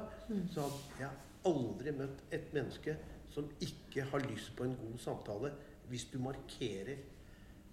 så 0.50 0.66
han 0.66 0.80
jeg 0.98 1.08
har 1.08 1.52
aldri 1.54 1.94
møtt 1.94 2.24
et 2.34 2.50
menneske 2.56 2.96
som 3.34 3.50
ikke 3.62 4.08
har 4.10 4.26
lyst 4.30 4.56
på 4.58 4.66
en 4.66 4.76
god 4.80 4.98
samtale 5.02 5.54
hvis 5.90 6.08
du 6.10 6.18
markerer 6.22 6.98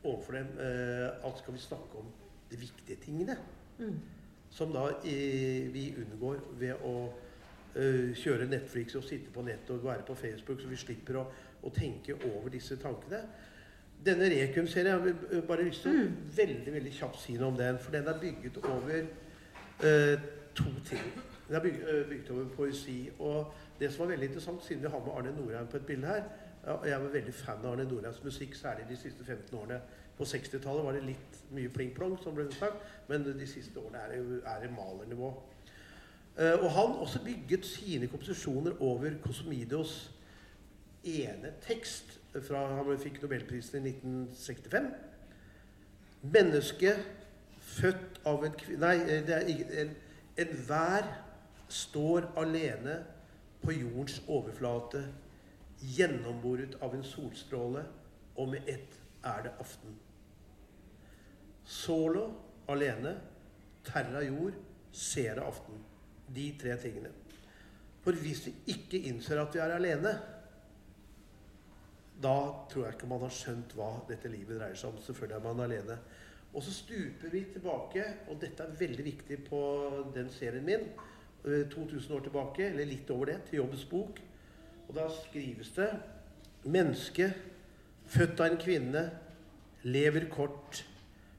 overfor 0.04 0.36
dem 0.36 0.52
eh, 0.60 1.08
at 1.24 1.40
skal 1.40 1.54
vi 1.54 1.62
snakke 1.62 2.00
om 2.00 2.08
de 2.50 2.56
viktige 2.60 2.96
tingene. 3.04 3.36
Mm. 3.78 3.98
Som 4.50 4.72
da 4.72 4.86
eh, 5.04 5.68
vi 5.72 5.90
unngår 6.00 6.40
ved 6.60 6.84
å 6.84 6.94
eh, 7.76 8.10
kjøre 8.16 8.48
Netflix 8.50 8.96
og 8.98 9.06
sitte 9.06 9.32
på 9.32 9.44
nettet 9.46 9.76
og 9.76 9.86
være 9.86 10.06
på 10.08 10.16
Facebook, 10.18 10.60
så 10.60 10.68
vi 10.68 10.80
slipper 10.80 11.20
å, 11.20 11.26
å 11.62 11.72
tenke 11.74 12.16
over 12.32 12.50
disse 12.52 12.76
tankene. 12.80 13.22
Denne 14.04 14.30
Rekum-serien 14.30 15.04
vil 15.04 15.16
eh, 15.32 15.42
bare 15.44 15.64
lyst 15.66 15.82
til 15.84 15.92
å 15.92 16.04
veldig 16.36 16.72
veldig 16.72 16.92
kjapt 16.96 17.18
si 17.20 17.34
noe 17.36 17.50
om 17.52 17.58
den. 17.58 17.78
For 17.78 17.92
den 17.92 18.06
er 18.08 18.20
bygget 18.20 18.56
over 18.64 18.94
eh, 18.96 20.22
to 20.56 20.70
ting. 20.88 21.10
Den 21.48 21.58
er 21.58 21.64
bygget, 21.66 21.88
eh, 21.88 22.06
bygget 22.08 22.30
over 22.30 22.46
poesi. 22.54 23.00
Og 23.18 23.52
det 23.80 23.90
som 23.92 24.04
var 24.04 24.14
veldig 24.14 24.30
interessant, 24.30 24.64
siden 24.64 24.82
vi 24.82 24.92
har 24.94 25.02
med 25.04 25.12
Arne 25.16 25.34
Norheim 25.36 25.68
på 25.68 25.76
et 25.76 25.86
bilde 25.86 26.06
her 26.06 26.22
ja, 26.66 26.72
og 26.72 26.88
Jeg 26.88 27.00
var 27.00 27.08
veldig 27.08 27.34
fan 27.34 27.64
av 27.64 27.72
Arne 27.72 27.84
Norheims 27.88 28.24
musikk, 28.24 28.54
særlig 28.54 28.88
de 28.88 28.96
siste 28.96 29.24
15 29.24 29.58
årene. 29.58 29.80
På 30.16 30.24
60-tallet 30.24 30.84
var 30.84 30.96
det 30.96 31.04
litt 31.04 31.38
mye 31.56 31.72
pling-plong, 31.72 32.18
som 32.22 32.34
ble 32.36 32.44
sagt, 32.52 32.84
men 33.08 33.24
de 33.24 33.46
siste 33.48 33.80
årene 33.80 34.02
er 34.04 34.12
det, 34.12 34.40
er 34.44 34.64
det 34.64 34.72
malernivå. 34.74 35.30
Uh, 36.36 36.56
og 36.60 36.70
han 36.70 36.92
også 37.00 37.24
bygget 37.24 37.66
sine 37.66 38.06
komposisjoner 38.06 38.76
over 38.80 39.16
Cosmidos 39.24 40.10
ene 41.04 41.54
tekst 41.64 42.19
fra 42.38 42.66
Han 42.76 42.98
fikk 42.98 43.22
nobelprisen 43.22 43.86
i 43.86 43.94
1965. 43.94 44.90
Menneske 46.22 46.94
født 47.60 48.20
av 48.28 48.44
en 48.44 48.54
kvinne 48.58 48.86
Nei, 48.86 48.96
eh, 49.02 49.24
det 49.26 49.36
er 49.36 49.82
en 49.84 49.96
Enhver 50.40 51.08
står 51.68 52.30
alene 52.40 53.00
på 53.60 53.74
jordens 53.74 54.22
overflate, 54.30 55.02
gjennomboret 55.80 56.78
av 56.80 56.94
en 56.96 57.04
solstråle, 57.04 57.82
og 58.36 58.48
med 58.54 58.68
ett 58.70 58.96
er 59.26 59.42
det 59.44 59.52
aften. 59.60 59.98
Solo 61.64 62.24
alene, 62.72 63.14
terra 63.84 64.22
jord, 64.24 64.56
ser 64.92 65.42
aften. 65.44 65.82
De 66.34 66.46
tre 66.60 66.76
tingene. 66.80 67.10
For 68.00 68.16
hvis 68.16 68.46
vi 68.46 68.54
ikke 68.74 69.02
innser 69.10 69.42
at 69.42 69.54
vi 69.54 69.60
er 69.60 69.74
alene, 69.76 70.14
da 72.22 72.36
tror 72.70 72.84
jeg 72.84 72.96
ikke 72.96 73.08
man 73.08 73.22
har 73.24 73.32
skjønt 73.32 73.72
hva 73.78 73.92
dette 74.08 74.28
livet 74.28 74.58
dreier 74.58 74.76
seg 74.76 74.92
om. 74.92 74.98
Selvfølgelig 75.04 75.36
er 75.38 75.44
man 75.46 75.62
alene. 75.64 75.96
Og 76.50 76.64
så 76.66 76.74
stuper 76.74 77.30
vi 77.32 77.44
tilbake, 77.52 78.04
og 78.28 78.40
dette 78.42 78.64
er 78.64 78.78
veldig 78.80 79.06
viktig 79.06 79.38
på 79.46 79.60
den 80.14 80.28
serien 80.34 80.66
min, 80.66 80.88
2000 81.44 81.94
eh, 81.96 82.16
år 82.16 82.24
tilbake, 82.26 82.66
eller 82.66 82.88
litt 82.90 83.10
over 83.14 83.30
det, 83.30 83.38
til 83.48 83.62
Jobbs 83.62 83.84
bok. 83.88 84.20
Og 84.88 84.94
da 84.96 85.06
skrives 85.22 85.70
det 85.76 85.90
Menneske, 86.64 87.30
født 88.10 88.40
av 88.42 88.50
en 88.50 88.60
kvinne, 88.60 89.04
lever 89.86 90.26
kort, 90.28 90.82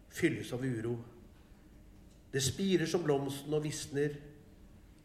fylles 0.10 0.50
av 0.56 0.64
uro. 0.66 0.96
Det 2.32 2.42
spirer 2.42 2.90
som 2.90 3.04
blomsten 3.04 3.54
og 3.54 3.62
visner. 3.68 4.16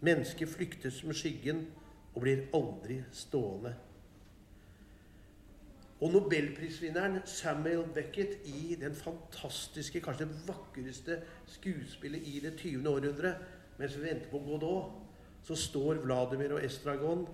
Mennesket 0.07 0.49
flykter 0.49 0.95
som 0.95 1.13
skyggen 1.13 1.67
og 2.15 2.23
blir 2.23 2.47
aldri 2.57 3.03
stående. 3.13 3.75
Og 6.01 6.13
nobelprisvinneren 6.13 7.23
Samuel 7.25 7.87
Beckett 7.95 8.43
i 8.45 8.77
den 8.81 8.95
fantastiske, 8.95 10.01
kanskje 10.05 10.27
det 10.27 10.43
vakreste 10.49 11.21
skuespillet 11.49 12.27
i 12.29 12.41
det 12.45 12.53
20. 12.59 12.89
århundre, 12.91 13.33
mens 13.79 13.97
vi 13.97 14.03
venter 14.05 14.29
på 14.31 14.39
Godot, 14.45 14.93
så 15.47 15.57
står 15.57 16.03
Vladimir 16.05 16.53
og 16.53 16.65
Estragon 16.65 17.25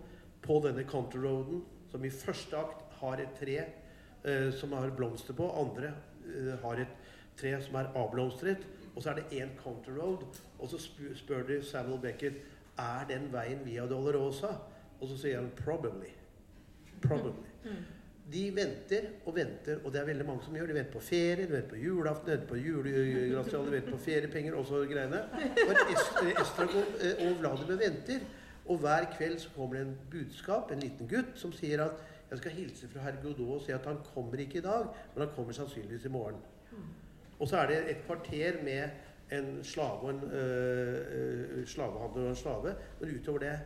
på 0.43 0.61
denne 0.63 0.85
counter-roaden, 0.87 1.65
som 1.91 2.05
i 2.05 2.11
første 2.11 2.57
akt 2.57 2.85
har 3.01 3.23
et 3.23 3.35
tre 3.39 3.57
eh, 3.59 4.53
som 4.55 4.73
har 4.79 4.95
blomster 4.97 5.35
på, 5.35 5.49
andre 5.59 5.95
eh, 6.27 6.55
har 6.63 6.83
et 6.85 6.95
tre 7.39 7.57
som 7.65 7.81
er 7.81 7.91
avblomstret, 7.99 8.67
og 8.95 9.03
så 9.03 9.11
er 9.11 9.21
det 9.21 9.41
én 9.43 9.57
counter-road, 9.59 10.23
og 10.59 10.71
så 10.71 10.79
spør, 11.15 11.43
de 11.49 11.63
Samuel 11.67 12.01
Beckett 12.01 12.39
er 12.79 13.09
den 13.09 13.27
veien 13.33 13.65
via 13.67 13.89
Dolorosa, 13.91 14.53
og 15.01 15.09
så 15.09 15.19
sier 15.19 15.41
han 15.41 15.51
'probably'. 15.59 16.15
Probably. 17.03 17.49
De 18.33 18.43
venter 18.57 19.09
og 19.27 19.35
venter, 19.37 19.81
og 19.85 19.93
det 19.93 20.01
er 20.01 20.07
veldig 20.09 20.27
mange 20.27 20.45
som 20.45 20.55
gjør. 20.57 20.71
De 20.71 20.77
venter 20.79 20.93
på 20.93 21.03
ferie, 21.05 21.47
de 21.47 21.53
venter 21.53 21.75
på 21.75 21.81
julaften, 21.83 22.27
de 22.27 22.37
venter 22.37 22.49
på 22.49 22.61
julegratial, 22.61 23.67
de 23.67 23.75
venter 23.77 23.93
på 23.93 24.01
feriepenger 24.07 24.57
og 24.57 24.67
så 24.69 24.85
greiene. 24.89 25.21
Og 25.67 25.83
Estragon 26.33 26.97
eh, 27.03 27.27
og 27.27 27.37
Vladimir 27.43 27.83
venter, 27.83 28.25
og 28.67 28.79
hver 28.79 29.11
kveld 29.17 29.39
så 29.43 29.53
kommer 29.57 29.77
det 29.79 29.87
en 29.87 29.95
budskap, 30.11 30.71
en 30.71 30.81
liten 30.81 31.11
gutt, 31.11 31.35
som 31.37 31.53
sier 31.53 31.85
at 31.85 32.03
jeg 32.31 32.41
skal 32.41 32.55
hilse 32.57 32.89
fra 32.89 33.05
herr 33.05 33.19
Godot 33.21 33.59
og 33.59 33.65
si 33.67 33.73
at 33.77 33.87
han 33.87 33.99
kommer 34.15 34.41
ikke 34.41 34.63
i 34.63 34.65
dag, 34.65 34.87
men 35.15 35.27
han 35.27 35.35
kommer 35.37 35.53
sannsynligvis 35.53 36.07
i 36.09 36.13
morgen. 36.13 36.39
Og 37.39 37.49
så 37.49 37.57
er 37.57 37.67
det 37.67 37.79
et 37.91 38.05
kvarter 38.07 38.63
med 38.65 38.89
en 39.33 39.65
slave 39.65 40.01
og 40.07 40.11
en 40.11 40.25
øh, 40.31 41.67
slavehandler 41.67 42.23
og 42.23 42.31
en 42.31 42.37
slave, 42.37 42.75
men 43.01 43.17
utover 43.19 43.39
det 43.39 43.59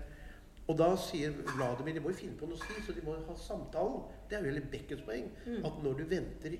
og 0.67 0.79
da 0.79 0.89
sier 0.99 1.35
Vladimir 1.53 1.95
de 1.95 2.03
må 2.03 2.11
jo 2.11 2.19
finne 2.19 2.39
på 2.39 2.49
noe 2.51 2.59
å 2.59 2.65
si, 2.65 2.81
så 2.83 2.95
de 2.95 3.05
må 3.07 3.15
ha 3.15 3.37
samtalen. 3.39 4.01
Det 4.27 4.35
er 4.35 4.43
jo 4.43 4.51
hele 4.51 4.65
Beckens 4.71 5.05
poeng. 5.07 5.29
Mm. 5.47 5.61
At 5.69 5.77
når 5.85 6.01
du 6.01 6.05
venter, 6.11 6.57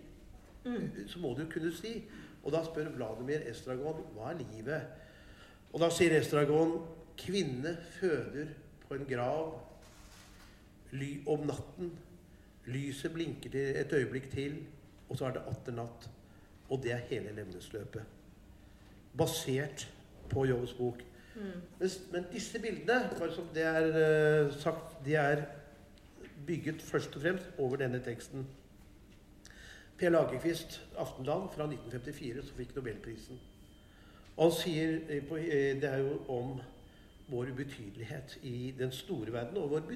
mm. 0.63 0.85
så 1.11 1.23
må 1.23 1.33
du 1.35 1.43
kunne 1.51 1.73
si. 1.75 1.97
Og 2.45 2.55
da 2.55 2.63
spør 2.63 2.93
Vladimir 2.95 3.43
Estragon 3.51 4.05
hva 4.15 4.31
er 4.31 4.45
livet? 4.45 4.93
Og 5.73 5.83
da 5.83 5.91
sier 5.91 6.15
Estragon 6.15 6.77
kvinne 7.19 7.75
føder 7.97 8.53
på 8.87 8.95
en 8.95 9.09
grav 9.11 9.57
ly 10.95 11.11
om 11.27 11.43
natten. 11.51 11.91
Lyset 12.71 13.11
blinker 13.15 13.59
et 13.83 13.93
øyeblikk 13.95 14.31
til, 14.31 14.61
og 15.09 15.19
så 15.19 15.27
er 15.27 15.37
det 15.37 15.45
atter 15.51 15.75
natt. 15.75 16.07
Og 16.71 16.83
det 16.83 16.95
er 16.95 17.05
hele 17.11 17.35
levnesløpet. 17.35 18.07
Basert 19.19 19.89
på 20.31 20.47
Jovs 20.47 20.75
bok. 20.79 21.03
Mm. 21.37 21.89
Men, 22.13 22.29
disse 22.33 22.61
bildene, 22.61 23.11
bare 23.19 23.33
som 23.35 23.49
det 23.55 23.65
er 23.69 23.91
uh, 23.93 24.55
sagt, 24.57 24.97
de 25.05 25.15
er 25.21 25.43
bygget 26.47 26.83
først 26.83 27.17
og 27.17 27.23
fremst 27.23 27.59
over 27.59 27.77
denne 27.77 28.01
teksten. 28.05 28.47
Per 29.99 30.13
Lagerkvist, 30.13 30.81
Aftenland, 30.99 31.51
fra 31.53 31.69
1954, 31.69 32.47
som 32.47 32.57
fikk 32.57 32.75
Nobelprisen. 32.77 33.41
Han 34.37 34.53
sier 34.53 34.99
Det 35.81 35.89
er 35.89 36.03
jo 36.05 36.19
om 36.29 36.59
vår 37.29 37.53
ubetydelighet 37.53 38.39
i 38.43 38.75
den 38.79 38.93
store 38.93 39.33
verden, 39.33 39.57
og 39.57 39.71
vår, 39.71 39.95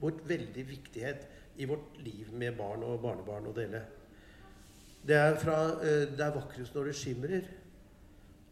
vår 0.00 0.18
veldig 0.26 0.68
viktighet 0.68 1.28
i 1.56 1.68
vårt 1.70 1.98
liv 2.02 2.32
med 2.32 2.56
barn 2.58 2.82
og 2.82 3.00
barnebarn 3.02 3.46
og 3.46 3.56
dele. 3.56 3.82
Det 5.06 5.16
er 5.16 5.38
fra 5.38 5.58
Det 5.82 6.20
er 6.20 6.34
vakrest 6.34 6.74
når 6.74 6.90
det 6.90 6.96
skimrer. 6.96 7.46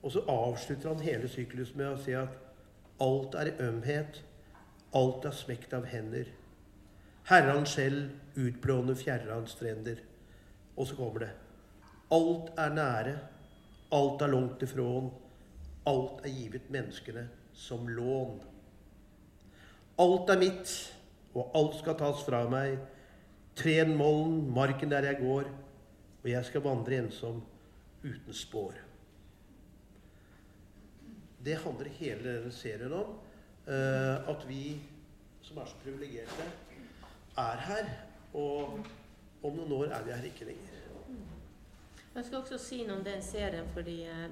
Og 0.03 0.13
så 0.13 0.23
avslutter 0.29 0.89
han 0.89 1.05
hele 1.05 1.29
syklusen 1.29 1.77
med 1.77 1.93
å 1.93 2.01
si 2.01 2.15
at 2.17 2.37
alt 3.01 3.35
er 3.37 3.53
ømhet, 3.61 4.23
alt 4.97 5.27
er 5.29 5.37
smekt 5.37 5.75
av 5.77 5.89
hender. 5.89 6.29
Herran 7.29 7.67
selv 7.69 8.39
utblåner 8.41 8.97
fjærrans 8.99 9.55
strender. 9.55 10.01
Og 10.77 10.89
så 10.89 10.97
kommer 10.97 11.27
det. 11.27 11.31
Alt 12.11 12.51
er 12.59 12.73
nære, 12.75 13.17
alt 13.93 14.23
er 14.23 14.33
langt 14.33 14.63
ifrån, 14.63 15.11
alt 15.87 16.25
er 16.25 16.33
givet 16.35 16.71
menneskene 16.73 17.29
som 17.55 17.89
lån. 17.89 18.41
Alt 20.01 20.33
er 20.33 20.41
mitt, 20.41 20.75
og 21.35 21.55
alt 21.55 21.77
skal 21.79 21.99
tas 22.01 22.25
fra 22.27 22.43
meg. 22.51 22.79
Tren 23.55 23.93
moln, 23.99 24.47
marken 24.55 24.91
der 24.91 25.07
jeg 25.11 25.21
går, 25.21 25.51
og 26.23 26.31
jeg 26.31 26.45
skal 26.49 26.65
vandre 26.65 27.03
ensom 27.05 27.43
uten 28.03 28.35
spår. 28.35 28.90
Det 31.45 31.57
handler 31.65 31.89
hele 32.01 32.25
denne 32.25 32.53
serien 32.53 32.93
om. 32.93 33.17
Uh, 33.67 34.29
at 34.29 34.45
vi 34.49 34.81
som 35.43 35.59
er 35.59 35.69
så 35.69 35.79
privilegerte, 35.83 36.47
er 37.39 37.63
her. 37.67 37.91
Og 38.35 38.81
om 39.43 39.57
noen 39.57 39.73
år 39.73 39.95
er 39.97 40.05
vi 40.07 40.15
her 40.15 40.29
ikke 40.29 40.49
lenger. 40.51 40.77
Jeg 42.15 42.27
skal 42.27 42.41
også 42.41 42.59
si 42.59 42.81
noe 42.85 42.99
om 42.99 43.05
den 43.07 43.23
serien, 43.23 43.69
fordi 43.75 44.03
uh, 44.11 44.27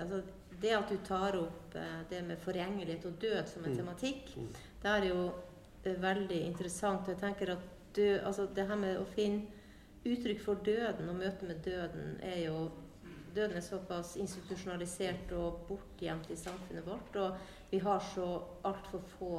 altså, 0.00 0.22
det 0.60 0.72
at 0.76 0.90
du 0.92 0.96
tar 1.04 1.36
opp 1.40 1.76
uh, 1.76 2.00
det 2.10 2.22
med 2.24 2.40
forgjengelighet 2.44 3.04
og 3.08 3.20
død 3.20 3.42
som 3.50 3.64
en 3.64 3.72
mm. 3.72 3.78
tematikk, 3.80 4.32
mm. 4.36 4.48
det 4.82 4.92
er 4.92 5.08
jo 5.10 5.20
veldig 6.02 6.40
interessant. 6.46 7.08
Jeg 7.08 7.20
tenker 7.20 7.56
at 7.56 7.68
død, 7.96 8.18
altså, 8.20 8.48
det 8.56 8.66
her 8.68 8.80
med 8.80 9.00
å 9.00 9.06
finne 9.16 9.46
uttrykk 10.06 10.42
for 10.44 10.62
døden 10.66 11.08
og 11.10 11.18
møte 11.18 11.48
med 11.48 11.62
døden 11.64 12.18
er 12.22 12.44
jo 12.44 12.68
døden 13.36 13.56
er 13.56 13.64
såpass 13.64 14.16
institusjonalisert 14.20 15.32
og 15.36 15.64
bortgjemt 15.68 16.30
i 16.30 16.38
samfunnet 16.40 16.86
vårt. 16.86 17.16
Og 17.16 17.70
vi 17.70 17.80
har 17.84 18.02
så 18.14 18.28
altfor 18.64 19.02
få 19.18 19.32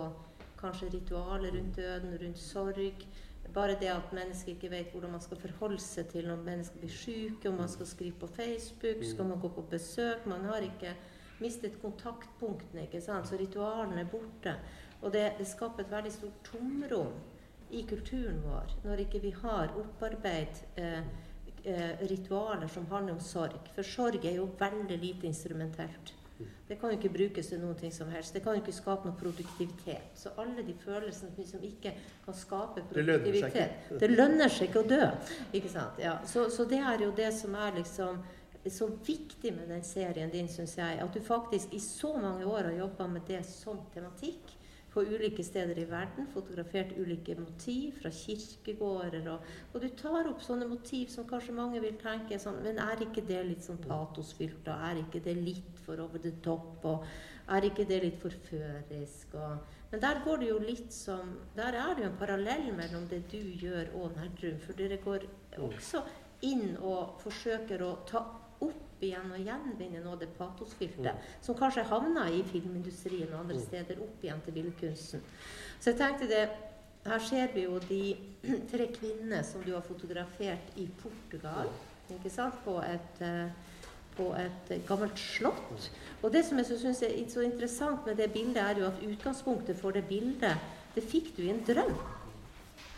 kanskje 0.61 0.91
ritualer 0.93 1.55
rundt 1.55 1.75
døden, 1.75 2.17
rundt 2.21 2.39
sorg. 2.39 3.05
Bare 3.53 3.77
det 3.79 3.89
at 3.89 4.13
mennesker 4.13 4.53
ikke 4.53 4.71
vet 4.71 4.91
hvordan 4.91 5.11
man 5.11 5.23
skal 5.23 5.39
forholde 5.39 5.79
seg 5.81 6.09
til 6.11 6.27
når 6.27 6.41
mennesker 6.43 6.81
blir 6.81 6.91
syke, 6.91 7.49
om 7.49 7.61
man 7.61 7.71
skal 7.71 7.87
skrive 7.87 8.19
på 8.19 8.27
Facebook, 8.27 9.05
skal 9.05 9.25
man 9.25 9.39
gå 9.39 9.49
på 9.55 9.61
besøk 9.71 10.25
Man 10.25 10.45
har 10.45 10.65
ikke 10.65 10.95
mistet 11.39 11.81
kontaktpunktene, 11.81 12.83
ikke 12.87 13.01
sant? 13.01 13.27
så 13.27 13.37
ritualene 13.37 14.01
er 14.01 14.11
borte. 14.11 14.57
Og 15.01 15.13
det, 15.13 15.31
det 15.37 15.47
skaper 15.47 15.83
et 15.83 15.91
veldig 15.91 16.11
stort 16.11 16.43
tomrom 16.43 17.13
i 17.69 17.83
kulturen 17.87 18.39
vår 18.43 18.77
når 18.85 19.03
ikke 19.03 19.21
vi 19.21 19.33
har 19.41 19.73
opparbeidet 19.75 20.63
eh, 20.79 21.03
eh, 21.67 22.07
ritualer 22.09 22.67
som 22.71 22.87
handler 22.91 23.17
om 23.17 23.23
sorg. 23.23 23.71
For 23.75 23.87
sorg 23.87 24.25
er 24.25 24.39
jo 24.39 24.47
veldig 24.59 24.97
lite 25.01 25.29
instrumentelt. 25.29 26.13
Det 26.67 26.75
kan 26.79 26.91
jo 26.91 26.97
ikke 26.97 27.09
brukes 27.09 27.47
til 27.49 27.61
noe 27.61 27.91
som 27.91 28.09
helst. 28.13 28.35
Det 28.35 28.43
kan 28.43 28.53
jo 28.53 28.61
ikke 28.61 28.75
skape 28.75 29.07
noe 29.07 29.17
produktivitet. 29.17 30.11
Så 30.19 30.33
alle 30.37 30.65
de 30.67 30.75
følelsene 30.83 31.45
som 31.47 31.63
ikke 31.63 31.93
kan 32.25 32.35
skape 32.37 32.83
produktivitet 32.91 33.93
Det 33.99 34.09
lønner 34.11 34.51
seg 34.51 34.69
ikke, 34.69 34.83
å 34.83 34.89
dø. 34.91 35.07
Ikke 35.57 35.71
sant? 35.71 35.97
Ja. 36.03 36.17
Så, 36.27 36.49
så, 36.53 36.67
det 36.69 36.81
er 36.83 37.05
jo 37.07 37.13
det 37.17 37.31
som 37.33 37.55
er 37.55 37.79
liksom 37.79 38.21
så 38.67 38.89
viktig 39.07 39.53
med 39.55 39.71
den 39.71 39.83
serien 39.87 40.29
din, 40.29 40.49
syns 40.51 40.75
jeg. 40.77 40.99
At 40.99 41.13
du 41.15 41.23
faktisk 41.23 41.73
i 41.73 41.79
så 41.79 42.11
mange 42.19 42.45
år 42.45 42.67
har 42.69 42.81
jobba 42.83 43.07
med 43.15 43.25
det 43.29 43.41
som 43.47 43.79
tematikk. 43.93 44.53
På 44.97 45.03
ulike 45.05 45.43
steder 45.45 45.77
i 45.77 45.85
verden. 45.85 46.25
Fotografert 46.33 46.95
ulike 46.97 47.35
motiv 47.37 47.99
fra 48.01 48.09
kirkegårder. 48.09 49.27
Og, 49.29 49.51
og 49.73 49.83
du 49.83 49.89
tar 49.99 50.25
opp 50.25 50.41
sånne 50.41 50.65
motiv 50.69 51.11
som 51.13 51.27
kanskje 51.29 51.53
mange 51.53 51.81
vil 51.83 51.99
tenke 52.01 52.39
sånn 52.41 52.63
Men 52.65 52.81
er 52.81 53.03
ikke 53.05 53.21
det 53.27 53.43
litt 53.45 53.65
sånn 53.67 53.77
patosfylt? 53.83 54.65
Og 54.65 54.87
er 54.89 55.03
ikke 55.03 55.21
det 55.27 55.35
litt 55.37 55.83
for 55.85 56.01
over 56.01 56.23
the 56.23 56.33
top? 56.41 56.87
Og 56.89 57.05
er 57.53 57.69
ikke 57.69 57.85
det 57.85 58.01
litt 58.07 58.17
forførisk? 58.23 59.37
Og, 59.37 59.75
men 59.91 60.01
der 60.01 60.23
går 60.25 60.41
det 60.41 60.49
jo 60.49 60.57
litt 60.65 60.89
som 60.95 61.35
Der 61.55 61.77
er 61.77 61.93
det 61.93 62.07
jo 62.07 62.09
en 62.09 62.19
parallell 62.23 62.71
mellom 62.79 63.05
det 63.11 63.21
du 63.29 63.39
gjør 63.61 63.93
og 64.01 64.17
Nerdrum. 64.17 64.57
For 64.65 64.81
dere 64.81 64.97
går 65.03 65.29
også 65.61 66.01
inn 66.47 66.73
og 66.81 67.21
forsøker 67.21 67.85
å 67.85 67.93
ta 68.09 68.25
opp 68.97 69.03
igjen 69.05 69.31
og 69.31 69.43
gjenvinne 69.45 70.01
noe 70.03 70.13
av 70.15 70.19
det 70.19 70.29
patosfylte 70.37 71.11
Mm. 71.13 71.17
som 71.41 71.55
kanskje 71.55 71.83
havna 71.85 72.29
i 72.29 72.41
filmindustrien 72.43 73.31
og 73.33 73.39
andre 73.41 73.55
Mm. 73.55 73.61
steder, 73.65 74.01
opp 74.01 74.23
igjen 74.23 74.41
til 74.43 74.53
billedkunsten. 74.53 75.21
Så 75.79 75.91
jeg 75.91 75.97
tenkte 75.97 76.27
det 76.27 76.49
Her 77.05 77.19
ser 77.19 77.47
vi 77.53 77.61
jo 77.63 77.79
de 77.79 78.17
tre 78.71 78.87
kvinnene 78.87 79.41
som 79.45 79.61
du 79.63 79.71
har 79.73 79.81
fotografert 79.81 80.73
i 80.75 80.89
Portugal. 81.01 81.69
Ikke 82.11 82.29
sant? 82.29 82.53
På 82.65 82.79
et, 82.83 83.21
eh, 83.21 83.49
på 84.17 84.33
et 84.35 84.85
gammelt 84.85 85.15
slott. 85.17 85.89
Og 86.21 86.31
det 86.33 86.43
som 86.45 86.57
jeg 86.57 86.65
så 86.65 86.77
syns 86.77 87.01
er 87.03 87.25
så 87.29 87.39
interessant 87.45 88.05
med 88.05 88.17
det 88.17 88.33
bildet, 88.33 88.57
er 88.57 88.75
jo 88.79 88.85
at 88.87 88.99
utgangspunktet 89.01 89.77
for 89.77 89.91
det 89.91 90.03
bildet, 90.09 90.57
det 90.95 91.03
fikk 91.03 91.37
du 91.37 91.43
i 91.43 91.49
en 91.49 91.63
drøm. 91.63 91.95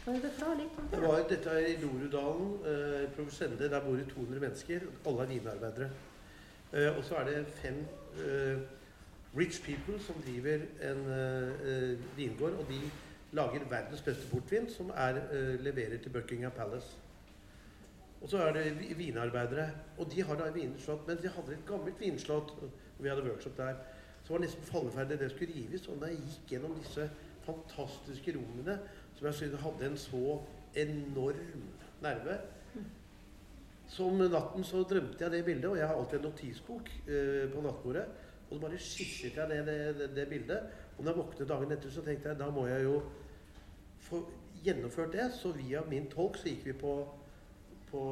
Du 0.09 0.21
forklare 0.23 0.55
litt 0.57 0.77
om 0.79 0.87
Det 0.89 0.97
det? 0.97 1.07
var, 1.07 1.19
dette 1.29 1.49
er 1.53 1.65
i 1.69 1.75
Dorudalen, 1.81 2.53
eh, 2.65 3.09
Provosende. 3.15 3.69
Der 3.69 3.81
bor 3.85 3.95
det 3.95 4.07
200 4.09 4.39
mennesker. 4.41 4.79
Alle 5.05 5.21
er 5.23 5.27
vinarbeidere. 5.27 5.89
Eh, 6.73 6.97
og 6.97 7.03
så 7.03 7.15
er 7.15 7.23
det 7.29 7.45
fem 7.61 7.77
eh, 8.17 8.57
rich 9.37 9.59
people 9.63 9.99
som 9.99 10.15
driver 10.25 10.63
en 10.81 11.03
eh, 11.13 11.91
eh, 11.91 12.17
vingård. 12.17 12.57
Og 12.59 12.65
de 12.69 12.79
lager 13.37 13.59
verdens 13.69 14.01
beste 14.01 14.27
portvin, 14.31 14.69
som 14.69 14.89
er, 14.95 15.19
eh, 15.31 15.59
leverer 15.63 15.97
til 16.01 16.09
Buckingham 16.09 16.51
Palace. 16.51 16.87
Og 18.21 18.29
så 18.29 18.37
er 18.37 18.53
det 18.53 18.97
vinarbeidere. 18.97 19.69
Og 19.97 20.11
de 20.15 20.23
har 20.23 20.35
da 20.35 20.49
vinslott. 20.51 21.07
Men 21.07 21.17
de 21.21 21.27
hadde 21.27 21.51
et 21.51 21.65
gammelt 21.67 21.99
vinslott. 21.99 22.49
og 22.61 22.69
Vi 22.99 23.09
hadde 23.09 23.23
workshop 23.29 23.57
der. 23.57 23.75
Så 24.23 24.33
var 24.33 24.37
det 24.37 24.45
nesten 24.47 24.63
falleferdig. 24.63 25.19
Det 25.19 25.31
skulle 25.31 25.53
rives. 25.55 25.87
Og 25.87 26.01
da 26.01 26.05
jeg 26.05 26.17
gikk 26.17 26.49
gjennom 26.49 26.75
disse 26.83 27.09
fantastiske 27.45 28.35
rommene 28.35 28.79
som 29.19 29.27
jeg 29.27 29.37
synes 29.41 29.61
hadde 29.61 29.89
en 29.89 29.99
så 29.99 30.39
enorm 30.79 31.67
nerve 32.01 32.39
Så 33.89 34.05
om 34.05 34.19
natten 34.21 34.63
så 34.63 34.83
drømte 34.85 35.23
jeg 35.23 35.31
det 35.33 35.45
bildet, 35.45 35.65
og 35.65 35.77
jeg 35.77 35.87
har 35.87 35.97
alltid 35.97 36.19
en 36.19 36.27
notisbok 36.29 36.91
eh, 37.09 37.47
på 37.49 37.61
nattbordet. 37.65 38.03
Og 38.49 38.51
så 38.55 38.61
bare 38.61 38.77
skisset 38.77 39.37
jeg 39.37 39.49
det, 39.49 39.57
det, 39.65 39.77
det, 39.97 40.09
det 40.15 40.27
bildet. 40.29 40.59
Og 40.97 41.03
når 41.03 41.11
jeg 41.11 41.17
våknet 41.17 41.49
dagen 41.49 41.73
etter, 41.73 41.89
så 41.91 42.03
tenkte 42.05 42.29
jeg 42.29 42.37
da 42.39 42.51
må 42.53 42.67
jeg 42.69 42.83
jo 42.85 42.99
få 44.05 44.21
gjennomført 44.63 45.17
det. 45.17 45.25
Så 45.33 45.55
via 45.57 45.81
min 45.89 46.05
tolk 46.11 46.37
så 46.37 46.51
gikk 46.51 46.67
vi 46.69 46.77
på, 46.77 46.93
på 47.89 48.03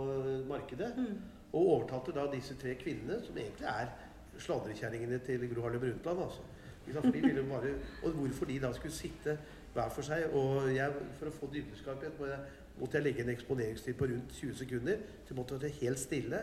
markedet 0.49 0.93
Mm. 0.97 1.21
og 1.53 1.61
overtalte 1.61 2.11
da 2.11 2.25
disse 2.33 2.57
tre 2.57 2.73
kvinnene, 2.75 3.21
som 3.23 3.37
egentlig 3.37 3.69
er 3.69 3.93
sladrekjerringene 4.41 5.19
til 5.25 5.45
Gro 5.53 5.61
Harlem 5.61 5.85
Brundtland. 5.85 6.23
Altså. 6.25 6.41
Ikke 6.87 7.01
de 7.11 7.21
ville 7.21 7.45
bare, 7.49 7.75
og 8.03 8.11
hvorfor 8.11 8.45
de 8.45 8.59
da 8.59 8.73
skulle 8.73 8.93
sitte 8.93 9.37
hver 9.77 9.93
for 9.93 10.05
seg. 10.07 10.25
Og 10.37 10.71
jeg, 10.75 10.91
for 11.19 11.29
å 11.29 11.35
få 11.39 11.49
dybdeskarphet 11.53 12.17
må 12.19 12.29
jeg- 12.31 12.55
måtte 12.79 12.97
jeg 12.99 13.03
legge 13.07 13.23
en 13.23 13.29
eksponeringstid 13.33 13.95
på 13.97 14.05
rundt 14.09 14.33
20 14.37 14.55
sekunder. 14.63 14.97
Så 15.25 15.33
måtte 15.37 15.55
jeg 15.55 15.61
være 15.61 15.79
helt 15.81 15.99
stille. 15.99 16.41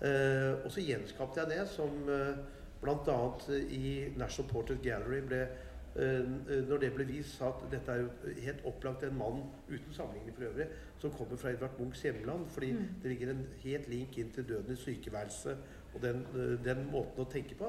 Uh, 0.00 0.64
og 0.64 0.70
så 0.72 0.80
gjenskapte 0.80 1.40
jeg 1.42 1.50
det 1.58 1.68
som 1.68 1.90
uh, 2.08 2.36
bl.a. 2.80 3.18
i 3.68 4.08
National 4.16 4.48
Portrait 4.48 4.80
Gallery 4.82 5.18
ble 5.28 5.42
uh, 5.96 6.24
når 6.70 6.80
det 6.80 6.88
ble 6.94 7.04
vist, 7.04 7.34
sa 7.36 7.50
at 7.50 7.66
dette 7.70 7.92
er 7.92 8.00
jo 8.06 8.08
helt 8.46 8.62
opplagt 8.64 9.02
en 9.04 9.18
mann 9.18 9.42
uten 9.68 9.92
sammenligning 9.92 10.32
for 10.38 10.46
øvrig, 10.48 10.66
som 11.02 11.10
kommer 11.12 11.36
fra 11.36 11.50
Edvard 11.52 11.76
Munchs 11.78 12.00
hjemland. 12.06 12.46
Fordi 12.54 12.72
Mm. 12.72 12.86
det 13.02 13.10
ligger 13.10 13.30
en 13.34 13.46
helt 13.64 13.88
link 13.88 14.18
inn 14.18 14.30
til 14.32 14.48
døden 14.48 14.72
i 14.72 14.76
sykeværelse 14.76 15.56
og 15.94 16.02
den, 16.02 16.24
eh, 16.34 16.64
den 16.64 16.86
måten 16.92 17.20
å 17.26 17.30
tenke 17.32 17.54
på. 17.58 17.68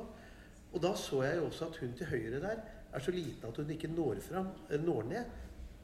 Og 0.73 0.81
da 0.81 0.93
så 0.95 1.23
jeg 1.23 1.37
jo 1.37 1.45
også 1.45 1.65
at 1.67 1.75
hun 1.77 1.93
til 1.97 2.05
høyre 2.07 2.39
der 2.39 2.61
er 2.93 2.99
så 3.05 3.11
liten 3.15 3.47
at 3.47 3.57
hun 3.57 3.69
ikke 3.73 3.87
når, 3.95 4.19
fram, 4.25 4.47
eh, 4.69 4.79
når 4.83 5.03
ned 5.03 5.23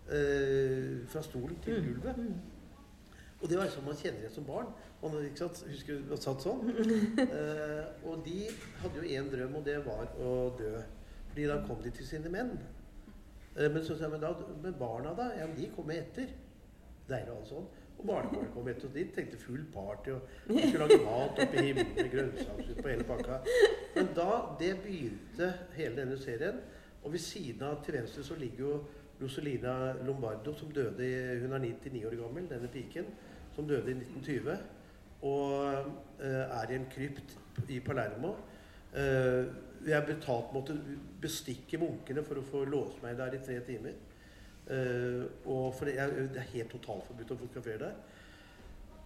eh, 0.10 1.08
fra 1.08 1.22
stolen 1.24 1.58
til 1.64 1.80
Mm. 1.82 1.88
gulvet. 1.88 2.18
Mm. 2.18 2.34
Og 3.41 3.49
det 3.49 3.58
var 3.58 3.68
som 3.70 3.84
man 3.86 3.95
kjenner 3.95 4.20
igjen 4.24 4.34
som 4.34 4.45
barn. 4.45 4.70
Man? 5.03 5.12
Husker 5.14 5.99
man 6.10 6.18
satt 6.18 6.41
sånn? 6.41 6.72
Eh, 7.28 7.86
og 8.08 8.24
de 8.26 8.47
hadde 8.82 8.97
jo 9.03 9.10
én 9.20 9.30
drøm, 9.32 9.55
og 9.60 9.66
det 9.66 9.78
var 9.86 10.08
å 10.20 10.32
dø. 10.58 10.80
Fordi 11.30 11.45
da 11.47 11.60
kom 11.68 11.82
de 11.84 11.91
til 11.93 12.05
sine 12.08 12.30
menn. 12.34 12.55
Eh, 13.58 13.70
men 13.70 13.84
så 13.84 13.95
sa 13.97 14.08
jeg, 14.08 14.12
men, 14.16 14.22
da, 14.22 14.32
men 14.64 14.74
barna 14.80 15.14
da? 15.18 15.28
Ja, 15.38 15.47
de 15.53 15.68
kom 15.76 15.91
etter. 15.93 16.32
Deilig 17.08 17.30
og 17.32 17.38
alt 17.43 17.51
sånn. 17.51 17.68
Og 17.97 18.05
barnebarnet 18.05 18.51
kom 18.53 18.68
etter, 18.70 18.88
og 18.89 18.93
de 18.93 19.03
tenkte 19.14 19.38
full 19.41 19.64
party, 19.74 20.12
og 20.14 20.22
de 20.53 20.68
skulle 20.68 20.86
lage 20.86 20.97
mat 21.05 21.39
oppe 21.41 21.58
i 21.58 21.64
himmelen 21.66 21.93
med 21.97 22.12
grønnsaker 22.14 22.82
på 22.82 22.89
hele 22.91 23.05
pakka. 23.10 23.39
Men 23.95 24.10
da 24.18 24.28
det 24.60 24.74
begynte 24.84 25.47
hele 25.78 25.95
denne 25.97 26.18
serien, 26.22 26.60
og 27.08 27.14
ved 27.14 27.24
siden 27.24 27.62
av 27.64 27.78
til 27.86 27.95
venstre 27.95 28.24
så 28.28 28.36
ligger 28.36 28.60
jo 28.66 28.72
Rosalina 29.22 29.93
Lombardo, 30.03 30.51
som 30.53 30.72
døde 30.76 31.05
i, 31.08 31.39
Hun 31.39 31.53
er 31.55 31.64
99 31.64 32.03
år 32.05 32.16
gammel, 32.20 32.49
denne 32.49 32.68
piken, 32.68 33.05
som 33.55 33.68
døde 33.68 33.91
i 33.91 33.95
1920. 33.95 34.58
Og 35.22 35.64
eh, 36.20 36.60
er 36.60 36.72
i 36.72 36.76
en 36.76 36.89
krypt 36.91 37.38
i 37.70 37.80
Palermo. 37.80 38.34
Eh, 38.91 39.47
jeg 39.88 40.03
betalt 40.05 40.51
måtte 40.53 40.76
bestikke 41.22 41.80
munkene 41.80 42.26
for 42.28 42.41
å 42.41 42.45
få 42.45 42.66
låse 42.68 42.99
meg 43.01 43.16
der 43.18 43.39
i 43.39 43.41
tre 43.47 43.62
timer. 43.66 43.95
Eh, 44.68 45.24
og 45.47 45.72
for 45.80 45.88
det 45.88 45.95
er, 46.03 46.12
det 46.28 46.43
er 46.43 46.53
helt 46.58 46.76
totalforbudt 46.76 47.34
å 47.34 47.39
fotografere 47.39 47.86
der. 47.86 47.97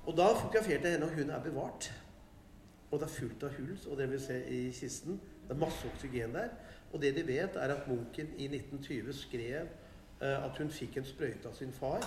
Og 0.09 0.17
da 0.17 0.31
fotograferte 0.33 0.89
jeg 0.89 0.97
henne, 0.97 1.05
og 1.05 1.21
hun 1.21 1.29
er 1.29 1.45
bevart. 1.45 1.93
Og 2.89 2.97
det 2.97 3.07
er 3.07 3.15
fullt 3.19 3.45
av 3.45 3.55
hull, 3.61 3.75
og 3.87 3.97
det 4.01 4.09
vil 4.11 4.25
se 4.25 4.41
i 4.49 4.61
kisten. 4.75 5.21
Det 5.45 5.53
er 5.53 5.61
masse 5.61 5.93
oksygen 5.93 6.33
der. 6.33 6.49
Og 6.93 7.01
det 7.01 7.15
de 7.15 7.27
vet, 7.27 7.55
er 7.55 7.73
at 7.75 7.87
munken 7.87 8.33
i 8.37 8.49
1920 8.51 9.13
skrev 9.15 9.67
eh, 10.21 10.45
at 10.45 10.57
hun 10.57 10.71
fikk 10.71 10.97
en 10.99 11.07
sprøyte 11.07 11.47
av 11.47 11.55
sin 11.55 11.71
far, 11.73 12.03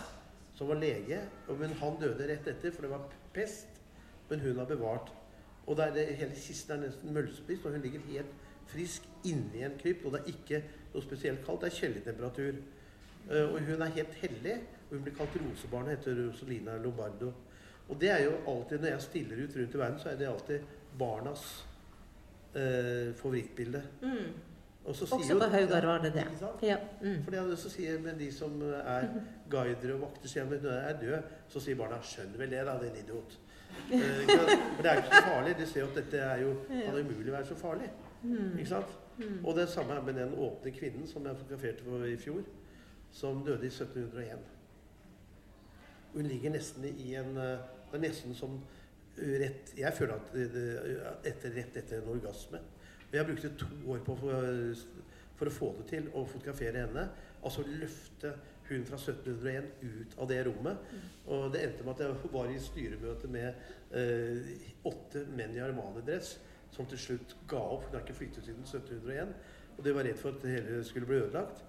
som 0.54 0.68
var 0.68 0.80
lege. 0.80 1.20
Men 1.48 1.76
han 1.80 1.96
døde 2.00 2.28
rett 2.28 2.48
etter, 2.52 2.72
for 2.72 2.86
det 2.86 2.92
var 2.92 3.08
pest. 3.34 3.80
Men 4.30 4.40
hun 4.44 4.60
har 4.60 4.68
bevart. 4.68 5.12
Og 5.66 5.76
det 5.76 6.06
hele 6.18 6.36
kisten 6.36 6.76
er 6.76 6.86
nesten 6.86 7.14
møllspist, 7.16 7.64
og 7.64 7.72
hun 7.72 7.84
ligger 7.84 8.04
helt 8.10 8.34
frisk 8.68 9.08
inni 9.24 9.64
en 9.64 9.78
krypt. 9.80 10.04
Og 10.04 10.12
det 10.12 10.22
er 10.22 10.32
ikke 10.34 10.62
noe 10.92 11.04
spesielt 11.04 11.44
kaldt, 11.46 11.64
det 11.64 11.72
er 11.72 11.78
kjellertemperatur. 11.80 12.62
Eh, 13.30 13.44
og 13.48 13.60
hun 13.60 13.82
er 13.82 13.98
helt 13.98 14.16
hellig. 14.20 14.60
Og 14.88 14.96
hun 14.98 15.04
blir 15.06 15.16
kalt 15.16 15.36
rosebarnet 15.40 15.98
etter 15.98 16.20
Rosalina 16.26 16.76
Lombardo. 16.78 17.32
Og 17.88 18.00
det 18.00 18.10
er 18.10 18.24
jo 18.24 18.36
alltid, 18.48 18.78
når 18.80 18.88
jeg 18.88 19.02
stiller 19.02 19.44
ut 19.44 19.56
rundt 19.56 19.74
i 19.74 19.78
verden, 19.78 19.98
så 20.00 20.08
er 20.08 20.18
det 20.20 20.28
alltid 20.28 20.60
barnas 20.98 21.44
eh, 22.56 23.14
favorittbilde. 23.16 23.82
Mm. 24.02 24.53
Og 24.84 24.96
så 24.96 25.06
sier 25.06 25.16
Også 25.16 25.38
på 25.40 25.46
Haugar 25.56 25.86
var 25.86 26.02
det 26.02 26.12
det. 26.14 26.26
Ja. 26.62 26.76
Mm. 27.00 27.22
For 27.24 27.32
det 27.32 27.40
er 27.40 27.54
som 27.56 27.70
sier 27.72 28.00
men 28.04 28.18
de 28.18 28.32
som 28.32 28.62
er 28.62 29.06
guidere 29.52 29.94
og 29.94 30.00
vakter, 30.00 30.28
sier 30.28 30.44
at 30.44 30.48
hun 30.48 30.66
er 30.72 30.98
død. 31.00 31.30
Så 31.48 31.60
sier 31.60 31.76
barna 31.76 32.00
'skjønner 32.02 32.38
vel 32.38 32.50
det, 32.50 32.66
da, 32.66 32.78
din 32.82 33.00
idiot'. 33.04 33.38
Eh? 33.92 33.98
Men 33.98 34.82
det 34.82 34.90
er 34.90 34.94
jo 34.94 35.00
ikke 35.02 35.16
så 35.16 35.22
farlig. 35.26 35.54
De 35.58 35.66
ser 35.66 35.80
jo 35.80 35.86
at 35.86 35.96
dette 35.96 36.18
er 36.18 36.36
jo 36.42 36.52
kan 36.68 37.00
umulig 37.00 37.32
være 37.32 37.46
så 37.46 37.54
farlig. 37.54 37.90
Mm. 38.22 38.58
Ikke 38.58 38.68
sant? 38.68 38.98
Mm. 39.18 39.44
Og 39.44 39.56
det 39.56 39.68
samme 39.68 40.02
med 40.02 40.14
den 40.14 40.34
åpne 40.34 40.70
kvinnen 40.70 41.08
som 41.08 41.26
jeg 41.26 41.36
fotograferte 41.36 41.84
for 41.84 42.04
i 42.04 42.16
fjor, 42.16 42.42
som 43.12 43.44
døde 43.44 43.66
i 43.66 43.66
1701. 43.66 44.38
Hun 46.14 46.26
ligger 46.26 46.50
nesten 46.50 46.84
i 46.84 47.14
en 47.14 47.36
eh, 47.36 47.58
Det 47.90 47.98
er 47.98 48.08
nesten 48.08 48.34
som 48.34 48.60
eh, 49.18 49.34
rett 49.40 49.72
Jeg 49.78 49.92
føler 49.94 50.14
at 50.14 50.34
etter, 51.26 51.50
rett 51.56 51.76
etter 51.76 52.02
en 52.02 52.08
orgasme. 52.08 52.60
Jeg 53.14 53.26
brukte 53.26 53.52
to 53.58 53.68
år 53.92 54.00
på 54.02 54.16
for, 54.18 54.80
for 55.38 55.50
å 55.50 55.54
få 55.54 55.70
det 55.78 55.86
til 55.92 56.08
å 56.14 56.24
fotografere 56.26 56.82
henne. 56.82 57.04
Altså 57.44 57.62
løfte 57.68 58.32
hun 58.68 58.86
fra 58.88 58.98
1701 58.98 59.68
ut 59.82 60.16
av 60.18 60.30
det 60.30 60.40
rommet. 60.48 60.94
Og 61.26 61.46
det 61.54 61.62
endte 61.62 61.84
med 61.84 61.94
at 61.94 62.02
jeg 62.06 62.32
var 62.32 62.50
i 62.50 62.58
styremøte 62.62 63.30
med 63.30 63.50
eh, 63.94 64.50
åtte 64.88 65.26
menn 65.36 65.54
i 65.54 65.62
Armani-dress 65.62 66.34
som 66.74 66.88
til 66.90 66.98
slutt 66.98 67.36
ga 67.50 67.60
opp. 67.60 67.86
Hun 67.86 67.98
har 67.98 68.06
ikke 68.06 68.18
flyttet 68.18 68.48
siden 68.48 68.66
1701. 68.66 69.34
Og 69.76 69.84
de 69.86 69.94
var 69.94 70.06
redd 70.08 70.18
for 70.18 70.34
at 70.34 70.42
det 70.42 70.56
hele 70.56 70.82
skulle 70.86 71.10
bli 71.10 71.20
ødelagt. 71.20 71.62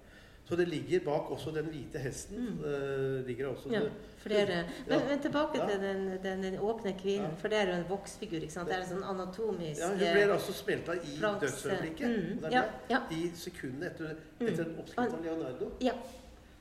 Så 0.46 0.56
det 0.56 0.68
ligger 0.68 1.00
bak 1.06 1.32
også 1.32 1.52
den 1.52 1.66
hvite 1.66 1.98
hesten. 2.00 2.38
Mm. 2.38 2.60
Uh, 2.60 3.26
ligger 3.28 3.48
også 3.48 3.70
Ja, 3.72 3.80
det, 3.80 3.92
flere. 4.20 4.46
Men, 4.88 5.00
Ja. 5.00 5.08
men 5.10 5.20
tilbake 5.20 5.58
Ja. 5.58 5.68
til 5.70 5.80
den, 5.82 6.20
den, 6.24 6.44
den 6.44 6.60
åpne 6.60 6.94
kvinnen, 7.00 7.32
for 7.38 7.48
det 7.48 7.58
er 7.58 7.68
jo 7.68 7.74
en 7.82 7.90
voksfigur. 7.90 8.38
ikke 8.38 8.54
sant? 8.54 8.68
Det 8.70 8.76
er 8.78 8.82
en 8.82 8.88
sånn 8.90 9.04
anatomisk 9.10 9.82
ja, 9.82 9.88
hun 9.90 9.98
blir 9.98 10.34
altså 10.34 10.54
smelta 10.54 10.92
i 10.94 11.18
dødsøyeblikket. 11.42 12.08
Mm, 12.08 12.42
det 12.42 12.64
ja. 12.90 13.00
I 13.12 13.32
sekundene 13.36 13.86
etter, 13.90 14.16
Mm. 14.40 14.48
etter 14.48 14.64
en 14.66 14.76
oppskrift 14.80 15.14
av 15.14 15.24
Leonardo. 15.24 15.72
Ja. 15.82 15.94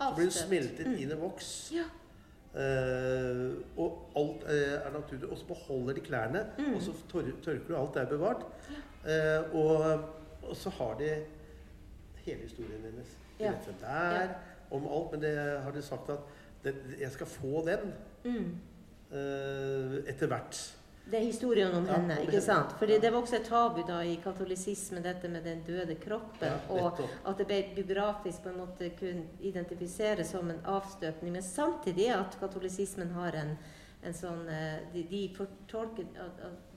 Så 0.01 0.14
blir 0.14 0.24
hun 0.24 0.30
smeltet 0.30 0.87
Mm. 0.87 0.97
inn 0.99 1.11
i 1.11 1.14
voks. 1.14 1.72
Ja. 1.74 1.85
Uh, 2.55 3.55
og 3.76 4.11
alt 4.16 4.45
uh, 4.45 4.87
er 4.87 4.91
naturlig. 4.93 5.28
Og 5.30 5.39
så 5.39 5.45
beholder 5.47 5.93
de 5.95 6.01
klærne, 6.01 6.47
Mm. 6.59 6.74
og 6.74 6.80
så 6.82 6.93
tør, 7.12 7.22
tørker 7.43 7.68
du. 7.68 7.76
Alt 7.76 7.97
er 7.97 8.07
bevart. 8.07 8.45
Eh, 9.07 9.55
og, 9.55 10.01
og 10.43 10.57
så 10.57 10.70
har 10.70 10.95
de 10.99 11.09
hele 12.24 12.41
historien 12.41 12.80
hennes. 12.85 13.16
Ja. 13.41 13.51
dette 13.53 13.74
der, 13.80 14.35
om 14.70 14.87
alt. 14.89 15.11
Men 15.12 15.20
det 15.20 15.35
har 15.64 15.70
de 15.72 15.82
sagt 15.82 16.09
at 16.11 16.18
det, 16.64 16.74
jeg 17.01 17.11
skal 17.12 17.26
få 17.26 17.64
den 17.66 17.93
Mm. 18.24 18.55
uh, 19.12 19.99
etter 20.09 20.26
hvert. 20.26 20.59
Det 21.05 21.18
er 21.20 21.26
historien 21.26 21.74
om 21.76 21.85
henne, 21.87 22.14
ikke 22.24 22.41
sant? 22.41 22.70
Fordi 22.80 22.97
det 23.01 23.11
var 23.12 23.20
også 23.20 23.37
et 23.37 23.45
tabu 23.45 23.82
da 23.87 23.99
i 24.09 24.14
katolisismen, 24.24 25.03
dette 25.05 25.28
med 25.28 25.45
den 25.45 25.61
døde 25.66 25.95
kroppen. 26.01 26.49
Og 26.72 26.97
at 27.28 27.37
det 27.39 27.47
ble 27.47 27.59
biografisk 27.76 28.41
på 28.43 28.49
en 28.49 28.57
måte 28.62 28.89
kun 28.97 29.20
identifiseres 29.45 30.30
som 30.32 30.49
en 30.51 30.62
avstøpning. 30.64 31.32
Men 31.37 31.43
samtidig 31.43 32.09
at 32.14 32.39
katolisismen 32.41 33.11
har 33.18 33.37
en, 33.37 33.53
en 34.05 34.14
sånn 34.16 34.49
eh, 34.49 34.78
De, 34.95 35.03
de 35.11 35.20
fortolker 35.37 36.09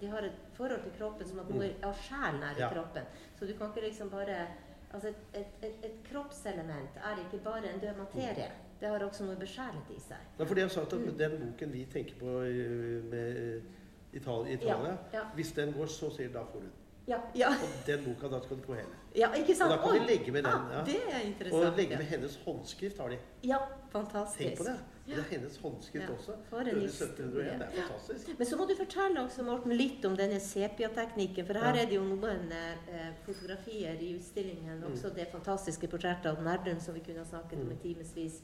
de 0.01 0.08
har 0.12 0.28
et 0.28 0.43
forhold 0.58 0.84
til 0.84 0.91
kroppen 0.99 1.28
som 1.28 1.39
at 1.39 1.49
noe 1.49 1.72
av 1.88 1.95
sjelen 2.03 2.43
er 2.43 2.60
i 2.60 2.66
Mm. 2.68 2.74
Kroppen. 2.76 3.03
Så 3.39 3.45
du 3.47 3.53
kan 3.53 3.72
ikke 3.72 3.88
liksom 3.88 4.10
bare 4.12 4.47
Altså 4.94 5.08
et, 5.10 5.16
et, 5.36 5.46
et, 5.68 5.74
et 5.84 5.98
kroppselement 6.12 6.96
er 7.04 7.18
ikke 7.26 7.44
bare 7.44 7.58
en 7.74 7.80
død 7.80 7.98
materie. 7.98 8.52
Det 8.80 8.88
har 8.90 9.00
også 9.06 9.24
noe 9.26 9.36
besjælet 9.36 9.90
i 9.96 10.00
seg. 10.00 10.18
Det 10.38 10.44
er 10.44 10.48
fordi 10.48 10.62
jeg 10.62 10.72
sa 10.72 10.82
at 10.82 10.94
Mm. 10.94 11.18
den 11.18 11.32
boken 11.42 11.74
vi 11.74 11.86
tenker 11.86 12.16
på 12.20 12.42
i 12.44 12.58
med 13.12 13.62
Italia, 14.14 14.54
Italia 14.54 14.98
Ja, 15.14 15.24
Hvis 15.36 15.52
den 15.52 15.74
går, 15.74 15.86
så 15.86 16.10
sier 16.16 16.30
da 16.34 16.40
får 16.44 16.60
du 16.60 16.66
den. 16.66 16.72
Ja, 17.08 17.18
ja, 17.36 17.47
Og 17.49 17.86
den 17.88 18.03
boka, 18.05 18.28
da 18.36 18.39
skal 18.43 18.58
du 18.58 18.64
få 18.64 18.74
hele. 18.74 18.88
ja, 19.16 19.30
ikke 19.34 19.55
sant? 19.55 19.72
Og 19.72 19.78
da 19.78 19.84
kan 19.84 19.93
vi 19.93 19.99
de 19.99 20.05
legge 20.18 20.32
med 20.32 20.43
den. 20.43 20.51
Ah, 20.51 20.72
Ja. 20.78 20.84
det 20.86 20.97
er 21.12 21.20
interessant. 21.26 21.66
Og 21.66 21.78
legge 21.78 21.91
ja. 21.91 21.97
med 21.97 22.05
hennes 22.05 22.36
håndskrift 22.45 22.97
har 22.99 23.10
de. 23.10 23.18
Ja, 23.43 23.58
fantastisk. 23.91 24.43
Tenk 24.47 24.58
på 24.58 24.64
det. 24.64 24.78
Det 25.08 25.18
er 25.18 25.24
hennes 25.32 25.58
håndskrift 25.58 26.03
Ja, 26.10 26.14
også. 26.14 26.34
for 26.49 26.60
en 26.60 26.82
historie. 26.82 27.43
Det 27.60 27.62
er 27.62 27.72
fantastisk. 27.82 28.38
Men 28.38 28.47
så 28.47 28.58
må 28.58 28.66
du 28.68 28.76
fortelle 28.76 29.22
også, 29.22 29.43
Morten, 29.43 29.72
litt 29.72 30.05
om 30.05 30.18
denne 30.18 30.39
sepia-teknikken. 30.39 31.45
For 31.47 31.53
her 31.53 31.76
Ja. 31.76 31.82
er 31.82 31.86
det 31.86 31.95
jo 31.95 32.03
noen 32.03 32.51
eh, 32.51 33.14
fotografier 33.26 33.95
i 34.01 34.16
utstillingen. 34.18 34.80
Mm. 34.84 34.91
Også 34.91 35.10
det 35.16 35.28
fantastiske 35.32 35.88
portrettet 35.88 36.26
av 36.26 36.43
nerden 36.43 36.82
som 36.82 36.93
vi 36.93 36.99
kunne 36.99 37.20
ha 37.20 37.26
snakket 37.26 37.53
om 37.60 37.66
Mm. 37.70 37.72
i 37.72 37.76
timevis. 37.93 38.41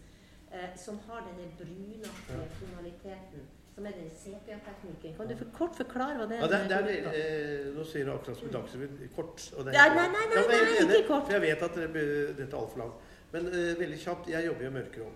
Eh, 0.53 0.70
som 0.78 0.99
har 1.07 1.22
denne 1.28 1.51
brunaktige 1.57 2.39
Ja. 2.39 2.47
tonaliteten. 2.59 3.47
Som 3.76 3.86
er 3.86 3.91
den 3.97 4.09
sepia-teknikken. 4.13 5.15
Kan 5.17 5.28
du 5.30 5.36
for 5.38 5.47
kort 5.57 5.76
forklare 5.76 6.17
hva 6.19 6.28
det 6.30 6.38
Ja, 6.41 6.47
det, 6.47 6.59
er- 6.59 6.84
det 6.86 6.97
er, 6.99 7.67
eh, 7.67 7.76
nå 7.76 7.84
sier 7.89 8.05
du 8.05 8.11
akkurat 8.13 8.38
som 8.38 8.47
i 8.47 8.51
Dagsrevyen 8.51 9.09
kort. 9.15 9.53
Og 9.57 9.65
det 9.65 9.74
Ja, 9.74 9.88
nei, 9.95 10.07
nei, 10.13 10.26
nei, 10.30 10.43
er 10.43 10.86
nei, 10.86 10.95
ikke 10.99 11.07
kort. 11.07 11.26
For 11.26 11.32
jeg 11.34 11.41
vet 11.41 11.63
at 11.63 11.76
det- 11.76 12.38
dette 12.38 12.53
er 12.55 12.59
altfor 12.59 12.78
langt. 12.78 12.93
Men 13.32 13.47
eh, 13.47 13.74
veldig 13.80 13.97
kjapt. 13.99 14.28
Jeg 14.30 14.45
jobber 14.45 14.65
i 14.65 14.69
mørkerom. 14.69 15.15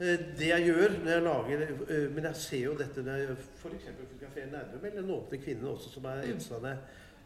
Eh, 0.00 0.18
det 0.38 0.48
jeg 0.48 0.66
gjør 0.66 0.98
når 1.04 1.10
jeg 1.10 1.22
lager 1.22 2.08
Men 2.14 2.24
jeg 2.24 2.36
ser 2.36 2.64
jo 2.64 2.74
dette 2.74 3.02
når 3.02 3.16
jeg 3.16 3.28
f.eks. 3.36 3.84
fotograferer 3.98 4.50
Nerdrum, 4.50 4.84
eller 4.84 5.00
den 5.02 5.10
åpne 5.10 5.38
kvinnen 5.38 5.64
også, 5.68 5.90
som 5.90 6.04
er 6.04 6.22
Mm. 6.22 6.64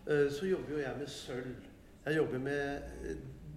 eh, 0.06 0.30
så 0.30 0.46
jobber 0.46 0.70
jo 0.72 0.78
jeg 0.78 0.94
med 0.98 1.06
sølv. 1.06 1.56
Jeg 2.06 2.16
jobber 2.16 2.38
med 2.38 2.78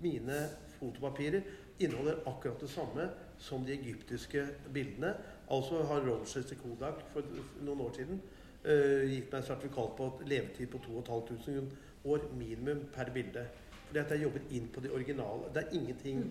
Mine 0.01 0.49
fotopapirer 0.79 1.41
inneholder 1.79 2.15
akkurat 2.27 2.59
det 2.61 2.69
samme 2.69 3.09
som 3.37 3.65
de 3.65 3.73
egyptiske 3.73 4.47
bildene. 4.73 5.15
Altså 5.51 5.83
har 5.85 6.07
Rochester 6.07 6.57
Kodak 6.57 7.03
for 7.13 7.35
noen 7.61 7.83
år 7.85 7.91
siden 7.97 8.21
uh, 8.65 9.03
gitt 9.05 9.33
meg 9.33 9.45
sertifikat 9.45 9.93
på 9.97 10.09
levetid 10.25 10.71
på 10.73 10.81
2500 10.87 11.69
år 12.05 12.25
minimum 12.37 12.85
per 12.93 13.11
bilde. 13.13 13.45
Fordi 13.87 13.99
at 13.99 14.11
jeg 14.11 14.23
jobber 14.25 14.39
inn 14.51 14.67
på 14.73 14.81
de 14.81 14.91
originale. 14.93 15.49
Det 15.53 15.63
er 15.63 15.77
ingenting 15.77 16.23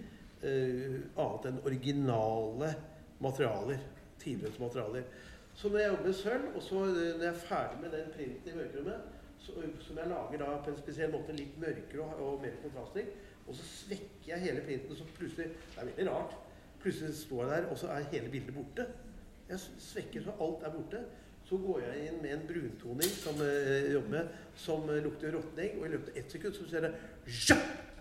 eh, 0.42 0.96
annet 1.16 1.48
enn 1.50 1.60
originale 1.66 2.70
materialer. 3.22 3.82
Tidløse 4.20 4.62
materialer. 4.62 5.06
Så 5.54 5.68
når 5.68 5.78
jeg 5.78 5.88
jobber 5.88 6.04
med 6.04 6.16
sølv, 6.18 6.48
og 6.54 6.62
så 6.62 6.80
eh, 6.84 7.12
når 7.16 7.24
jeg 7.24 7.32
er 7.32 7.44
ferdig 7.46 7.80
med 7.82 7.94
den 7.94 8.10
printen 8.16 8.50
i 8.50 8.56
mørkerommet, 8.56 9.12
så, 9.38 9.52
som 9.86 9.98
jeg 10.00 10.08
lager 10.08 10.40
da 10.40 10.56
på 10.64 10.72
en 10.72 10.78
spesiell 10.80 11.12
måte 11.12 11.36
litt 11.36 11.58
mørkere 11.60 12.02
og, 12.04 12.20
og 12.26 12.42
mer 12.42 12.54
kontrastrik, 12.62 13.10
og 13.46 13.54
så 13.54 13.66
svekker 13.68 14.30
jeg 14.32 14.44
hele 14.46 14.62
printen, 14.64 14.96
så 14.96 15.06
plutselig 15.16 15.50
Det 15.52 15.80
er 15.80 15.90
veldig 15.90 16.10
rart. 16.10 16.36
Plutselig 16.80 17.16
står 17.16 17.42
jeg 17.44 17.50
der, 17.52 17.70
og 17.70 17.78
så 17.78 17.90
er 17.92 18.08
hele 18.12 18.30
bildet 18.32 18.54
borte. 18.54 18.86
Jeg 19.48 19.60
svekker 19.60 20.24
så 20.24 20.34
alt 20.40 20.64
er 20.64 20.74
borte. 20.74 21.04
Så 21.44 21.58
går 21.60 21.82
jeg 21.84 22.04
inn 22.08 22.20
med 22.22 22.32
en 22.32 22.44
bruntoning 22.48 23.10
som 23.12 23.40
jeg 23.44 23.90
jobber 23.92 24.12
med, 24.14 24.36
som 24.56 24.86
eh, 24.88 25.02
lukter 25.04 25.34
råtning, 25.36 25.74
og 25.78 25.84
i 25.84 25.90
løpet 25.92 26.14
av 26.14 26.20
ett 26.20 26.32
sekund 26.32 26.56
så 26.56 26.68
ser 26.70 26.86
det 26.86 26.94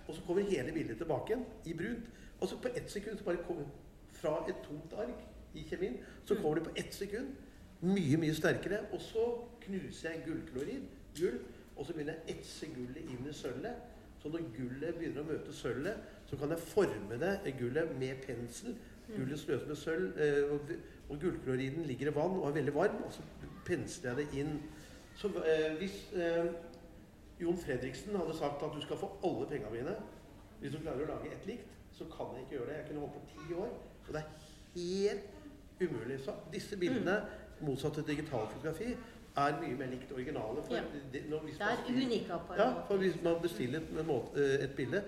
Og 0.07 0.15
så 0.15 0.21
kommer 0.27 0.47
hele 0.47 0.71
bildet 0.71 0.97
tilbake 0.97 1.33
igjen 1.33 1.43
i 1.65 1.73
brunt. 1.73 2.07
Og 2.39 2.47
så 2.47 2.57
på 2.59 2.71
ett 2.75 2.91
sekund 2.91 3.17
så 3.17 3.23
bare 3.23 3.43
kommer 3.47 3.67
fra 4.11 4.45
et 4.47 4.63
tomt 4.63 4.93
ark 4.99 5.25
i 5.55 5.63
kjemien, 5.69 5.97
så 6.25 6.35
kommer 6.35 6.55
det 6.55 6.63
på 6.63 6.75
ett 6.77 6.95
sekund 6.95 7.35
mye, 7.81 8.17
mye 8.17 8.35
sterkere. 8.35 8.79
Og 8.91 9.01
så 9.01 9.25
knuser 9.65 10.09
jeg 10.09 10.23
gullklorid, 10.27 10.87
gull, 11.19 11.39
og 11.75 11.85
så 11.85 11.93
begynner 11.93 12.19
jeg 12.19 12.23
å 12.23 12.37
etse 12.37 12.71
gullet 12.75 13.11
inn 13.11 13.29
i 13.29 13.35
sølvet. 13.35 13.91
Så 14.23 14.31
når 14.31 14.47
gullet 14.55 14.97
begynner 14.97 15.23
å 15.23 15.27
møte 15.27 15.53
sølvet, 15.55 16.11
så 16.29 16.39
kan 16.39 16.53
jeg 16.53 16.63
forme 16.63 17.19
det 17.19 17.33
eh, 17.43 17.55
gullet 17.59 17.95
med 17.99 18.23
pensel. 18.23 18.75
Gullet 19.09 19.39
sløses 19.39 19.67
med 19.67 19.79
sølv, 19.79 20.19
eh, 20.23 20.77
og, 21.09 21.19
gullkloriden 21.21 21.85
ligger 21.85 22.07
i 22.11 22.15
vann 22.15 22.37
og 22.39 22.47
er 22.47 22.55
veldig 22.59 22.73
varm, 22.75 23.03
og 23.05 23.13
så 23.13 23.21
pensler 23.65 24.09
jeg 24.13 24.17
det 24.17 24.39
inn. 24.39 24.53
Så 25.15 25.27
eh, 25.43 25.75
hvis 25.77 25.97
eh, 26.15 26.47
Jon 27.41 27.57
Fredriksen 27.57 28.15
hadde 28.15 28.35
sagt 28.37 28.63
at 28.63 28.73
du 28.75 28.81
skal 28.81 28.97
få 28.97 29.11
alle 29.23 29.45
pengene 29.49 29.71
mine 29.75 29.95
hvis 30.63 30.71
du 30.71 30.79
klarer 30.79 31.03
å 31.03 31.09
lage 31.11 31.31
ett 31.35 31.45
likt, 31.49 31.71
så 31.91 32.05
kan 32.07 32.29
jeg 32.37 32.45
ikke 32.45 32.55
gjøre 32.55 32.69
det. 32.69 32.75
Jeg 32.77 32.85
kunne 32.87 33.01
holdt 33.03 33.15
på 33.19 33.33
ti 33.47 33.53
år. 33.59 33.71
Og 34.07 34.13
det 34.15 34.21
er 34.21 34.29
helt 34.77 35.81
umulig. 35.83 36.19
Så 36.23 36.31
disse 36.53 36.77
bildene, 36.79 37.17
motsatt 37.61 37.97
til 37.99 38.05
digital 38.07 38.47
fotografi, 38.53 38.93
er 39.35 39.57
mye 39.59 39.75
mer 39.75 39.91
likt 39.91 40.11
originale. 40.15 40.63
For 40.63 40.73
Ja. 40.77 40.83
det, 41.13 41.25
når, 41.29 41.39
Det 41.49 41.59
er 41.59 41.75
stiller- 41.83 42.05
unika 42.07 42.37
på 42.47 42.53
en 42.53 42.59
ja, 42.59 42.69
måte. 42.69 42.87
for 42.87 42.97
hvis 43.03 43.19
man 43.23 43.35
bestiller 43.41 43.79
et, 43.83 44.05
måte, 44.07 44.47
et 44.63 44.75
bilde, 44.77 45.03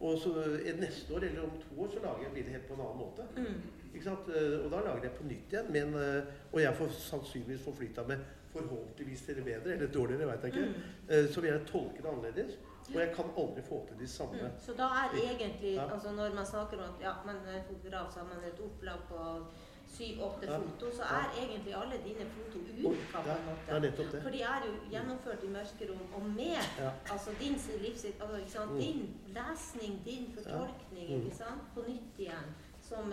og 0.00 0.18
så 0.18 0.34
eh, 0.66 0.76
neste 0.80 1.14
år 1.14 1.24
eller 1.30 1.42
om 1.42 1.50
to 1.64 1.82
år 1.82 1.88
så 1.96 1.98
lager 2.04 2.22
jeg 2.22 2.32
bildet 2.34 2.52
helt 2.52 2.68
på 2.68 2.74
en 2.74 2.80
annen 2.80 2.98
måte. 2.98 3.22
Mm. 3.36 3.62
Ikke 3.98 4.04
sant? 4.12 4.28
Eh, 4.30 4.64
Og 4.64 4.70
da 4.70 4.80
lager 4.86 5.02
jeg 5.08 5.12
på 5.18 5.24
nytt 5.26 5.52
igjen, 5.52 5.72
men, 5.74 5.94
eh, 5.98 6.22
og 6.52 6.60
jeg 6.62 6.74
får 6.78 6.88
sannsynligvis 7.10 7.64
forflytta 7.66 8.04
meg 8.06 8.18
forhåpentligvis 8.52 9.22
til 9.26 9.36
det 9.36 9.44
bedre, 9.44 9.74
eller 9.74 9.90
dårligere, 9.92 10.26
vet 10.30 10.42
jeg 10.44 10.54
ikke. 10.54 10.66
Mm. 10.68 10.82
Eh, 11.10 11.24
Så 11.34 11.40
vil 11.40 11.50
jeg 11.50 11.66
tolke 11.66 12.02
det 12.02 12.08
annerledes, 12.12 12.52
og 12.94 12.94
jeg 13.02 13.10
kan 13.16 13.24
aldri 13.42 13.62
få 13.62 13.86
til 13.88 13.96
de 14.00 14.08
samme. 14.08 14.38
Mm. 14.42 14.58
Så 14.66 14.72
da 14.78 14.86
er 15.02 15.08
egentlig 15.34 15.74
Ja. 15.74 15.92
altså 15.94 16.08
Når 16.12 16.34
man 16.34 16.46
snakker 16.46 16.76
om 16.78 16.84
at 16.94 16.98
ja, 17.06 17.12
man 17.26 17.36
er 17.54 17.60
fotograf, 17.70 18.12
så 18.12 18.18
har 18.20 18.26
man 18.34 18.44
et 18.52 18.60
opplag 18.66 19.00
på 19.10 19.18
syv-åtte 19.96 20.46
Ja. 20.46 20.58
foto, 20.58 20.86
så 20.96 21.02
Ja. 21.02 21.16
er 21.20 21.26
egentlig 21.42 21.72
alle 21.82 21.96
dine 22.08 22.24
foto 22.36 22.58
unika 22.58 23.18
på 23.22 23.28
ja, 23.28 23.76
en 23.76 23.82
måte. 23.82 24.20
For 24.22 24.30
de 24.30 24.40
er 24.42 24.58
jo 24.66 24.72
gjennomført 24.94 25.42
i 25.44 25.48
mørkerom, 25.48 26.00
og 26.16 26.22
med 26.22 26.60
Ja. 26.78 26.90
altså 27.14 27.30
din 27.40 27.54
livssikt, 27.84 28.22
Altså? 28.22 28.64
Mm. 28.64 28.78
Din 28.78 29.00
lesning, 29.38 29.92
din 30.04 30.24
fortolkning, 30.36 31.08
Mm. 31.24 31.60
På 31.74 31.80
nytt 31.88 32.16
igjen. 32.18 32.48
Som 32.80 33.12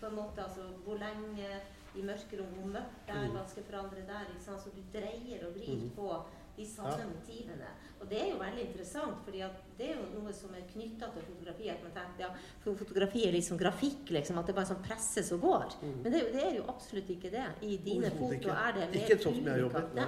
på 0.00 0.06
en 0.06 0.14
måte 0.16 0.42
altså 0.42 0.62
Hvor 0.84 0.96
lenge 0.98 1.46
i 1.96 2.02
mørkerom, 2.02 2.46
hvor 2.54 2.68
mørkt 2.72 3.06
det 3.06 3.14
er, 3.16 3.26
Mm. 3.28 3.32
hva 3.34 3.44
skal 3.48 3.62
forandre 3.64 4.02
der? 4.06 4.26
ikke 4.30 4.44
sant? 4.44 4.60
Så 4.62 4.70
du 4.70 4.82
dreier 4.92 5.46
og 5.46 5.54
vrir 5.54 5.76
Mm. 5.76 5.90
på 5.96 6.22
de 6.56 6.66
samme 6.66 7.04
motivene. 7.14 7.66
Og 8.00 8.08
det 8.10 8.18
er 8.22 8.28
jo 8.30 8.36
veldig 8.38 8.62
interessant, 8.66 9.16
for 9.24 9.30
det 9.32 9.40
er 9.90 9.94
jo 9.96 10.20
noe 10.20 10.32
som 10.32 10.50
er 10.54 10.62
knytta 10.72 11.06
til 11.12 11.22
fotografi. 11.22 11.68
At 11.68 11.82
man 11.82 11.92
tenker 11.92 12.20
ja, 12.20 12.28
fotografi 12.74 13.26
er 13.28 13.32
liksom 13.32 13.58
grafikk, 13.58 14.10
liksom. 14.10 14.38
At 14.38 14.46
det 14.46 14.54
bare 14.54 14.66
sånn 14.66 14.82
presses 14.82 15.32
og 15.32 15.40
går. 15.40 15.74
Mm. 15.82 16.02
Men 16.02 16.12
det, 16.12 16.14
er 16.22 16.26
jo- 16.26 16.32
det 16.32 16.42
er 16.44 16.56
jo 16.56 16.64
absolutt 16.68 17.08
ikke 17.10 17.30
det. 17.30 17.46
I 17.62 17.76
dine 17.76 18.10
foto 18.10 18.48
er 18.50 18.72
det 18.72 18.90
mer 18.90 19.00
Ikke 19.00 19.18
sånn 19.22 19.34
som 19.34 19.44
jeg 19.46 19.60
jobber. 19.60 19.88
Ja. 19.96 20.06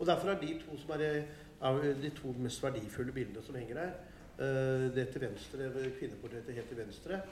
Og 0.00 0.06
derfor 0.06 0.28
er 0.30 0.40
de 0.40 0.54
to 0.60 0.76
som 0.78 0.90
er, 0.90 1.24
er 1.62 1.94
de 2.02 2.10
to 2.10 2.32
mest 2.38 2.62
verdifulle 2.62 3.12
bildene 3.12 3.42
som 3.42 3.54
henger 3.54 3.74
der. 3.74 3.92
eh, 4.38 4.88
det 4.94 5.10
til 5.12 5.20
venstre, 5.20 5.58
kvinneportrettet 6.00 6.54
helt 6.54 6.68
til 6.68 6.76
venstre, 6.78 7.22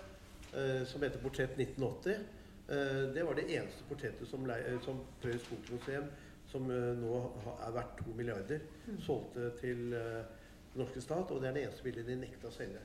som 0.86 1.02
heter 1.02 1.18
Portrett 1.22 1.56
1980. 1.58 2.14
eh, 2.68 3.14
det 3.14 3.22
var 3.26 3.34
det 3.34 3.48
eneste 3.50 3.84
portrettet 3.88 4.28
som, 4.28 4.50
eh, 4.50 4.80
som 4.84 5.00
Prøys 5.22 5.42
Fotomuseum, 5.42 6.04
som 6.50 6.70
eh, 6.70 6.96
nå 6.98 7.16
er 7.66 7.72
verdt 7.72 7.96
to 7.98 8.12
milliarder, 8.16 8.58
Mm. 8.86 9.00
solgte 9.00 9.50
til 9.60 9.92
eh, 9.92 10.24
den 10.74 10.82
norske 10.84 11.00
stat. 11.00 11.30
Og 11.30 11.40
det 11.40 11.48
er 11.48 11.52
det 11.54 11.62
eneste 11.64 11.82
bildet 11.82 12.06
de 12.06 12.16
nekta 12.16 12.48
å 12.48 12.50
selge. 12.54 12.78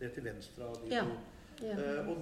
Det 0.00 0.10
er 0.10 0.14
til 0.14 0.24
venstre 0.24 0.64
av 0.64 0.74
de 0.84 0.94
Ja. 0.94 1.02
to. 1.04 1.16
Ja. 1.66 1.72
Eh, 1.74 2.08
og 2.08 2.16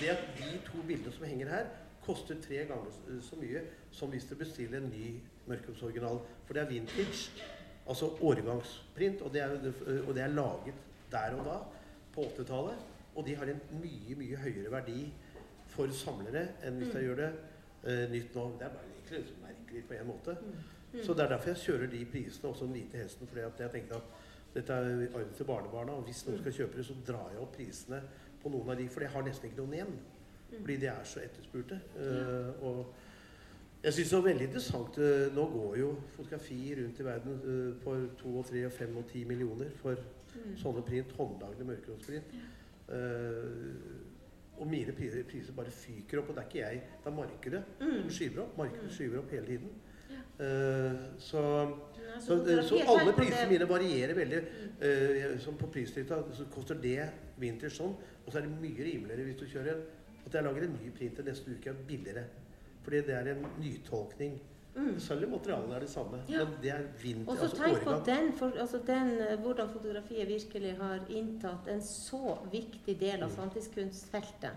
det 0.00 0.08
at 0.08 0.18
de 0.38 0.58
to 0.66 0.82
bildene 0.86 1.12
som 1.12 1.24
henger 1.24 1.48
her, 1.48 1.66
koster 2.06 2.34
tre 2.42 2.56
ganger 2.66 2.90
så 3.22 3.36
mye 3.40 3.62
som 3.92 4.10
hvis 4.10 4.24
du 4.28 4.34
bestiller 4.34 4.78
en 4.78 4.90
ny 4.90 5.20
mørkeromsoriginal. 5.48 6.20
For 6.46 6.54
det 6.54 6.62
er 6.62 6.66
vintage, 6.68 7.30
altså 7.88 8.10
årgangsprint, 8.20 9.22
og 9.22 9.32
det, 9.32 9.42
er, 9.42 9.50
eh, 9.86 10.08
og 10.08 10.14
det 10.14 10.22
er 10.22 10.28
laget 10.28 10.74
der 11.12 11.36
og 11.38 11.44
da, 11.44 11.58
på 12.14 12.20
80-tallet. 12.28 12.74
Og 13.16 13.26
de 13.26 13.34
har 13.36 13.44
en 13.52 13.60
mye, 13.82 14.14
mye 14.16 14.36
høyere 14.36 14.70
verdi 14.72 15.12
for 15.72 15.88
samlere 15.96 16.46
enn 16.64 16.78
hvis 16.80 16.94
jeg 16.94 17.02
Mm. 17.02 17.08
gjør 17.08 17.16
det 17.16 17.32
uh, 17.84 18.12
nytt 18.12 18.34
nå. 18.34 18.44
Det 18.58 18.66
er 18.66 18.72
bare 18.76 18.88
egentlig 18.92 19.18
liksom 19.18 19.42
merkelig 19.42 19.84
på 19.88 19.94
en 19.94 20.06
måte. 20.06 20.36
Mm. 20.40 21.02
Så 21.02 21.14
det 21.14 21.24
er 21.24 21.28
derfor 21.28 21.48
jeg 21.48 21.56
kjører 21.56 21.86
de 21.90 22.04
prisene, 22.04 22.48
også 22.50 22.64
den 22.64 22.72
hvite 22.76 22.96
hesten. 23.02 23.26
fordi 23.26 23.40
jeg 23.40 23.70
tenker 23.72 23.94
at 23.96 24.02
dette 24.54 24.72
er 24.72 25.06
arv 25.16 25.30
til 25.36 25.44
barnebarna, 25.48 25.92
og 25.92 26.02
hvis 26.04 26.26
noen 26.26 26.38
skal 26.38 26.52
kjøpe 26.52 26.76
det, 26.76 26.84
så 26.86 26.94
drar 27.06 27.30
jeg 27.32 27.40
opp 27.40 27.56
prisene 27.56 28.02
på 28.42 28.48
noen 28.52 28.70
av 28.70 28.76
de, 28.76 28.88
for 28.88 29.00
jeg 29.00 29.10
har 29.10 29.22
nesten 29.22 29.48
ikke 29.48 29.56
noen 29.62 29.72
igjen. 29.74 29.94
Mm. 30.52 30.58
Fordi 30.60 30.76
de 30.76 30.86
er 30.86 31.04
så 31.04 31.20
etterspurte. 31.24 31.80
Eh, 31.96 32.64
og 32.68 32.94
jeg 33.82 33.92
syns 33.94 34.10
det 34.10 34.18
var 34.18 34.26
veldig 34.28 34.44
interessant 34.46 34.98
uh, 34.98 35.34
Nå 35.34 35.46
går 35.50 35.76
jo 35.80 35.88
fotografi 36.16 36.74
rundt 36.78 37.00
i 37.00 37.04
verden 37.04 37.40
uh, 37.44 37.82
for 37.82 38.04
to 38.20 38.36
og 38.38 38.44
tre 38.46 38.66
og 38.66 38.72
fem 38.72 38.96
og 38.96 39.06
ti 39.12 39.24
millioner 39.24 39.70
for 39.82 39.96
Mm. 40.32 40.56
sånne 40.56 40.80
print, 40.82 41.10
håndlagde 41.12 41.64
mørkeromsprint. 41.64 42.24
Eh, 42.92 44.60
og 44.60 44.66
mine 44.70 44.92
priser, 44.92 45.24
priser 45.24 45.52
bare 45.56 45.70
fyker 45.74 46.20
opp, 46.20 46.28
og 46.30 46.36
det 46.36 46.42
er 46.44 46.48
ikke 46.48 46.58
jeg. 46.68 46.82
Det 47.04 47.10
er 47.12 47.16
markedet 47.16 47.62
Mm. 47.80 47.96
som 48.02 48.10
skyver 48.10 48.42
opp. 48.42 48.58
Markedet 48.58 48.82
Mm. 48.82 48.90
skyver 48.90 49.18
opp 49.18 49.30
hele 49.30 49.46
tiden. 49.46 49.70
Eh, 50.38 50.92
så, 51.18 51.40
Ja, 52.02 52.20
så, 52.20 52.26
så 52.26 52.36
fotografiet, 52.36 53.00
alle 53.00 53.12
prisene 53.12 53.48
mine 53.50 53.68
varierer 53.68 54.14
veldig. 54.14 54.40
Mm. 54.42 54.86
Eh, 55.32 55.38
som 55.40 55.54
på 55.56 55.66
prislista 55.72 56.22
så 56.32 56.44
koster 56.50 56.74
det 56.74 57.08
vintage 57.38 57.70
sånn, 57.72 57.94
og 58.26 58.32
så 58.32 58.38
er 58.38 58.42
det 58.42 58.60
mye 58.60 58.84
rimeligere 58.84 59.24
hvis 59.24 59.36
du 59.40 59.46
kjører 59.46 59.74
en 59.74 59.82
At 60.26 60.32
jeg 60.34 60.44
lager 60.44 60.62
en 60.62 60.78
ny 60.82 60.90
printer 60.90 61.24
neste 61.24 61.50
uke 61.50 61.66
er 61.70 61.74
billigere. 61.88 62.24
Fordi 62.84 62.96
det 63.00 63.10
er 63.10 63.26
en 63.34 63.46
nytolkning. 63.60 64.40
Mm. 64.74 64.98
Selv 65.00 65.24
om 65.24 65.30
materialene 65.30 65.74
er 65.76 65.80
det 65.80 65.90
samme. 65.90 66.22
Ja. 66.28 66.44
Men 66.44 66.54
det 66.62 66.70
er 66.72 66.86
vinter, 67.02 67.30
Og 67.30 67.36
så 67.36 67.44
altså 67.44 67.56
tenk 67.64 67.82
på 67.84 67.96
den, 68.06 68.32
for, 68.32 68.52
altså 68.58 68.78
den, 68.86 69.10
eh, 69.20 69.38
hvordan 69.40 69.68
fotografiet 69.68 70.28
virkelig 70.28 70.76
har 70.78 70.98
inntatt 71.10 71.68
en 71.68 71.82
så 71.82 72.38
viktig 72.52 72.98
del 73.00 73.22
av 73.22 73.28
Mm. 73.30 73.36
samtidskunstfeltet. 73.36 74.50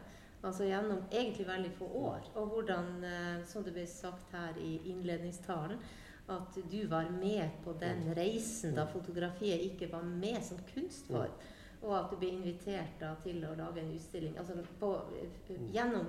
Altså 0.44 0.64
gjennom 0.64 1.04
egentlig 1.12 1.48
veldig 1.48 1.72
få 1.78 1.86
år. 1.86 2.22
Og 2.36 2.48
hvordan, 2.48 3.04
eh, 3.04 3.46
som 3.46 3.64
det 3.64 3.74
ble 3.74 3.86
sagt 3.88 4.32
her 4.32 4.54
i 4.58 4.80
innledningstalen, 4.86 5.78
at 6.30 6.56
du 6.72 6.88
var 6.88 7.10
med 7.10 7.50
på 7.64 7.74
den 7.80 8.04
Mm. 8.04 8.14
reisen 8.16 8.76
da 8.76 8.86
fotografiet 8.86 9.62
ikke 9.62 9.92
var 9.92 10.02
med 10.04 10.44
som 10.44 10.58
kunstform. 10.76 11.32
Og 11.84 12.00
at 12.00 12.10
du 12.12 12.16
ble 12.16 12.30
invitert 12.30 13.00
da 13.00 13.16
til 13.24 13.44
å 13.44 13.56
lage 13.58 13.80
en 13.80 13.92
utstilling. 13.94 14.38
Altså 14.38 14.54
på, 14.80 14.96
eh, 14.96 15.54
Mm. 15.56 15.72
gjennom 15.74 16.06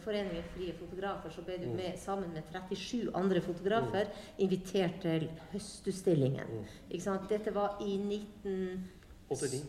Foreningen 0.00 0.42
Frie 0.54 0.72
Fotografer 0.72 1.30
så 1.30 1.42
ble 1.44 1.58
du 1.60 1.66
Mm. 1.66 1.76
med 1.76 1.98
sammen 1.98 2.32
med 2.32 2.42
37 2.52 3.10
andre 3.14 3.40
fotografer 3.40 4.06
invitert 4.38 5.00
til 5.02 5.28
høstutstillingen. 5.52 6.46
Mm. 6.48 6.64
Ikke 6.90 7.02
sant? 7.04 7.28
Dette 7.28 7.52
var 7.54 7.76
i 7.80 7.98
1989. 7.98 9.62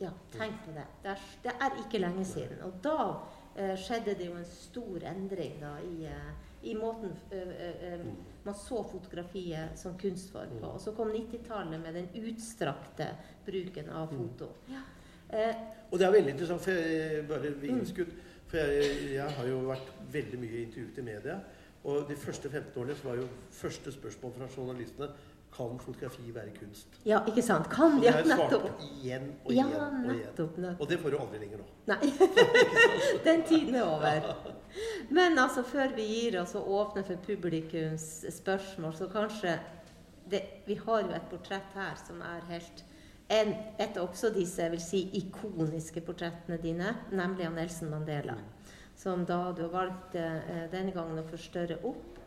Ja, 0.00 0.10
tenk 0.32 0.56
på 0.66 0.72
det. 0.74 0.84
Det 1.02 1.10
er, 1.10 1.20
det 1.44 1.52
er 1.60 1.76
ikke 1.84 2.00
lenge 2.02 2.24
siden. 2.26 2.60
Og 2.66 2.72
da 2.82 2.96
eh, 3.56 3.76
skjedde 3.78 4.14
det 4.18 4.26
jo 4.26 4.34
en 4.36 4.44
stor 4.44 5.04
endring 5.06 5.60
da, 5.60 5.76
i, 5.78 6.04
eh, 6.10 6.32
i 6.64 6.74
måten 6.74 7.12
eh, 7.30 7.38
eh, 7.38 7.92
eh, 7.92 7.98
Mm. 8.04 8.16
man 8.44 8.54
så 8.54 8.82
fotografiet 8.90 9.78
som 9.78 9.96
kunstform 9.98 10.58
på. 10.60 10.66
Mm. 10.66 10.74
Og 10.74 10.80
så 10.80 10.92
kom 10.96 11.08
90-tallet 11.12 11.80
med 11.80 11.94
den 11.94 12.08
utstrakte 12.26 13.06
bruken 13.46 13.88
av 13.90 14.08
foto. 14.08 14.48
foto. 14.68 14.74
Eh, 15.30 15.54
Og 15.92 15.98
det 15.98 16.06
er 16.06 16.12
veldig 16.12 16.30
interessant, 16.30 16.60
for 16.60 16.70
jeg, 16.72 17.28
bare 17.28 17.54
innskudd. 17.62 18.06
Mm. 18.12 18.20
For 18.54 18.70
jeg, 18.70 18.90
jeg 19.16 19.30
har 19.36 19.46
jo 19.50 19.60
vært 19.66 19.88
veldig 20.14 20.38
mye 20.38 20.58
intervjuet 20.62 20.98
i 21.02 21.06
media. 21.08 21.38
Og 21.84 22.04
de 22.08 22.14
første 22.16 22.48
15 22.48 22.76
årene 22.80 22.94
så 22.96 23.08
var 23.08 23.16
jo 23.18 23.24
første 23.52 23.92
spørsmål 23.92 24.34
fra 24.36 24.46
journalistene 24.56 25.08
kan 25.54 25.74
fotografi 25.78 26.30
være 26.34 26.50
kunst. 26.56 26.96
ja, 27.06 27.20
ikke 27.30 27.42
sant? 27.42 27.66
Kan 27.70 27.98
de 28.00 28.06
det 28.06 28.12
ja, 28.12 28.22
nettopp? 28.26 28.64
på 28.64 28.86
igjen 29.02 29.26
og 29.44 29.52
Ja, 29.52 29.66
igjen 29.66 29.74
og 29.74 29.98
igjen. 30.14 30.22
nettopp. 30.22 30.56
nettopp. 30.58 30.80
Og 30.80 30.88
det 30.90 30.98
får 31.02 31.10
du 31.10 31.18
aldri 31.18 31.38
lenger 31.42 31.60
nå. 31.62 31.66
Nei, 31.90 31.98
den 33.28 33.44
tiden 33.50 33.74
er 33.74 33.84
over. 33.84 34.56
Men 35.10 35.38
altså, 35.38 35.62
før 35.62 35.94
vi 35.98 36.06
gir 36.08 36.40
oss 36.40 36.54
og 36.58 36.70
åpner 36.78 37.06
for 37.06 37.22
publikums 37.26 38.08
spørsmål, 38.38 38.94
så 38.98 39.10
kanskje 39.12 39.58
det, 40.30 40.42
Vi 40.66 40.74
har 40.86 41.02
jo 41.04 41.10
et 41.14 41.30
portrett 41.30 41.74
her 41.74 41.94
som 42.06 42.22
er 42.24 42.46
helt 42.48 42.84
en, 43.28 43.54
Et 43.78 43.96
også 43.96 44.30
disse 44.34 44.62
jeg 44.62 44.72
vil 44.74 44.82
si, 44.82 45.00
ikoniske 45.20 46.02
portrettene 46.04 46.58
dine, 46.60 46.94
nemlig 47.12 47.46
av 47.48 47.54
Nelson 47.56 47.90
Mandela. 47.90 48.36
Som 48.96 49.24
da 49.26 49.52
du 49.52 49.64
har 49.64 49.72
valgt 49.72 50.14
eh, 50.18 50.66
denne 50.72 50.92
gangen 50.94 51.18
å 51.18 51.26
forstørre 51.28 51.80
opp, 51.88 52.20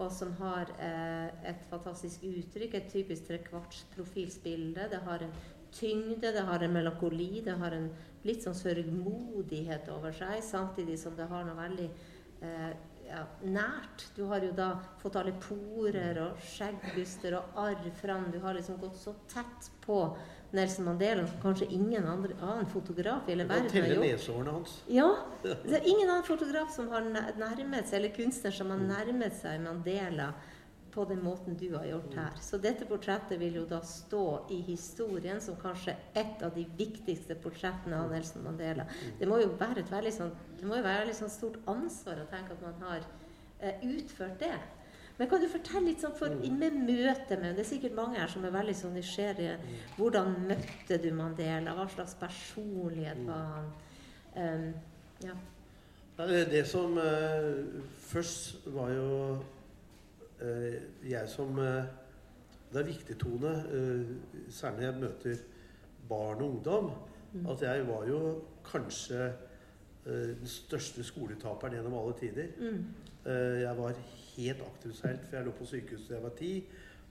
og 0.00 0.08
som 0.12 0.32
har 0.40 0.70
eh, 0.80 1.28
et 1.50 1.64
fantastisk 1.70 2.24
uttrykk, 2.24 2.74
et 2.74 2.92
typisk 2.92 3.28
trekvartsprofilsbilde. 3.28 4.88
Det 4.90 5.00
har 5.04 5.26
en 5.26 5.34
tyngde, 5.76 6.32
det 6.32 6.44
har 6.48 6.64
en 6.64 6.72
melankoli, 6.72 7.42
det 7.44 7.56
har 7.60 7.76
en 7.76 7.90
litt 8.24 8.42
sånn 8.44 8.56
sørgmodighet 8.56 9.90
over 9.92 10.14
seg, 10.16 10.40
samtidig 10.44 10.98
som 11.00 11.14
det 11.18 11.28
har 11.30 11.44
noe 11.46 11.58
veldig 11.58 11.90
eh, 12.42 12.72
ja, 13.10 13.24
nært. 13.42 14.04
Du 14.16 14.24
har 14.30 14.44
jo 14.44 14.52
da 14.56 14.72
fått 15.02 15.16
alle 15.20 15.32
porer 15.42 16.20
og 16.22 16.42
skjeggbuster 16.52 17.36
og 17.38 17.58
arr 17.64 17.88
fram. 18.00 18.28
Du 18.32 18.38
har 18.44 18.54
liksom 18.56 18.78
gått 18.80 19.00
så 19.00 19.14
tett 19.30 19.70
på 19.84 20.02
Nelson 20.54 20.84
Mandela 20.84 21.26
som 21.26 21.40
kanskje 21.42 21.68
ingen 21.74 22.06
andre, 22.10 22.34
annen 22.42 22.66
fotograf 22.70 23.28
i 23.28 23.34
hele 23.34 23.46
verden 23.50 23.70
har 23.70 23.92
gjort. 23.94 24.06
nesehårene 24.06 24.54
hans. 24.56 24.78
Ja. 24.90 25.10
Det 25.42 25.76
er 25.78 25.86
ingen 25.86 26.08
annen 26.08 26.26
fotograf 26.26 26.72
som 26.74 26.88
har 26.90 27.06
nærmet 27.06 27.86
seg, 27.86 28.00
eller 28.00 28.14
kunstner 28.16 28.54
som 28.54 28.72
har 28.74 28.82
nærmet 28.82 29.36
seg 29.38 29.60
Mandela 29.62 30.32
på 30.90 31.04
den 31.08 31.22
måten 31.22 31.56
du 31.56 31.68
har 31.76 31.84
gjort 31.86 32.14
her. 32.14 32.32
Så 32.40 32.58
dette 32.60 32.84
portrettet 32.88 33.38
vil 33.40 33.54
jo 33.60 33.64
da 33.66 33.80
stå 33.86 34.46
i 34.50 34.60
historien 34.66 35.40
som 35.40 35.56
kanskje 35.56 35.94
et 36.14 36.42
av 36.42 36.54
de 36.54 36.64
viktigste 36.78 37.34
portrettene 37.42 37.96
av 38.04 38.10
Nelson 38.10 38.42
Mandela. 38.44 38.86
Det 39.18 39.28
må 39.28 39.38
jo 39.42 39.52
være 39.60 39.80
et 39.84 39.90
veldig 39.92 40.12
sånn, 40.12 40.32
være 40.62 41.08
et 41.08 41.16
sånn 41.16 41.30
stort 41.30 41.58
ansvar 41.70 42.22
å 42.24 42.28
tenke 42.30 42.52
at 42.52 42.62
man 42.62 42.74
har 42.88 43.00
eh, 43.60 43.80
utført 43.86 44.38
det. 44.40 44.54
Men 45.18 45.28
kan 45.28 45.40
du 45.42 45.48
fortelle 45.52 45.84
litt 45.90 46.00
sånn 46.00 46.14
for, 46.16 46.28
Mm. 46.32 46.58
med 46.58 46.72
møtet 46.72 47.40
med 47.42 47.56
Det 47.56 47.66
er 47.66 47.68
sikkert 47.76 47.94
mange 47.94 48.16
her 48.18 48.26
som 48.28 48.44
er 48.44 48.50
veldig 48.50 48.74
sånn 48.74 48.94
nysgjerrige. 48.96 49.58
Hvordan 49.98 50.46
møtte 50.48 50.96
du 51.02 51.10
Mandela? 51.12 51.74
Hva 51.74 51.86
slags 51.92 52.14
personlighet 52.14 53.18
Mm. 53.18 53.26
var 53.26 53.44
han? 53.54 53.72
Um, 54.36 54.74
ja. 55.20 55.34
Det- 56.16 56.66
som 56.66 56.96
eh, 56.98 57.64
først 58.12 58.66
var 58.72 58.88
jo 58.90 59.44
jeg 61.10 61.28
som 61.28 61.58
eh, 61.58 61.84
Det 62.72 62.80
er 62.80 62.86
viktig, 62.86 63.16
Tone, 63.18 63.50
eh, 63.50 64.50
særlig 64.50 64.80
når 64.80 64.86
jeg 64.92 65.00
møter 65.00 65.36
barn 66.08 66.42
og 66.42 66.50
ungdom, 66.50 66.90
Mm. 67.32 67.46
at 67.46 67.60
jeg 67.62 67.86
var 67.86 68.06
jo 68.08 68.42
kanskje 68.64 69.26
eh, 70.06 70.12
den 70.40 70.46
største 70.46 71.04
skoletaperen 71.04 71.74
gjennom 71.76 71.94
alle 71.94 72.14
tider. 72.18 72.46
Mm. 72.58 72.84
Eh, 73.26 73.60
Jeg 73.62 73.76
var 73.78 73.92
helt 74.36 74.60
akterutseilt, 74.66 75.20
for 75.28 75.36
jeg 75.36 75.44
lå 75.46 75.52
på 75.52 75.64
sykehuset 75.66 76.08
da 76.08 76.14
jeg 76.14 76.22
var 76.22 76.30
ti. 76.38 76.64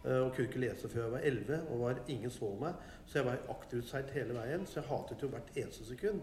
eh, 0.05 0.11
Og 0.19 0.33
kunne 0.35 0.47
ikke 0.47 0.59
lese 0.59 0.89
før 0.89 1.01
jeg 1.03 1.11
var 1.11 1.19
elleve, 1.23 1.61
og 1.69 1.79
var, 1.79 1.95
ingen 2.07 2.29
så 2.29 2.57
meg. 2.61 2.73
Så 3.05 3.19
jeg 3.19 3.25
var 3.25 3.37
aktivt 3.49 4.11
hele 4.13 4.33
veien, 4.33 4.65
så 4.65 4.79
jeg 4.81 4.89
hatet 4.89 5.21
jo 5.21 5.27
hvert 5.27 5.51
eneste 5.55 5.85
sekund. 5.85 6.19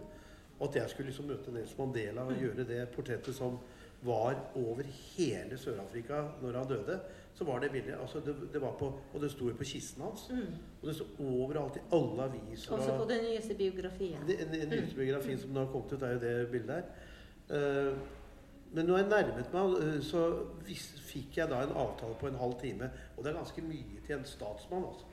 Og 0.61 0.69
at 0.69 0.77
jeg 0.77 0.91
skulle 0.91 1.07
liksom 1.07 1.27
møte 1.27 1.51
Nelson 1.53 1.79
Mandela 1.87 2.21
og 2.23 2.33
gjøre 2.37 2.65
det 2.69 2.89
portrettet 2.89 3.35
som 3.35 3.59
var 4.07 4.39
over 4.55 4.83
hele 4.87 5.59
Sør-Afrika 5.59 6.23
når 6.43 6.59
han 6.59 6.69
døde, 6.69 7.01
så 7.37 7.45
var 7.45 7.59
det 7.61 7.71
bildet 7.71 7.99
altså 8.01 8.21
det, 8.25 8.35
det 8.53 8.61
var 8.61 8.77
på, 8.79 8.87
Og 9.15 9.21
det 9.21 9.31
sto 9.31 9.49
jo 9.49 9.55
på 9.55 9.65
kisten 9.65 10.03
hans. 10.03 10.29
Mm. 10.31 10.55
Og 10.83 10.89
det 10.89 10.95
sto 10.97 11.05
overalt 11.21 11.77
i 11.77 11.83
alle 11.93 12.23
aviser. 12.23 12.73
Også 12.73 12.97
på 12.97 13.09
den 13.11 13.25
nyeste 13.25 13.55
biografien. 13.55 14.23
Den 14.29 14.61
den 14.61 14.69
nyeste 14.69 14.97
biografien 14.97 15.39
som 15.39 15.51
nå 15.51 15.65
har 15.65 15.73
kommet 15.73 15.93
ut, 15.93 16.03
er 16.03 16.13
jo 16.13 16.21
det 16.21 16.49
bildet 16.51 16.75
her. 16.75 16.85
Uh, 17.51 17.99
men 18.73 18.87
når 18.87 18.97
jeg 18.99 19.09
nærmet 19.09 19.53
meg, 19.53 19.75
eh, 19.83 20.01
så 20.03 20.23
fikk 21.07 21.37
jeg 21.39 21.49
da 21.49 21.61
en 21.63 21.77
avtale 21.77 22.17
på 22.21 22.27
en 22.27 22.41
halv 22.41 22.61
time. 22.61 22.91
Og 23.17 23.25
det 23.25 23.31
er 23.31 23.37
ganske 23.37 23.63
mye 23.63 24.01
til 24.07 24.17
en 24.17 24.25
statsmann, 24.25 24.85
altså. 24.85 25.07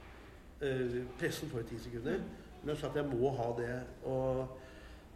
Uh, 0.64 1.04
pressen 1.20 1.50
får 1.50 1.60
jo 1.60 1.68
ti 1.68 1.80
sekunder. 1.80 2.24
Men 2.62 2.70
jeg 2.70 2.78
sa 2.78 2.90
at 2.90 2.96
jeg 2.96 3.12
må 3.12 3.30
ha 3.30 3.50
det. 3.58 3.82
Og 4.04 4.48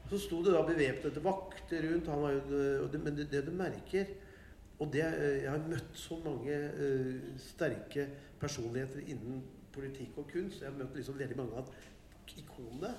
så 0.10 0.20
sto 0.22 0.40
det 0.44 0.54
da 0.56 0.64
bevæpnede 0.66 1.24
vakter 1.24 1.84
rundt. 1.90 2.08
Han 2.08 2.22
var 2.24 2.32
jo, 2.32 2.88
det, 2.92 3.02
men 3.04 3.18
det, 3.18 3.28
det 3.32 3.46
du 3.48 3.52
merker 3.52 4.06
Og 4.80 4.92
det, 4.94 5.02
jeg 5.02 5.50
har 5.50 5.64
møtt 5.66 5.96
så 5.98 6.20
mange 6.22 6.54
uh, 6.54 7.38
sterke 7.42 8.04
personligheter 8.40 9.08
innen 9.10 9.40
politikk 9.74 10.20
og 10.22 10.28
kunst. 10.30 10.62
Jeg 10.62 10.70
har 10.70 10.78
møtt 10.78 10.96
liksom 10.96 11.18
veldig 11.18 11.38
mange 11.40 11.58
av 11.58 11.72
ikonene. 12.38 12.92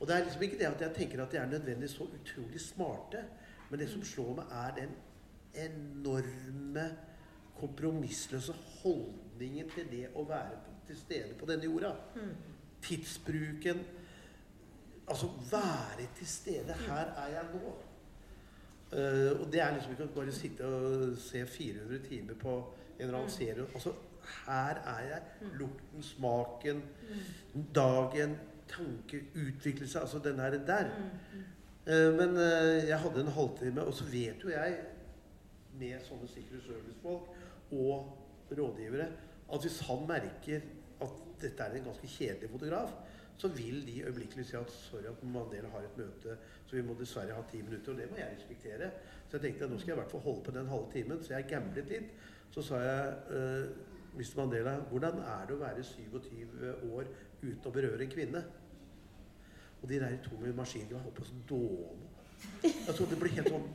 Og 0.00 0.08
det 0.08 0.16
er 0.16 0.24
liksom 0.26 0.42
ikke 0.42 0.58
det 0.58 0.66
at 0.66 0.82
jeg 0.82 0.94
tenker 0.96 1.22
at 1.22 1.30
de 1.30 1.38
er 1.38 1.46
nødvendigvis 1.46 1.94
så 1.94 2.08
utrolig 2.10 2.60
smarte. 2.60 3.22
Men 3.70 3.80
det 3.80 3.88
som 3.92 4.02
slår 4.02 4.34
meg, 4.40 4.50
er 4.50 4.74
den 4.80 4.96
enorme 5.68 6.88
kompromissløse 7.60 8.54
holdningen 8.82 9.70
til 9.70 9.86
det 9.92 10.08
å 10.18 10.24
være 10.26 10.58
til 10.88 10.98
stede 10.98 11.36
på 11.38 11.46
denne 11.46 11.70
jorda. 11.70 11.92
Mm. 12.16 12.32
Tidsbruken 12.82 13.84
Altså 15.08 15.26
være 15.50 16.06
til 16.16 16.26
stede. 16.26 16.72
Her 16.86 17.06
er 17.16 17.26
jeg 17.28 17.44
nå. 17.54 17.72
Uh, 18.92 19.40
og 19.40 19.52
det 19.52 19.60
er 19.62 19.72
liksom 19.74 19.92
ikke 19.94 20.04
å 20.04 20.14
bare 20.14 20.32
sitte 20.36 20.66
og 20.68 21.14
se 21.18 21.46
400 21.46 21.98
timer 22.08 22.34
på 22.40 22.52
en 22.98 23.06
eller 23.06 23.14
annen 23.18 23.30
Mm. 23.30 23.36
serie. 23.38 23.64
Altså, 23.74 23.92
her 24.46 24.74
er 24.84 25.00
jeg. 25.08 25.22
Mm. 25.40 25.48
Lukten, 25.58 26.02
smaken, 26.02 26.82
Mm. 27.54 27.64
dagen, 27.74 28.36
tanke, 28.68 29.22
utviklelse. 29.34 30.00
Altså 30.00 30.18
den 30.18 30.38
her 30.38 30.50
der. 30.50 30.90
Eh, 31.86 32.12
men 32.16 32.30
uh, 32.36 32.88
jeg 32.88 32.98
hadde 33.00 33.20
en 33.20 33.26
halvtime, 33.32 33.82
og 33.84 33.94
så 33.94 34.04
vet 34.04 34.44
jo 34.44 34.48
jeg 34.48 34.78
med 35.78 36.00
sånne 36.04 36.28
Secret 36.28 36.62
Service-folk 36.66 37.28
og 37.72 38.18
rådgivere 38.58 39.06
at 39.52 39.60
hvis 39.60 39.80
han 39.80 40.06
merker 40.08 40.60
at 41.00 41.08
dette 41.40 41.62
er 41.62 41.74
en 41.74 41.84
ganske 41.84 42.06
kjedelig 42.06 42.50
fotograf, 42.50 42.92
så 43.42 43.48
vil 43.48 43.86
de 43.86 44.02
øyeblikkelig 44.06 44.44
si 44.46 44.56
at 44.56 44.70
sorry 44.70 45.06
at 45.10 45.22
Mandela 45.22 45.68
har 45.68 45.78
et 45.78 45.96
møte, 45.98 46.36
så 46.66 46.76
vi 46.76 46.82
må 46.82 46.94
dessverre 46.98 47.34
ha 47.34 47.42
ti 47.50 47.62
minutter. 47.62 47.92
Og 47.92 47.98
det 47.98 48.10
må 48.10 48.16
jeg 48.16 48.36
respektere. 48.36 48.90
Så 49.28 49.36
jeg 49.36 49.40
tenkte 49.40 49.64
at 49.64 49.72
nå 49.72 49.78
skal 49.78 49.90
jeg 49.90 49.96
i 49.96 50.00
hvert 50.00 50.10
fall 50.10 50.20
holde 50.20 50.44
på 50.44 50.54
den 50.54 50.68
halve 50.70 50.92
timen. 50.92 51.24
Så 51.24 51.34
jeg 51.34 51.48
gamblet 51.50 51.90
litt. 51.90 52.12
Så 52.54 52.62
sa 52.62 52.78
jeg 52.78 53.16
uh, 53.32 54.14
Mr. 54.14 54.36
Mandela, 54.36 54.76
hvordan 54.92 55.18
er 55.18 55.42
det 55.48 55.56
å 55.56 55.62
være 55.64 55.82
27 55.88 56.70
år 56.92 57.10
uten 57.42 57.66
å 57.66 57.74
berøre 57.74 58.06
en 58.06 58.14
kvinne? 58.14 58.44
Og 59.82 59.90
de 59.90 59.98
der 60.04 60.16
to 60.22 60.38
med 60.38 60.54
maskingevær 60.62 61.02
holdt 61.08 61.18
på 61.18 61.26
sånn 61.32 61.44
dåne. 61.50 62.10
Altså, 62.86 63.10
det 63.10 63.18
blir 63.18 63.34
helt 63.40 63.50
sånn 63.50 63.66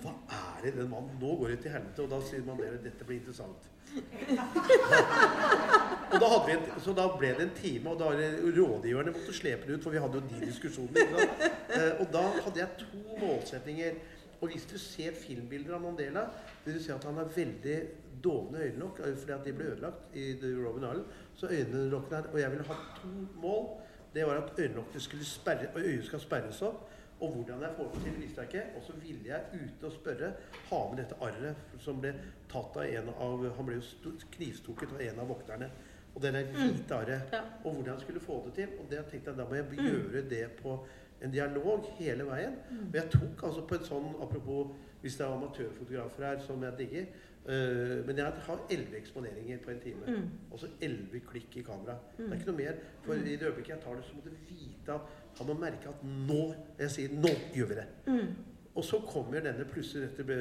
Hva 0.00 0.12
er 0.38 0.64
det 0.64 0.74
den 0.76 0.88
mannen 0.92 1.20
Nå 1.20 1.36
går 1.42 1.52
det 1.52 1.62
til 1.66 1.76
helvete. 1.76 2.06
Og 2.06 2.16
da 2.16 2.24
sier 2.24 2.48
Mandela 2.48 2.80
dette 2.80 3.04
blir 3.04 3.20
interessant. 3.20 3.68
og 6.12 6.16
da 6.20 6.28
en, 6.52 6.64
så 6.82 6.92
da 6.96 7.06
ble 7.16 7.30
det 7.38 7.44
en 7.46 7.54
time, 7.56 7.92
og 7.92 8.00
da 8.00 8.10
rådgiverne 8.12 9.14
måtte 9.14 9.36
slepe 9.36 9.68
det 9.68 9.78
ut, 9.78 9.86
for 9.86 9.94
vi 9.94 10.02
hadde 10.02 10.20
jo 10.20 10.30
de 10.30 10.46
diskusjonene. 10.46 11.28
Eh, 11.76 11.92
og 12.00 12.06
da 12.12 12.24
hadde 12.40 12.60
jeg 12.60 12.68
to 12.82 12.98
målsetninger. 13.20 13.92
Og 14.40 14.52
hvis 14.52 14.66
du 14.68 14.76
ser 14.78 15.16
filmbilder 15.16 15.78
av 15.78 15.86
Mandela, 15.86 16.26
vil 16.64 16.76
du 16.76 16.82
se 16.84 16.92
at 16.92 17.04
han 17.08 17.16
har 17.16 17.28
veldig 17.36 17.78
dovne 18.24 18.58
øyenlokk 18.66 19.00
eh, 19.00 19.16
fordi 19.16 19.32
at 19.32 19.46
de 19.46 19.52
ble 19.56 19.70
ødelagt 19.72 20.14
i 20.14 20.24
The 20.40 20.48
Robin 20.60 20.84
Island. 20.84 21.04
Så 21.36 21.46
øyelokkene 21.50 22.16
her 22.16 22.22
Og 22.32 22.40
jeg 22.40 22.50
ville 22.50 22.66
ha 22.66 22.74
to 23.00 23.08
mål. 23.40 23.66
Det 24.14 24.26
var 24.26 24.34
at 24.42 24.52
øyelokkene 24.58 25.00
skulle 25.00 25.24
sperre, 25.24 25.66
øyet 25.76 26.04
skal 26.04 26.20
sperres 26.20 26.62
opp. 26.62 26.88
Og 27.20 27.32
hvordan 27.32 27.62
jeg 27.62 27.72
får 27.76 27.90
det 27.94 28.02
til, 28.04 28.16
visste 28.20 28.40
jeg 28.40 28.48
ikke. 28.50 28.64
Og 28.76 28.82
så 28.86 28.92
ville 29.00 29.28
jeg 29.28 29.40
ute 29.54 29.88
og 29.88 29.92
spørre 29.92 30.32
ha 30.70 30.80
med 30.90 30.98
dette 31.00 31.20
arret 31.24 31.76
som 31.80 32.00
ble 32.00 32.12
tatt 32.52 32.76
av 32.76 32.84
en 32.84 33.12
av 33.14 33.46
Han 33.56 33.68
ble 33.68 33.78
jo 33.78 34.12
knivstukket 34.36 34.92
av 34.92 35.04
en 35.06 35.22
av 35.24 35.32
vokterne. 35.32 35.70
Og 36.14 36.22
det 36.22 36.32
der 36.32 36.52
hvite 36.52 36.94
arret. 36.96 37.32
Ja. 37.32 37.42
Og 37.64 37.72
hvordan 37.72 37.94
jeg 37.94 38.04
skulle 38.04 38.20
få 38.20 38.42
det 38.46 38.54
til. 38.60 38.76
Og 38.80 38.90
det 38.90 39.04
tenkte 39.10 39.32
jeg 39.32 39.38
da 39.40 39.48
må 39.48 39.58
jeg 39.58 39.80
gjøre 39.80 40.24
det 40.30 40.44
på 40.60 40.76
en 41.24 41.32
dialog 41.32 41.88
hele 41.98 42.26
veien. 42.28 42.58
Og 42.88 43.00
jeg 43.00 43.10
tok 43.12 43.46
altså 43.48 43.64
på 43.68 43.78
en 43.78 43.88
sånn 43.88 44.12
Apropos 44.20 44.74
hvis 45.00 45.16
det 45.16 45.26
er 45.26 45.32
amatørfotografer 45.36 46.24
her, 46.24 46.38
som 46.42 46.62
jeg 46.64 46.78
digger. 46.78 47.04
Eh, 47.48 48.02
men 48.06 48.18
jeg 48.18 48.42
har 48.48 48.64
elleve 48.70 48.98
eksponeringer 49.00 49.62
på 49.64 49.70
en 49.70 49.80
time. 49.80 50.16
Mm. 50.16 50.26
Og 50.50 50.60
så 50.60 50.70
elleve 50.80 51.20
klikk 51.30 51.56
i 51.56 51.64
kamera. 51.66 51.96
Det 52.16 52.26
er 52.26 52.34
ikke 52.38 52.50
noe 52.50 52.60
mer. 52.62 52.82
For 53.04 53.14
i 53.14 53.36
det 53.36 53.48
øyeblikket 53.48 53.74
jeg 53.76 53.84
tar 53.84 53.96
det, 53.98 54.04
så 54.08 54.18
må 54.18 54.26
du 54.26 54.36
vite 54.48 54.98
at 54.98 55.16
han 55.38 55.50
må 55.50 55.56
merke 55.60 55.90
at 55.92 56.04
nå 56.04 56.42
Jeg 56.78 56.90
sier 56.90 57.08
'nå 57.12 57.32
gjør 57.54 57.66
vi 57.66 57.74
det'. 57.74 57.90
Mm. 58.06 58.34
Og 58.74 58.84
så 58.84 59.00
kommer 59.00 59.40
denne 59.40 59.64
plutselig 59.64 60.08
dette 60.08 60.36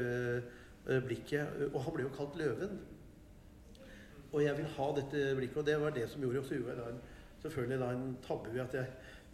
eh, 0.89 1.01
blikket, 1.03 1.71
og 1.73 1.81
han 1.83 1.93
ble 1.93 2.03
jo 2.03 2.15
kalt 2.17 2.35
Løven. 2.35 2.79
Og 4.31 4.43
jeg 4.43 4.57
vil 4.57 4.65
ha 4.65 4.87
dette 4.95 5.35
blikket, 5.37 5.57
og 5.57 5.65
det 5.65 5.81
var 5.81 5.89
det 5.95 6.09
som 6.09 6.21
gjorde 6.21 6.39
Og 6.39 6.45
så 6.45 6.55
gjorde 6.55 6.69
jeg 6.69 6.77
da 6.77 6.89
en, 6.89 7.01
selvfølgelig 7.41 7.79
da 7.79 7.91
en 7.91 8.17
tabbe 8.27 8.53
ved 8.53 8.61
at 8.61 8.73
jeg 8.73 8.85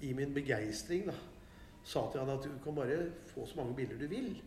i 0.01 0.13
min 0.13 0.33
begeistring 0.33 1.07
da, 1.09 1.15
sa 1.83 2.05
til 2.11 2.21
han 2.21 2.29
at 2.29 2.43
du 2.45 2.51
kan 2.63 2.75
bare 2.75 2.97
få 3.25 3.45
så 3.45 3.57
mange 3.57 3.75
bilder 3.75 3.97
du 3.97 4.07
vil. 4.07 4.41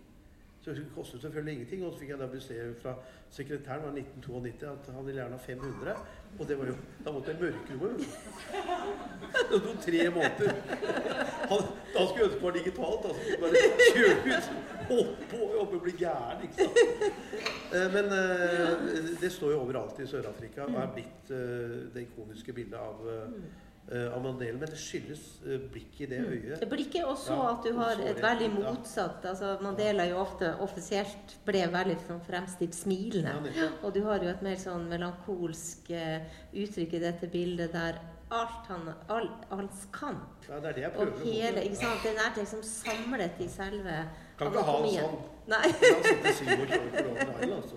Så 0.65 0.73
det 0.73 0.85
kostet 0.95 1.21
selvfølgelig 1.21 1.53
ingenting. 1.55 1.83
Og 1.85 1.93
så 1.93 1.99
fikk 2.01 2.11
jeg 2.15 2.19
da 2.23 2.27
beskjed 2.33 2.75
fra 2.81 2.95
sekretæren 3.31 3.83
var 3.85 3.91
1992 3.99 4.71
at 4.71 4.87
han 4.95 5.07
ville 5.07 5.21
gjerne 5.21 5.37
ha 5.37 5.43
500. 5.45 5.97
Og 6.39 6.49
det 6.49 6.57
var 6.59 6.67
jo 6.71 6.77
Da 7.05 7.13
måtte 7.13 7.31
jeg 7.35 7.41
mørkromme. 7.41 7.91
jo. 7.91 7.99
Det 9.51 9.59
tok 9.67 9.81
tre 9.85 10.07
måneder. 10.11 10.55
Han, 11.51 11.67
da 11.95 12.07
skulle 12.07 12.23
jeg 12.23 12.31
ønske 12.31 12.39
det 12.39 12.47
var 12.47 12.57
digitalt. 12.59 13.05
Da 13.05 13.11
skulle 13.15 13.35
jeg 13.35 13.41
bare 13.45 13.57
kjøre 13.97 14.17
ut, 14.31 14.49
Oppå 14.95 15.39
og 15.45 15.61
oppe 15.63 15.79
bli 15.85 15.93
gæren. 16.01 16.43
ikke 16.43 16.57
sant? 16.65 16.77
Eh, 17.75 17.87
Men 17.93 18.05
eh, 18.17 19.21
det 19.21 19.31
står 19.33 19.53
jo 19.55 19.61
overalt 19.67 20.01
i 20.01 20.07
Sør-Afrika 20.07 20.65
og 20.69 20.81
er 20.81 20.91
blitt 20.97 21.31
eh, 21.33 21.77
det 21.95 22.03
ikoniske 22.09 22.53
bildet 22.53 22.81
av, 22.81 23.05
eh, 23.93 24.15
av 24.15 24.23
Mandela. 24.23 24.59
Men 24.59 24.71
det 24.71 24.79
skyldes 24.81 25.23
uh, 25.47 25.59
blikket 25.73 26.01
i 26.07 26.09
det 26.13 26.21
øyet. 26.23 26.57
Det 26.61 26.69
Blikket, 26.71 27.01
ikke 27.01 27.11
også 27.13 27.37
Ja, 27.37 27.51
at 27.53 27.67
du 27.67 27.79
har 27.79 28.01
et 28.05 28.23
veldig 28.23 28.49
ja. 28.49 28.55
motsatt 28.57 29.27
altså 29.31 29.53
Mandela 29.65 30.07
jo 30.09 30.19
ofte 30.23 30.55
offisielt 30.65 31.37
ble 31.47 31.67
veldig 31.73 31.99
sånn 32.07 32.25
fremstilt 32.25 32.77
smilende. 32.77 33.53
Ja. 33.57 33.71
Og 33.83 33.95
du 33.97 34.03
har 34.09 34.25
jo 34.25 34.33
et 34.33 34.43
mer 34.45 34.59
sånn 34.61 34.89
melankolsk 34.91 35.93
uh, 35.95 36.41
uttrykk 36.53 36.99
i 36.99 37.05
dette 37.09 37.31
bildet 37.33 37.73
der 37.75 38.03
alt 38.35 38.67
han, 38.69 38.89
all, 39.13 39.29
hans 39.51 39.87
kamp 39.93 40.49
Ja, 40.49 40.59
det 40.59 40.71
er 40.71 40.73
det 40.73 40.83
jeg 40.83 40.91
og 40.91 40.97
prøver 40.97 41.13
og 41.13 41.27
hele 41.29 41.65
ikke 41.69 41.77
sant, 41.77 42.03
Den 42.07 42.19
er 42.19 42.39
liksom 42.39 42.63
samlet 42.67 43.41
i 43.45 43.49
selve 43.53 43.99
Kan 44.39 44.51
ikke 44.51 44.65
ha 44.67 44.77
en 44.81 44.89
sånn. 44.97 45.19
Nei. 45.47 45.67
Han 45.67 46.05
sitter 46.05 46.33
27 46.33 46.53
år 46.61 46.67
på 46.97 47.03
Robben 47.05 47.43
Island, 47.43 47.53
altså. 47.63 47.77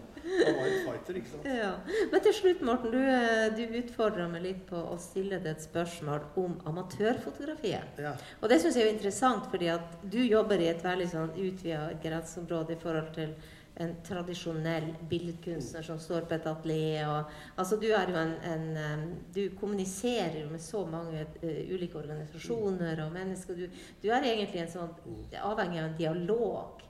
Ja. 1.43 1.71
Men 2.11 2.21
til 2.23 2.33
slutt, 2.35 2.61
Morten, 2.61 2.91
du, 2.91 2.99
eh, 2.99 3.47
du 3.55 3.77
utfordra 3.79 4.27
meg 4.31 4.43
litt 4.43 4.63
på 4.69 4.79
å 4.79 4.95
stille 5.01 5.39
deg 5.39 5.55
et 5.55 5.65
spørsmål 5.65 6.25
om 6.39 6.57
amatørfotografiet. 6.67 8.01
Ja. 8.03 8.15
Og 8.41 8.51
det 8.51 8.61
syns 8.63 8.79
jeg 8.79 8.87
er 8.87 8.95
interessant, 8.95 9.47
fordi 9.51 9.71
at 9.71 9.99
du 10.03 10.19
jobber 10.23 10.63
i 10.63 10.71
et 10.71 10.83
veldig 10.83 11.07
sånn 11.11 11.35
utvida 11.35 11.91
grenseområde 12.03 12.75
i 12.75 12.81
forhold 12.81 13.13
til 13.15 13.35
en 13.77 13.91
tradisjonell 14.01 14.87
billedkunstner 15.09 15.85
som 15.85 15.99
står 16.01 16.25
på 16.25 16.33
et 16.33 16.47
atelier. 16.49 17.11
Og, 17.11 17.35
altså, 17.61 17.77
du 17.77 17.91
er 17.91 18.09
jo 18.09 18.17
en, 18.17 18.33
en 18.41 19.03
Du 19.35 19.43
kommuniserer 19.59 20.39
jo 20.41 20.49
med 20.49 20.63
så 20.63 20.81
mange 20.89 21.27
uh, 21.43 21.61
ulike 21.69 21.99
organisasjoner 21.99 23.03
og 23.05 23.13
mennesker. 23.13 23.53
Du, 23.59 23.83
du 24.01 24.09
er 24.09 24.25
egentlig 24.31 24.63
en 24.63 24.73
sånn 24.79 24.97
avhengig 25.43 25.83
av 25.83 25.91
en 25.91 25.97
dialog 25.99 26.86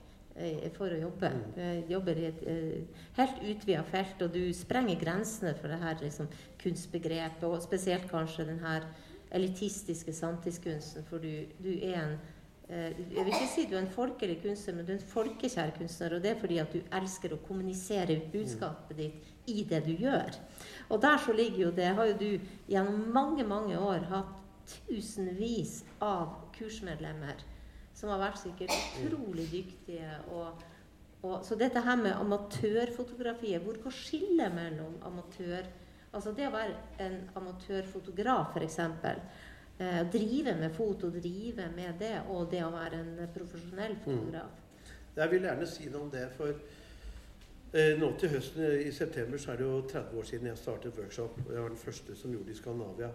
for 0.76 0.92
å 0.92 1.00
jobbe. 1.00 1.30
Mm. 1.34 1.44
Du 1.54 1.60
eh, 1.62 1.90
jobber 1.90 2.18
i 2.20 2.26
et 2.28 2.40
eh, 2.46 3.04
helt 3.18 3.42
utvida 3.42 3.82
felt, 3.88 4.22
og 4.24 4.32
du 4.34 4.42
sprenger 4.56 5.00
grensene 5.00 5.54
for 5.58 5.72
det 5.72 5.80
her 5.82 6.00
liksom, 6.02 6.30
kunstbegrepet, 6.62 7.46
og 7.48 7.62
spesielt 7.64 8.08
kanskje 8.10 8.48
den 8.48 8.60
her 8.64 8.86
elitistiske 9.34 10.14
samtidskunsten, 10.16 11.06
for 11.08 11.22
du, 11.22 11.44
du 11.60 11.72
er 11.74 11.98
en 12.00 12.14
eh, 12.68 12.94
jeg 12.96 13.24
vil 13.24 13.34
ikke 13.34 13.50
si 13.52 13.66
du 13.68 13.76
er 13.76 13.82
en 13.82 13.92
folkelig 13.92 14.38
kunstner, 14.44 14.78
men 14.78 14.88
du 14.88 14.94
er 14.94 15.00
en 15.00 15.10
folkekjær 15.12 15.74
kunstner. 15.76 16.16
Og 16.16 16.24
det 16.24 16.32
er 16.32 16.40
fordi 16.40 16.62
at 16.62 16.72
du 16.72 16.96
elsker 17.00 17.34
å 17.34 17.42
kommunisere 17.48 18.20
budskapet 18.32 19.02
ditt 19.02 19.48
i 19.48 19.64
det 19.68 19.82
du 19.86 19.94
gjør. 19.96 20.36
Og 20.92 21.00
der 21.02 21.20
så 21.24 21.32
ligger 21.32 21.62
jo 21.66 21.70
det 21.76 21.94
Har 21.96 22.10
jo 22.10 22.18
du 22.20 22.50
gjennom 22.68 23.06
mange, 23.14 23.46
mange 23.48 23.78
år 23.80 24.04
hatt 24.12 24.34
tusenvis 24.68 25.80
av 26.04 26.34
kursmedlemmer 26.58 27.40
som 27.98 28.12
har 28.12 28.22
vært 28.22 28.40
sikkert 28.40 28.74
utrolig 29.02 29.48
dyktige. 29.50 30.14
Og, 30.30 30.62
og, 31.22 31.34
så 31.46 31.58
dette 31.58 31.82
her 31.82 31.98
med 31.98 32.14
amatørfotografiet, 32.14 33.62
hvor 33.64 33.80
går 33.82 34.00
skillet 34.04 34.54
mellom 34.54 34.96
amatør 35.08 35.68
Altså 36.08 36.30
det 36.32 36.46
å 36.48 36.52
være 36.54 37.02
en 37.04 37.18
amatørfotograf, 37.36 38.54
f.eks. 38.56 38.78
Eh, 38.80 39.98
drive 40.08 40.54
med 40.56 40.72
foto, 40.72 41.10
drive 41.12 41.66
med 41.74 41.98
det, 42.00 42.14
og 42.32 42.48
det 42.48 42.62
å 42.64 42.70
være 42.72 43.02
en 43.02 43.28
profesjonell 43.34 43.98
fotograf. 44.06 44.62
Jeg 45.18 45.32
vil 45.34 45.44
gjerne 45.44 45.68
si 45.68 45.90
noe 45.92 46.06
om 46.06 46.10
det, 46.14 46.24
for 46.32 46.54
eh, 46.54 47.92
nå 48.00 48.08
til 48.18 48.32
høsten 48.32 48.80
i 48.86 48.90
september 48.96 49.42
så 49.42 49.52
er 49.52 49.60
det 49.60 49.68
jo 49.68 49.82
30 49.92 50.18
år 50.22 50.28
siden 50.30 50.48
jeg 50.48 50.62
startet 50.62 50.98
workshop. 50.98 51.38
og 51.44 51.52
Jeg 51.52 51.62
var 51.66 51.76
den 51.76 51.84
første 51.84 52.16
som 52.16 52.32
gjorde 52.32 52.48
det 52.48 52.56
i 52.56 52.62
Skandinavia. 52.62 53.12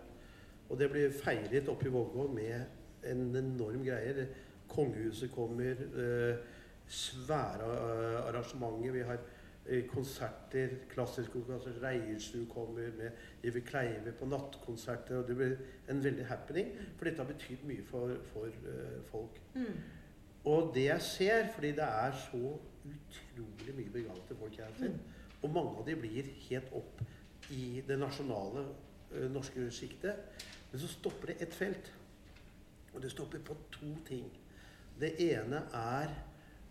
Og 0.70 0.80
det 0.80 0.92
ble 0.94 1.10
feiret 1.18 1.74
oppe 1.74 1.90
i 1.90 1.94
Vågå 1.98 2.30
med 2.38 3.10
en 3.10 3.26
enorm 3.42 3.84
greie. 3.84 4.28
Kongehuset 4.74 5.32
kommer, 5.32 5.72
eh, 5.72 6.36
svære 6.88 7.70
eh, 7.74 8.28
arrangementer. 8.28 8.92
Vi 8.92 9.00
har 9.00 9.18
eh, 9.66 9.88
konserter, 9.88 10.70
klassiske 10.90 11.32
konserter. 11.32 11.82
Reiersrud 11.84 12.48
kommer 12.50 12.90
med 12.98 13.12
Iver 13.44 13.60
Kleive 13.60 14.12
på 14.20 14.26
nattkonserter. 14.26 15.18
Og 15.18 15.28
det 15.28 15.36
blir 15.36 15.56
en 15.90 16.04
veldig 16.04 16.26
happening, 16.26 16.72
for 16.98 17.06
dette 17.06 17.22
har 17.22 17.30
betydd 17.34 17.66
mye 17.70 17.86
for, 17.86 18.16
for 18.34 18.50
folk. 19.12 19.42
Mm. 19.54 19.78
Og 20.46 20.72
det 20.76 20.86
jeg 20.86 21.02
ser, 21.02 21.48
fordi 21.54 21.72
det 21.72 21.88
er 21.88 22.12
så 22.32 22.58
utrolig 22.84 23.76
mye 23.76 23.90
begavede 23.94 24.40
folk 24.40 24.58
her, 24.58 24.74
til, 24.78 24.90
sett, 24.90 25.20
og 25.44 25.50
mange 25.54 25.78
av 25.80 25.86
de 25.88 25.96
blir 25.96 26.28
helt 26.50 26.74
opp 26.76 27.02
i 27.52 27.84
det 27.88 27.96
nasjonale 28.00 28.66
norske 29.32 29.70
sjiktet, 29.72 30.44
men 30.72 30.82
så 30.82 30.88
stopper 30.88 31.32
det 31.32 31.42
ett 31.46 31.54
felt. 31.54 31.92
Og 32.94 33.02
det 33.02 33.12
stopper 33.12 33.40
på 33.40 33.56
to 33.72 33.92
ting. 34.08 34.26
Det 35.00 35.14
ene 35.26 35.64
er 35.80 36.14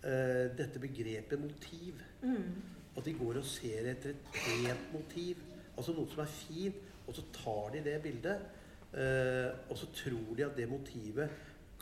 uh, 0.04 0.46
dette 0.58 0.80
begrepet 0.82 1.40
motiv. 1.40 2.02
Mm. 2.22 2.62
At 2.96 3.04
de 3.04 3.14
går 3.16 3.40
og 3.40 3.48
ser 3.48 3.88
etter 3.92 4.12
et 4.12 4.32
pent 4.34 4.90
motiv. 4.92 5.40
Altså 5.76 5.94
noe 5.96 6.10
som 6.12 6.24
er 6.24 6.32
fint, 6.32 6.82
og 7.06 7.16
så 7.16 7.24
tar 7.34 7.72
de 7.76 7.84
det 7.86 7.96
bildet. 8.04 8.44
Uh, 8.92 9.48
og 9.70 9.78
så 9.80 9.88
tror 9.96 10.36
de 10.36 10.44
at 10.44 10.56
det 10.56 10.68
motivet 10.68 11.30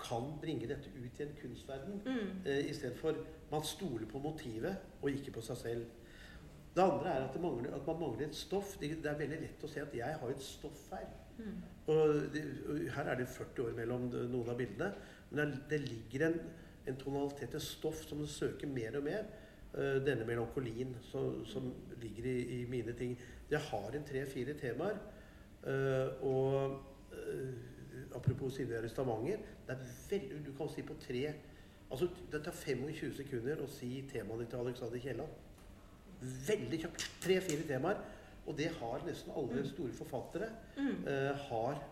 kan 0.00 0.28
bringe 0.40 0.68
dette 0.70 0.92
ut 0.96 1.20
i 1.20 1.24
en 1.26 1.38
kunstverden. 1.40 2.02
Mm. 2.06 2.44
Uh, 2.46 2.70
Istedenfor 2.70 3.18
man 3.50 3.64
stoler 3.66 4.06
på 4.06 4.18
motivet 4.18 4.76
og 5.02 5.10
ikke 5.10 5.34
på 5.34 5.42
seg 5.42 5.56
selv. 5.56 5.88
Det 6.76 6.82
andre 6.82 7.10
er 7.10 7.24
at, 7.24 7.34
det 7.34 7.42
mangler, 7.42 7.74
at 7.74 7.86
man 7.86 7.98
mangler 8.00 8.28
et 8.28 8.36
stoff. 8.36 8.76
Det, 8.80 8.90
det 9.02 9.10
er 9.10 9.18
veldig 9.18 9.40
lett 9.42 9.64
å 9.66 9.70
se 9.70 9.82
at 9.82 9.94
jeg 9.96 10.18
har 10.20 10.30
et 10.30 10.44
stoff 10.44 10.84
her. 10.92 11.08
Mm. 11.40 11.56
Og 11.90 12.12
det, 12.34 12.44
og 12.68 12.84
her 12.94 13.10
er 13.10 13.18
det 13.18 13.26
40 13.28 13.64
år 13.64 13.72
mellom 13.80 14.06
noen 14.12 14.52
av 14.52 14.58
bildene. 14.60 14.92
Men 15.30 15.54
det, 15.54 15.62
det 15.70 15.80
ligger 15.80 16.26
en, 16.26 16.40
en 16.88 16.98
tonalitet, 16.98 17.54
et 17.54 17.62
stoff, 17.62 18.02
som 18.08 18.18
du 18.18 18.26
søker 18.26 18.70
mer 18.70 18.98
og 18.98 19.06
mer. 19.06 19.30
Uh, 19.70 20.00
denne 20.02 20.26
melankolien 20.26 20.96
som, 21.06 21.44
som 21.46 21.68
ligger 22.02 22.26
i, 22.26 22.38
i 22.60 22.64
mine 22.66 22.92
ting. 22.98 23.14
Jeg 23.50 23.60
har 23.68 23.94
en 23.94 24.06
tre-fire 24.06 24.56
temaer. 24.58 24.98
Uh, 25.60 26.24
og 26.24 26.80
eh, 27.12 27.52
apropos 28.16 28.54
siden 28.54 28.70
jeg 28.72 28.78
er 28.80 28.86
i 28.86 28.88
Stavanger 28.88 29.42
det 29.66 29.74
er 29.74 29.82
veldig, 30.10 30.38
Du 30.46 30.52
kan 30.56 30.70
si 30.72 30.80
på 30.82 30.94
tre 31.02 31.34
altså 31.90 32.08
Det 32.32 32.40
tar 32.44 32.54
25 32.56 33.12
sekunder 33.18 33.60
å 33.60 33.66
si 33.68 33.90
temaet 34.08 34.40
ditt 34.40 34.52
til 34.54 34.62
Alexander 34.62 35.02
Kielland. 35.02 35.32
Veldig 36.46 36.78
kjapt. 36.84 37.06
Tre-fire 37.24 37.66
temaer. 37.66 38.00
Og 38.46 38.56
det 38.58 38.68
har 38.78 39.02
nesten 39.06 39.34
alle 39.36 39.64
store 39.68 39.92
forfattere. 39.98 40.48
Mm. 40.76 41.06
eh, 41.06 41.46
har 41.48 41.82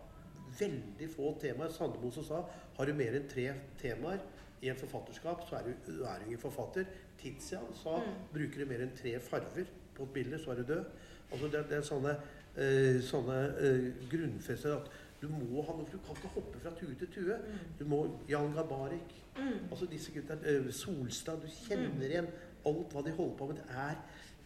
veldig 0.60 1.08
få 1.14 1.34
temaer. 1.40 1.68
Sandemo 1.74 2.10
som 2.10 2.24
sa 2.24 2.42
har 2.76 2.86
du 2.86 2.92
mer 2.94 3.16
enn 3.18 3.28
tre 3.28 3.48
temaer 3.80 4.18
i 4.62 4.68
en 4.68 4.76
forfatterskap, 4.76 5.44
så 5.48 5.56
er 5.56 5.62
du, 5.68 6.02
er 6.04 6.18
du 6.18 6.24
ingen 6.26 6.38
forfatter. 6.42 6.84
Tizian 7.18 7.68
sa 7.74 7.98
Mm. 7.98 8.14
bruker 8.32 8.58
du 8.64 8.66
mer 8.66 8.80
enn 8.82 8.96
tre 8.96 9.18
farver 9.20 9.64
på 9.94 10.02
et 10.02 10.12
bilde, 10.14 10.38
så 10.38 10.50
er 10.50 10.54
du 10.62 10.62
død. 10.72 10.84
Altså 11.32 11.46
det, 11.46 11.64
det 11.70 11.76
er 11.78 11.82
sånne, 11.82 12.16
øh, 12.56 13.02
sånne 13.02 13.54
øh, 13.60 13.92
grunnfester 14.10 14.76
at 14.76 14.90
du 15.22 15.28
må 15.28 15.62
ha 15.62 15.72
noe, 15.72 15.84
for 15.86 15.92
du 15.92 15.98
kan 16.06 16.16
ikke 16.16 16.28
hoppe 16.34 16.58
fra 16.62 16.70
tue 16.78 16.94
til 16.98 17.08
tue. 17.10 17.36
Mm. 17.38 17.58
Du 17.78 17.84
må 17.84 18.18
Jan 18.28 18.52
Gabarik, 18.54 19.14
Mm. 19.38 19.68
altså 19.70 19.86
disse 19.86 20.12
gutta, 20.12 20.34
øh, 20.44 20.72
Solstad, 20.72 21.40
du 21.42 21.46
kjenner 21.68 22.06
igjen 22.06 22.26
alt 22.66 22.92
hva 22.92 23.02
de 23.06 23.10
holder 23.10 23.36
på 23.36 23.46
med. 23.46 23.56
Det 23.56 23.64
er, 23.70 23.94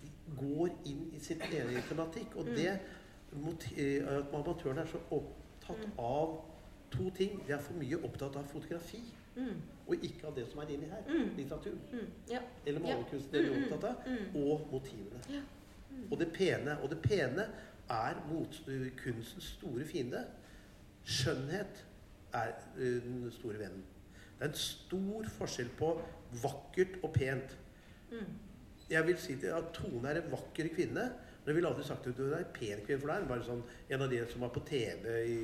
de 0.02 0.10
går 0.36 0.68
inn 0.86 1.10
i 1.12 1.18
sin 1.20 1.40
egen 1.40 1.82
tematikk. 1.88 2.36
Og 2.36 2.44
Mm. 2.46 2.54
det 2.54 2.66
at 4.08 4.24
amatøren 4.34 4.78
er 4.78 4.84
så 4.86 4.98
opptatt 5.68 5.98
av 5.98 6.44
to 6.90 7.10
ting. 7.10 7.42
De 7.46 7.52
er 7.52 7.58
for 7.62 7.74
mye 7.74 7.98
opptatt 8.04 8.36
av 8.36 8.44
fotografi, 8.48 9.02
Mm. 9.36 9.62
og 9.88 9.94
ikke 10.04 10.26
av 10.26 10.34
det 10.36 10.46
som 10.50 10.58
er 10.60 10.66
inni 10.74 10.86
her. 10.86 11.02
Mm. 11.08 11.36
Litteratur. 11.36 11.74
Mm. 11.92 12.06
Ja. 12.30 12.40
Eller 12.66 12.80
malerkunst, 12.80 13.32
det 13.32 13.40
de 13.44 13.46
er 13.46 13.54
Mm, 13.54 13.62
mm, 13.64 13.72
opptatt 13.72 13.84
av. 13.90 13.96
mm. 14.06 14.36
Og 14.42 14.68
motivene. 14.72 15.20
Ja. 15.30 15.40
Og 16.10 16.18
det 16.18 16.32
pene. 16.32 16.78
Og 16.82 16.90
det 16.90 16.98
pene 17.02 17.46
er 17.90 18.14
mot 18.32 18.60
kunstens 19.04 19.44
store 19.44 19.84
fiende. 19.84 20.24
Skjønnhet 21.04 21.84
er 22.34 22.52
den 22.76 23.30
store 23.32 23.58
vennen. 23.58 23.82
Det 24.38 24.44
er 24.46 24.48
en 24.48 24.54
stor 24.54 25.24
forskjell 25.38 25.68
på 25.78 26.00
vakkert 26.42 26.98
og 27.02 27.12
pent. 27.12 27.58
Mm. 28.10 28.26
Jeg 28.90 29.06
vil 29.06 29.18
si 29.18 29.36
til 29.36 29.46
at 29.46 29.64
Tone 29.72 30.08
er 30.08 30.20
en 30.22 30.30
vakker 30.32 30.68
kvinne. 30.74 31.12
Men 31.42 31.50
jeg 31.50 31.58
ville 31.58 31.70
aldri 31.72 31.84
sagt 31.86 32.06
at 32.06 32.18
du 32.18 32.26
er 32.28 32.38
en 32.38 32.52
pen 32.54 32.82
kvinne, 32.86 33.00
for 33.02 33.10
det 33.10 33.16
er 33.16 33.30
bare 33.30 33.46
sånn 33.46 33.62
en 33.90 34.04
av 34.04 34.12
de 34.12 34.20
som 34.30 34.44
var 34.44 34.52
på 34.54 34.62
TV 34.68 35.08
i 35.26 35.38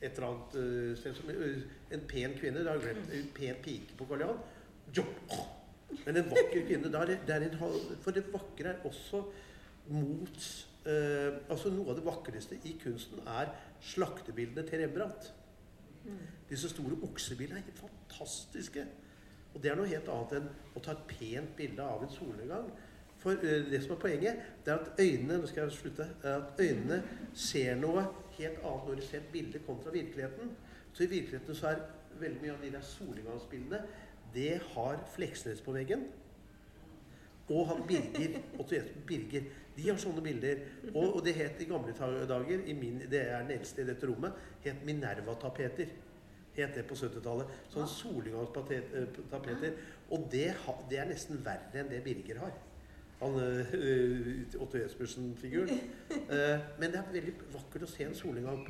et 0.00 0.16
eller 0.16 0.26
annet 0.28 0.56
eh, 0.58 0.92
sted. 0.98 1.14
Som, 1.14 1.30
eh, 1.30 1.60
en 1.94 2.06
pen 2.10 2.34
kvinne. 2.38 2.64
Da 2.66 2.74
har 2.74 2.80
jeg 2.82 2.96
glemt 2.96 3.14
en 3.14 3.28
pen 3.36 3.60
pike 3.62 3.98
på 3.98 4.08
Karl 4.10 4.24
Johan. 4.26 4.42
Jo. 4.96 5.06
Men 6.02 6.18
en 6.18 6.30
vakker 6.32 6.66
kvinne 6.66 6.90
der, 6.90 7.00
er 7.04 7.12
det, 7.12 7.18
det 7.28 7.36
er 7.36 7.46
en, 7.46 7.98
For 8.02 8.14
det 8.14 8.26
vakre 8.32 8.72
er 8.72 8.86
også 8.88 9.22
mot 9.94 10.46
eh, 10.90 11.36
Altså 11.52 11.70
Noe 11.70 11.92
av 11.92 11.98
det 12.00 12.06
vakreste 12.06 12.58
i 12.66 12.74
kunsten 12.82 13.22
er 13.30 13.52
slaktebildene 13.94 14.66
til 14.66 14.82
Rembrandt. 14.82 15.30
Disse 16.50 16.70
store 16.70 16.98
oksebildene 17.06 17.62
er 17.62 17.66
helt 17.66 17.82
fantastiske. 17.84 18.84
Og 19.54 19.62
det 19.62 19.70
er 19.70 19.78
noe 19.78 19.90
helt 19.90 20.10
annet 20.12 20.36
enn 20.40 20.50
å 20.76 20.82
ta 20.84 20.92
et 20.92 21.06
pent 21.10 21.54
bilde 21.58 21.86
av 21.86 22.02
en 22.04 22.12
solnedgang. 22.12 22.68
For 23.26 23.42
eh, 23.42 23.64
det 23.66 23.80
som 23.82 23.96
er 23.96 23.98
poenget, 23.98 24.42
det 24.64 24.70
er 24.70 24.78
at 24.78 25.00
øynene 25.02 25.40
nå 25.40 25.46
skal 25.50 25.64
jeg 25.64 25.72
slutte, 25.74 26.04
er 26.22 26.36
at 26.36 26.60
øynene 26.62 27.00
ser 27.34 27.74
noe 27.80 28.04
helt 28.36 28.60
annet 28.60 28.84
når 28.86 29.00
de 29.00 29.06
ser 29.06 29.18
et 29.18 29.32
bilde 29.32 29.58
kontra 29.66 29.90
virkeligheten. 29.90 30.52
Så 30.92 31.02
i 31.02 31.08
virkeligheten 31.10 31.58
så 31.58 31.72
er 31.72 31.80
veldig 32.20 32.38
mye 32.44 32.52
av 32.54 32.62
de 32.62 32.70
der 32.76 32.84
solnedgangsbildene 32.86 33.80
det 34.34 34.60
har 34.76 35.00
Fleksnes 35.16 35.62
på 35.64 35.74
veggen. 35.74 36.04
Og 37.48 37.66
han 37.72 37.82
Birger, 37.88 38.38
Jesper 38.70 39.02
Birger. 39.06 39.50
De 39.76 39.88
har 39.88 39.98
sånne 39.98 40.22
bilder. 40.22 40.62
Og, 40.92 41.16
og 41.16 41.20
det 41.26 41.34
het 41.40 41.60
i 41.62 41.68
gamle 41.68 41.96
dager, 42.30 42.62
i 42.62 42.78
min, 42.78 43.02
det 43.10 43.24
er 43.24 43.42
den 43.42 43.56
eldste 43.58 43.82
i 43.82 43.88
dette 43.90 44.06
rommet, 44.06 44.38
het 44.62 44.86
Minerva-tapeter. 44.86 45.90
Het 46.54 46.78
det 46.78 46.86
på 46.86 46.94
70-tallet. 46.94 47.58
Sånn 47.74 47.90
solnedgangstapeter. 47.90 49.82
Og 50.14 50.30
det, 50.30 50.46
det 50.90 51.02
er 51.02 51.10
nesten 51.10 51.42
verre 51.42 51.82
enn 51.82 51.90
det 51.90 52.04
Birger 52.06 52.44
har. 52.46 52.56
Han 53.20 53.34
uh, 53.40 54.62
Otto 54.62 54.78
Jespersen-figuren. 54.78 55.80
Uh, 56.10 56.60
men 56.80 56.92
det 56.92 57.00
er 57.00 57.12
veldig 57.12 57.34
vakkert 57.54 57.86
å 57.86 57.90
se 57.90 58.04
en 58.04 58.16
solnedgang 58.16 58.60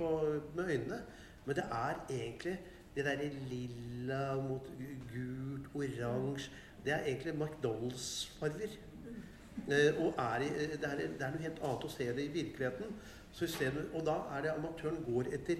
med 0.55 0.65
øynene. 0.71 1.01
Men 1.47 1.59
det 1.59 1.65
er 1.67 2.03
egentlig 2.11 2.59
det 2.97 3.05
derre 3.05 3.31
lilla 3.51 4.37
mot 4.41 4.71
gult, 5.13 5.67
oransje 5.75 6.51
Det 6.85 6.93
er 6.95 7.09
egentlig 7.11 7.35
McDonald's-farger. 7.35 8.79
Uh, 9.67 10.05
og 10.05 10.15
er 10.19 10.45
eh, 10.47 10.77
det, 10.81 10.85
er, 10.85 10.97
det 10.97 11.23
er 11.27 11.33
noe 11.33 11.43
helt 11.43 11.63
annet 11.65 11.85
å 11.85 11.91
se 11.91 12.07
det 12.15 12.25
i 12.29 12.33
virkeligheten. 12.33 12.93
Stedet, 13.37 13.89
og 13.93 14.07
da 14.07 14.21
er 14.37 14.47
det 14.47 14.53
amatøren 14.55 15.03
går 15.05 15.33
etter 15.37 15.59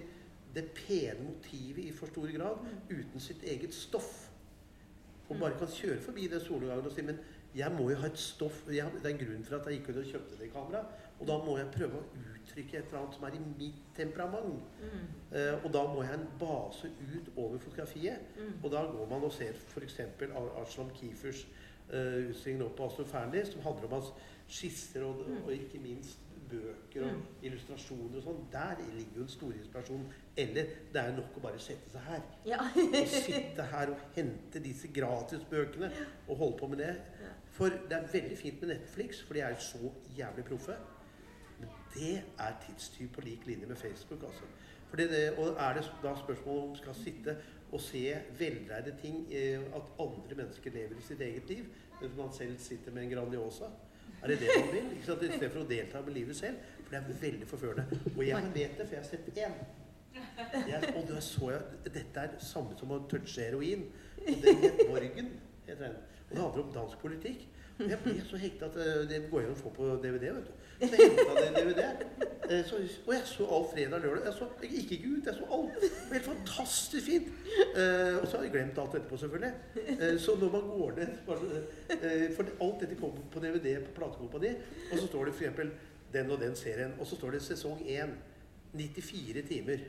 det 0.55 0.63
pene 0.73 1.27
motivet 1.27 1.83
i 1.83 1.91
for 1.93 2.09
stor 2.09 2.31
grad, 2.33 2.63
uten 2.89 3.21
sitt 3.21 3.43
eget 3.43 3.75
stoff. 3.75 4.29
Og 5.27 5.35
bare 5.41 5.59
kan 5.59 5.69
kjøre 5.69 5.99
forbi 6.01 6.29
den 6.31 6.41
solnedgangen 6.41 6.87
og 6.87 6.95
si 6.95 7.03
men 7.05 7.19
jeg 7.57 7.71
må 7.77 7.89
jo 7.89 7.95
ha 8.01 8.05
et 8.07 8.17
stoff 8.17 8.63
jeg, 8.69 8.85
Det 9.01 9.05
er 9.05 9.15
en 9.15 9.21
grunn 9.25 9.43
for 9.47 9.55
at 9.57 9.65
jeg 9.67 9.79
gikk 9.79 9.89
ut 9.89 9.97
og 10.03 10.09
kjøpte 10.11 10.39
det 10.39 10.51
kameraet. 10.53 10.85
Og 11.19 11.27
da 11.27 11.37
må 11.41 11.55
jeg 11.57 11.71
prøve 11.73 11.97
å 11.97 12.03
uttrykke 12.21 12.77
et 12.77 12.85
eller 12.91 12.99
annet 12.99 13.15
som 13.17 13.23
er 13.25 13.37
i 13.37 13.39
mitt 13.57 13.79
temperament. 13.97 14.61
Mm. 14.81 15.07
Eh, 15.37 15.65
og 15.65 15.71
da 15.73 15.81
må 15.93 16.03
jeg 16.05 16.13
en 16.19 16.27
base 16.39 16.91
ut 17.15 17.31
over 17.35 17.57
fotografiet. 17.57 18.19
Mm. 18.37 18.53
Og 18.63 18.71
da 18.71 18.83
går 18.91 19.09
man 19.09 19.23
og 19.23 19.33
ser 19.33 19.53
f.eks. 19.73 19.99
Arslan 20.61 20.91
Kiefers 20.99 21.47
eh, 21.89 22.29
utstilling 22.29 22.59
nå 22.61 22.69
på 22.77 22.85
Astro 22.85 23.03
Fearnley, 23.09 23.45
som 23.49 23.61
handler 23.65 23.89
om 23.89 23.97
hans 24.01 24.13
skisser 24.47 25.03
og, 25.03 25.25
Mm. 25.27 25.43
og 25.45 25.51
ikke 25.53 25.79
minst 25.83 26.19
bøker 26.47 27.03
og 27.03 27.11
Mm. 27.11 27.23
illustrasjoner 27.43 28.17
og 28.17 28.23
sånn. 28.23 28.45
Der 28.51 28.75
ligger 28.95 29.15
jo 29.17 29.21
den 29.25 29.27
store 29.29 29.53
inspirasjonen. 29.57 30.05
Eller 30.37 30.63
det 30.93 31.01
er 31.01 31.11
nok 31.17 31.35
å 31.37 31.41
bare 31.41 31.59
sette 31.59 31.89
seg 31.91 32.01
her. 32.01 32.21
Ja. 32.45 32.59
Og 32.77 33.07
sitte 33.07 33.63
her 33.63 33.89
og 33.91 33.97
hente 34.15 34.59
disse 34.63 34.87
gratisbøkene 34.87 35.89
og 36.29 36.37
holde 36.37 36.57
på 36.61 36.67
med 36.67 36.77
det. 36.77 36.95
For 37.57 37.73
det 37.89 37.97
er 37.97 38.07
veldig 38.11 38.37
fint 38.37 38.61
med 38.61 38.75
Netflix, 38.75 39.23
for 39.25 39.33
de 39.33 39.41
er 39.41 39.55
jo 39.55 39.61
så 39.65 39.91
jævlig 40.17 40.45
proffe. 40.45 40.77
Men 41.59 41.69
det 41.95 42.15
er 42.39 42.57
tidstyv 42.65 43.07
på 43.15 43.21
lik 43.25 43.47
linje 43.47 43.65
med 43.65 43.75
Facebook, 43.75 44.23
altså. 44.23 44.45
Det, 44.97 45.33
og 45.37 45.47
er 45.59 45.73
det 45.73 45.83
da 46.03 46.13
spørsmålet 46.15 46.63
om 46.63 46.75
skal 46.75 46.95
sitte 46.95 47.33
og 47.71 47.81
se 47.81 48.03
veldreide 48.39 48.93
ting, 49.01 49.25
eh, 49.33 49.59
at 49.75 49.89
andre 49.99 50.35
mennesker 50.35 50.71
lever 50.71 50.99
i 50.99 51.03
sitt 51.07 51.21
eget 51.21 51.49
liv, 51.49 51.65
mens 52.01 52.15
man 52.17 52.33
selv 52.33 52.59
sitter 52.59 52.91
med 52.91 53.03
en 53.03 53.09
Grandiosa? 53.09 53.65
Er 54.23 54.27
det 54.27 54.39
det 54.39 54.47
man 54.59 54.73
vil? 54.73 54.91
Ikke 54.91 55.05
sant? 55.05 55.23
I 55.23 55.31
stedet 55.31 55.51
for 55.51 55.63
å 55.63 55.69
delta 55.69 56.01
med 56.01 56.13
livet 56.13 56.35
selv. 56.35 56.61
For 56.83 56.93
det 56.93 57.01
er 57.01 57.19
veldig 57.21 57.47
forførende. 57.47 57.99
Og 58.15 58.23
jeg 58.27 58.51
vet 58.53 58.77
det, 58.77 58.85
for 58.87 58.95
jeg 58.95 59.03
har 59.03 59.09
sett 59.09 59.27
én. 59.37 59.57
Jeg, 60.67 60.93
og 60.95 61.03
da 61.09 61.19
så 61.21 61.51
jeg 61.51 61.91
Dette 61.93 62.23
er 62.23 62.37
samme 62.41 62.77
som 62.79 62.93
å 62.95 63.03
touche 63.11 63.43
heroin. 63.43 63.83
Og 64.23 64.39
det 64.45 64.55
het 64.63 64.81
Borgen. 64.87 65.29
heter 65.67 65.83
den. 65.83 65.99
Det 66.29 66.37
handler 66.41 66.63
om 66.63 66.73
dansk 66.75 66.97
politikk. 67.03 67.47
Og 67.77 67.89
jeg 67.91 67.99
ble 68.03 68.13
så 68.25 68.37
hekta 68.41 68.65
at 68.71 68.77
eh, 68.81 69.03
det 69.09 69.19
går 69.31 69.43
an 69.45 69.51
å 69.53 69.59
få 69.59 69.69
på 69.75 69.87
DVD. 70.01 70.31
vet 70.33 70.47
du. 70.47 70.63
Så 70.81 70.87
jeg 70.97 71.11
henta 71.13 71.35
det 71.37 71.49
DVD. 71.57 71.83
Eh, 72.47 72.63
Så, 72.65 72.77
og 73.05 73.11
jeg 73.13 73.21
så 73.29 73.45
alt 73.53 73.69
fredag 73.73 73.97
og 73.99 74.05
lørdag. 74.05 74.25
Jeg 74.25 74.33
så 74.39 74.47
jeg 74.63 74.71
gikk 74.73 74.91
ikke 74.97 75.11
ut. 75.13 75.29
Jeg 75.29 75.37
så 75.37 75.49
alt. 75.57 75.75
Det 75.81 75.89
var 76.09 76.15
helt 76.17 76.29
fantastisk 76.31 77.05
fint. 77.05 77.27
Eh, 77.67 78.15
og 78.21 78.25
så 78.27 78.37
har 78.39 78.47
jeg 78.47 78.53
glemt 78.55 78.79
alt 78.81 78.95
etterpå, 78.97 79.19
selvfølgelig. 79.23 80.19
Så 80.25 80.35
når 80.41 80.55
man 80.55 80.71
går 80.71 80.97
ned 80.97 82.33
For 82.37 82.49
alt 82.65 82.81
dette 82.81 82.97
kommer 82.99 83.27
på 83.33 83.43
DVD 83.45 83.75
på 83.85 83.93
platekompani, 83.99 84.55
og 84.91 84.97
så 84.97 85.05
står 85.11 85.29
det 85.29 85.35
f.eks. 85.37 85.77
den 86.13 86.31
og 86.33 86.41
den 86.41 86.55
serien. 86.55 86.97
Og 86.99 87.07
så 87.07 87.15
står 87.19 87.37
det 87.37 87.43
sesong 87.45 87.81
1. 87.85 88.17
94 88.73 89.41
timer. 89.47 89.79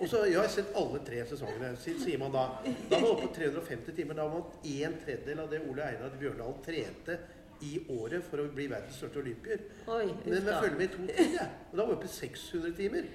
Og 0.00 0.08
så 0.08 0.22
jeg 0.26 0.38
har 0.40 0.48
sett 0.50 0.72
alle 0.78 1.00
tre 1.06 1.22
sesongene, 1.28 1.74
si- 1.80 1.98
sier 2.00 2.18
man 2.18 2.32
da. 2.32 2.44
Da 2.90 2.96
var 2.96 3.00
man 3.04 3.10
oppe 3.10 3.26
på 3.28 3.34
350 3.36 3.92
timer. 3.96 4.14
Da 4.18 4.24
var 4.28 4.38
man 4.38 4.42
en 4.64 4.96
tredjedel 5.04 5.42
av 5.44 5.50
det 5.52 5.60
Ole 5.68 5.82
Einar 5.84 6.14
Bjørndal 6.20 6.54
trente 6.64 7.18
i 7.62 7.74
året 7.92 8.24
for 8.24 8.40
å 8.40 8.48
bli 8.54 8.66
verdens 8.72 8.96
største 8.96 9.20
olympier. 9.20 9.60
Oi, 9.86 10.06
Men 10.24 10.32
jeg 10.38 10.42
følger 10.62 10.78
med 10.78 10.86
i 10.86 10.92
to 10.94 11.02
timer, 11.06 11.34
Ja. 11.36 11.46
Og 11.72 11.76
da 11.76 11.84
var 11.84 11.94
jeg 12.00 12.04
i 12.04 12.14
600 12.14 12.72
timer. 12.76 13.10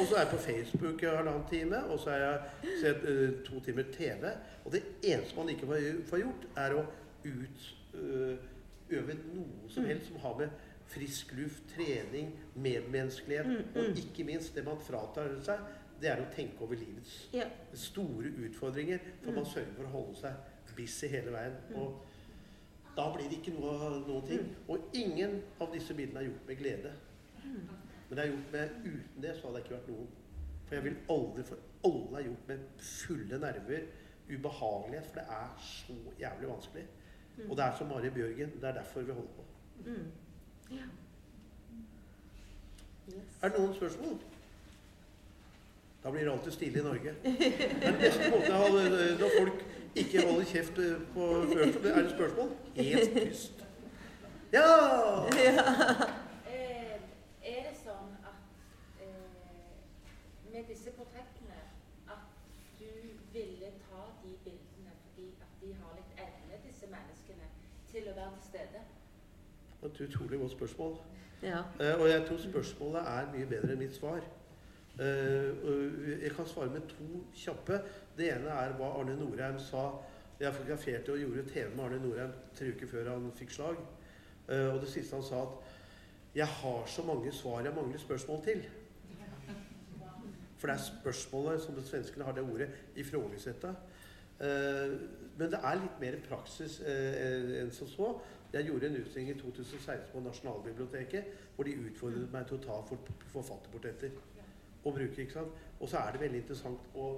Og 0.00 0.06
så 0.08 0.14
er 0.16 0.22
jeg 0.24 0.30
på 0.32 0.38
Facebook 0.42 1.02
i 1.02 1.06
halvannen 1.06 1.44
time, 1.50 1.82
og 1.92 1.98
så 2.00 2.10
har 2.10 2.18
jeg 2.18 2.38
sett 2.80 3.02
uh, 3.04 3.44
to 3.46 3.60
timer 3.60 3.84
TV. 3.92 4.30
Og 4.64 4.72
det 4.72 4.82
eneste 5.04 5.36
man 5.36 5.48
ikke 5.52 5.66
får, 6.08 6.18
gjort, 6.24 6.46
er 6.56 6.74
å 6.74 6.84
utøve 7.28 9.14
noe 9.34 9.68
som 9.68 9.82
Mm. 9.84 9.88
helst 9.88 10.06
som 10.08 10.16
har 10.24 10.34
med 10.38 10.48
frisk 10.88 11.32
luft, 11.36 11.62
trening, 11.74 12.30
medmenneskelighet 12.56 13.46
Mm, 13.46 13.56
mm. 13.74 13.76
og 13.76 13.98
ikke 14.00 14.24
minst 14.24 14.54
det 14.56 14.64
man 14.64 14.78
fratar 14.80 15.34
seg, 15.44 15.58
det 16.00 16.10
er 16.10 16.22
å 16.22 16.28
tenke 16.34 16.62
over 16.64 16.74
livets 16.78 17.28
Ja. 17.34 17.44
store 17.74 18.30
utfordringer. 18.46 18.98
For 19.22 19.32
man 19.32 19.44
Mm. 19.44 19.50
sørger 19.50 19.74
for 19.76 19.84
å 19.84 19.86
holde 19.96 20.16
seg 20.16 20.32
busy 20.76 21.06
hele 21.08 21.30
veien. 21.32 21.56
Mm. 21.70 21.76
Og 21.76 22.00
da 22.96 23.12
blir 23.14 23.28
det 23.28 23.38
ikke 23.42 23.58
noe 23.60 23.70
av 23.74 24.06
noen 24.08 24.26
ting. 24.26 24.40
Mm. 24.40 24.54
Og 24.68 24.78
ingen 24.94 25.42
av 25.60 25.72
disse 25.72 25.94
bildene 25.94 26.20
er 26.20 26.24
gjort 26.30 26.46
med 26.48 26.58
glede. 26.58 26.92
Men 28.08 28.16
det 28.16 28.18
er 28.24 28.30
gjort 28.32 28.52
med 28.52 28.70
uten 28.84 29.22
det, 29.22 29.36
så 29.36 29.42
hadde 29.46 29.54
det 29.56 29.64
ikke 29.64 29.74
vært 29.80 29.88
noen. 29.88 30.08
For 30.66 30.74
jeg 30.74 30.84
vil 30.84 30.96
aldri 31.10 31.42
For 31.44 31.58
alle 31.84 32.18
er 32.20 32.24
gjort 32.28 32.48
med 32.48 32.58
fulle 32.78 33.38
nerver, 33.38 33.82
ubehagelighet. 34.30 35.06
For 35.06 35.14
det 35.14 35.26
er 35.30 35.48
så 35.58 35.94
jævlig 36.20 36.48
vanskelig. 36.48 36.84
Mm. 37.38 37.50
Og 37.50 37.56
det 37.56 37.64
er 37.64 37.76
som 37.78 37.86
Mari 37.88 38.10
Bjørgen. 38.10 38.50
Det 38.60 38.64
er 38.64 38.72
derfor 38.72 39.02
vi 39.02 39.12
holder 39.12 39.34
på. 39.36 39.44
Ja. 40.70 40.86
Yes. 43.08 43.38
Er 43.42 43.48
det 43.48 43.58
noen 43.58 43.74
spørsmål? 43.74 44.18
Da 46.04 46.10
blir 46.10 46.24
det 46.24 46.32
alltid 46.32 46.52
stille 46.52 46.80
i 46.80 46.82
Norge. 46.82 47.14
Det 47.22 47.62
er 47.82 47.90
den 47.90 48.00
beste 48.00 48.30
måten 48.30 48.52
jeg 48.52 49.16
når 49.20 49.30
folk 49.38 49.64
ikke 49.94 50.26
holder 50.26 50.44
kjeft 50.44 50.78
eh, 50.78 51.00
på 51.14 51.26
før. 51.52 51.64
Er 51.90 52.02
det 52.02 52.10
spørsmål? 52.10 52.52
Helt 52.76 53.12
tyst. 53.18 53.64
Ja! 54.52 54.68
Eh, 56.48 57.54
er 57.54 57.66
det 57.68 57.74
sånn 57.76 58.14
at 58.28 59.02
eh, 59.04 60.64
disse 60.68 60.90
portrettene 60.96 61.58
at 62.08 62.24
du 62.80 62.88
ville 63.34 63.70
ta 63.84 64.04
de 64.22 64.32
bildene 64.44 64.94
fordi 65.02 65.28
at 65.44 65.60
de 65.60 65.72
har 65.82 65.92
litt 65.98 66.22
evne, 66.24 66.60
disse 66.64 66.88
menneskene, 66.92 67.50
til 67.92 68.08
å 68.08 68.16
være 68.16 68.32
til 68.38 68.46
stede? 68.48 68.82
Det 69.80 69.87
er 69.87 69.87
et 70.00 70.08
utrolig 70.08 70.40
godt 70.40 70.52
spørsmål. 70.52 70.96
Ja. 71.42 71.58
Uh, 71.58 72.00
og 72.00 72.08
jeg 72.08 72.24
tror 72.28 72.38
spørsmålet 72.38 73.00
er 73.00 73.32
mye 73.32 73.46
bedre 73.46 73.72
enn 73.72 73.82
mitt 73.82 73.94
svar. 73.96 74.20
Uh, 74.98 76.22
jeg 76.22 76.30
kan 76.36 76.46
svare 76.46 76.70
med 76.70 76.86
to 76.90 77.22
kjappe. 77.34 77.80
Det 78.18 78.32
ene 78.34 78.54
er 78.54 78.74
hva 78.78 78.92
Arne 79.00 79.16
Norheim 79.18 79.58
sa. 79.62 79.90
Jeg 80.40 80.54
fotograferte 80.54 81.12
og 81.12 81.18
gjorde 81.18 81.48
TV 81.50 81.76
med 81.76 81.84
Arne 81.84 82.02
Norheim 82.02 82.34
tre 82.58 82.72
uker 82.74 82.90
før 82.90 83.12
han 83.12 83.30
fikk 83.38 83.54
slag. 83.54 83.78
Uh, 84.48 84.74
og 84.74 84.80
det 84.82 84.88
siste 84.88 85.14
han 85.16 85.24
sa 85.24 85.42
at 85.42 85.74
'Jeg 86.34 86.46
har 86.46 86.86
så 86.86 87.02
mange 87.02 87.32
svar 87.32 87.60
jeg 87.60 87.74
mangler 87.74 87.98
spørsmål 87.98 88.42
til'. 88.46 88.68
For 90.58 90.66
det 90.66 90.74
er 90.74 90.82
spørsmålet, 90.82 91.62
som 91.62 91.84
svenskene 91.84 92.24
har 92.24 92.32
det 92.32 92.42
ordet, 92.42 92.68
ifrågasatta. 92.96 93.68
Uh, 94.40 94.98
men 95.38 95.50
det 95.50 95.58
er 95.62 95.74
litt 95.74 96.00
mer 96.00 96.16
praksis 96.28 96.80
uh, 96.80 97.62
enn 97.62 97.70
som 97.74 97.88
så. 97.90 98.20
Jeg 98.52 98.64
gjorde 98.64 98.86
en 98.86 98.96
utstilling 98.96 99.30
i 99.30 99.38
2016 99.38 100.12
på 100.12 100.20
Nasjonalbiblioteket 100.24 101.24
hvor 101.54 101.66
de 101.68 101.74
utfordret 101.84 102.32
meg 102.32 102.46
til 102.48 102.56
å 102.56 102.62
ta 102.64 102.78
for, 102.88 103.10
forfatterportretter. 103.34 104.14
Og 104.84 104.94
bruke, 104.94 105.20
ikke 105.20 105.34
sant? 105.34 105.58
Og 105.80 105.90
så 105.90 106.00
er 106.00 106.14
det 106.14 106.22
veldig 106.22 106.40
interessant 106.44 106.96
å 106.96 107.10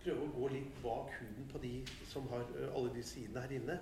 prøve 0.00 0.24
å 0.24 0.32
gå 0.38 0.48
litt 0.54 0.80
bak 0.80 1.12
huden 1.18 1.50
på 1.52 1.60
de 1.60 1.74
som 2.08 2.28
har 2.32 2.46
alle 2.70 2.94
de 2.94 3.04
sidene 3.04 3.44
her 3.44 3.54
inne. 3.58 3.76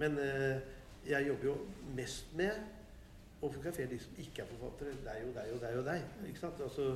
Men 0.00 0.20
eh, 0.20 0.60
jeg 1.08 1.30
jobber 1.30 1.48
jo 1.48 1.56
mest 1.96 2.36
med 2.36 2.60
å 3.40 3.48
fotografere 3.48 3.90
de 3.94 3.98
som 4.02 4.20
ikke 4.22 4.44
er 4.44 4.52
forfattere. 4.52 4.94
Deg 5.06 5.26
og 5.30 5.34
deg 5.38 5.56
og 5.56 5.64
deg 5.64 5.80
og 5.80 5.88
deg. 5.88 6.06
ikke 6.28 6.44
sant? 6.44 6.60
Altså, 6.68 6.90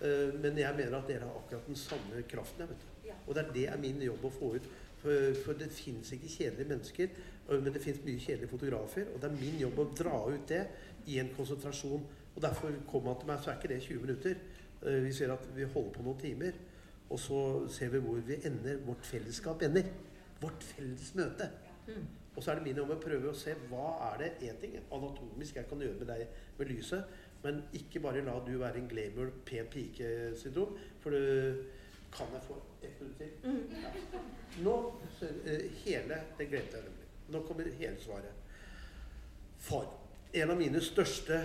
eh, 0.00 0.32
men 0.40 0.58
jeg 0.62 0.80
mener 0.80 0.96
at 0.98 1.12
dere 1.12 1.28
har 1.28 1.38
akkurat 1.42 1.68
den 1.68 1.80
samme 1.82 2.24
kraften. 2.30 2.64
jeg, 2.64 2.72
vet 2.72 2.88
du. 2.88 2.92
Og 3.26 3.34
det 3.34 3.44
er 3.44 3.52
det 3.52 3.68
er 3.68 3.80
min 3.84 4.02
jobb 4.02 4.24
å 4.24 4.34
få 4.34 4.54
ut. 4.56 4.68
For, 4.96 5.34
for 5.44 5.58
det 5.60 5.68
fins 5.70 6.08
ikke 6.16 6.30
kjedelige 6.32 6.70
mennesker, 6.72 7.18
men 7.48 7.72
det 7.72 7.82
fins 7.82 8.02
mye 8.04 8.20
kjedelige 8.20 8.50
fotografer. 8.50 9.10
Og 9.14 9.20
det 9.22 9.30
er 9.30 9.40
min 9.40 9.58
jobb 9.60 9.78
å 9.78 9.88
dra 9.96 10.20
ut 10.26 10.48
det 10.50 10.62
i 11.06 11.18
en 11.22 11.32
konsentrasjon. 11.36 12.06
Og 12.34 12.42
derfor 12.42 12.74
kommer 12.90 13.14
han 13.14 13.20
til 13.20 13.30
meg, 13.30 13.42
så 13.42 13.52
er 13.52 13.60
ikke 13.60 13.72
det 13.74 13.82
20 13.84 14.02
minutter. 14.06 14.40
Eh, 14.82 15.02
Vi 15.04 15.12
ser 15.12 15.32
at 15.32 15.46
vi 15.54 15.64
holder 15.64 15.92
på 15.94 16.02
noen 16.02 16.20
timer. 16.20 16.58
Og 17.10 17.18
så 17.22 17.40
ser 17.70 17.88
vi 17.94 18.02
hvor 18.02 18.18
vi 18.26 18.40
ender. 18.44 18.82
Vårt 18.86 19.06
fellesskap 19.06 19.62
ender. 19.62 19.86
Vårt 20.40 20.62
felles 20.62 21.14
møte. 21.14 21.48
Mm. 21.86 22.06
Og 22.36 22.42
så 22.42 22.50
er 22.50 22.58
det 22.58 22.66
min 22.66 22.76
jobb 22.76 22.90
å 22.92 22.98
prøve 23.00 23.30
å 23.30 23.36
se 23.36 23.54
hva 23.70 23.86
er 24.10 24.18
det 24.20 24.50
en 24.50 24.58
ting 24.60 24.74
anatomisk 24.92 25.56
jeg 25.56 25.68
kan 25.70 25.80
gjøre 25.80 26.02
med 26.02 26.10
deg 26.10 26.42
med 26.58 26.68
lyset, 26.68 27.14
men 27.44 27.62
ikke 27.78 28.02
bare 28.04 28.24
la 28.26 28.34
du 28.44 28.58
være 28.60 28.82
en 28.82 28.90
glamour, 28.90 29.30
pen 29.48 29.70
pike-syndrom. 29.72 30.76
For 31.00 31.16
du 31.16 31.62
kan 32.12 32.34
jeg 32.34 32.44
få 32.44 32.58
ett 32.82 33.00
minutt 33.00 33.22
til. 33.22 33.30
Ja. 33.80 34.20
Nå 34.66 34.76
eh, 35.22 35.64
hele 35.84 36.20
Det 36.36 36.48
glemte 36.50 36.76
jeg 36.76 36.84
nemlig. 36.90 37.05
Nå 37.28 37.42
kommer 37.42 37.70
hele 37.78 37.96
svaret. 38.00 38.34
For 39.58 39.88
en 40.36 40.50
av 40.50 40.58
mine 40.58 40.80
største 40.84 41.40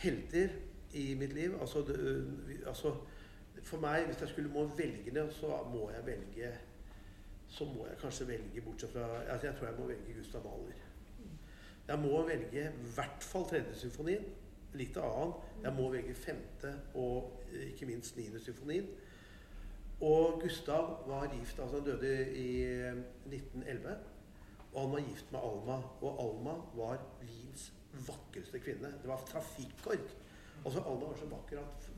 helter 0.00 0.54
i 0.94 1.14
mitt 1.18 1.32
liv 1.32 1.56
altså, 1.60 1.82
det, 1.82 1.96
øh, 1.98 2.24
altså 2.66 2.94
For 3.62 3.80
meg, 3.80 4.04
hvis 4.06 4.20
jeg 4.20 4.28
skulle 4.28 4.50
må 4.50 4.66
velge 4.76 5.10
det, 5.14 5.32
så 5.32 5.46
må 5.72 5.90
jeg 5.90 6.06
velge 6.06 6.50
Så 7.48 7.64
må 7.64 7.86
jeg 7.86 7.96
kanskje 8.00 8.28
velge 8.28 8.60
bortsett 8.60 8.92
fra 8.92 9.22
altså 9.28 9.46
Jeg 9.46 9.56
tror 9.56 9.66
jeg 9.66 9.76
må 9.78 9.86
velge 9.86 10.14
Gustav 10.18 10.42
Mahler. 10.44 10.80
Jeg 11.88 11.98
må 11.98 12.26
velge 12.26 12.62
i 12.64 12.94
hvert 12.94 13.22
fall 13.22 13.44
tredje 13.48 13.74
symfonien. 13.74 14.24
Litt 14.74 14.96
annen. 14.96 15.34
Jeg 15.62 15.72
må 15.76 15.90
velge 15.92 16.14
femte 16.14 16.72
og 16.94 17.42
eh, 17.52 17.68
ikke 17.72 17.86
minst 17.86 18.16
niende 18.16 18.40
symfonien. 18.40 18.88
Og 20.00 20.40
Gustav 20.42 21.04
var 21.06 21.30
gift, 21.38 21.58
altså 21.58 21.76
han 21.76 21.84
døde 21.84 22.14
i 22.36 22.62
eh, 22.62 22.96
1911. 23.26 23.96
Og 24.74 24.80
han 24.80 24.92
var 24.92 25.00
gift 25.08 25.32
med 25.32 25.40
Alma. 25.40 25.76
Og 26.02 26.20
Alma 26.24 26.54
var 26.74 26.98
Wiens 27.22 27.72
vakreste 28.08 28.58
kvinne. 28.60 28.90
Det 29.02 29.08
var 29.08 29.22
trafikkork. 29.28 30.16
Altså 30.64 30.80
Alma 30.80 31.06
var 31.06 31.16
så 31.16 31.26
vakker 31.30 31.60
at 31.60 31.90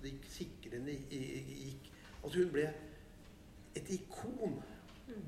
i- 1.10 1.16
i- 1.16 1.70
gikk 1.70 1.92
Altså 2.24 2.38
hun 2.42 2.52
ble 2.52 2.74
et 3.76 3.90
ikon. 3.90 4.62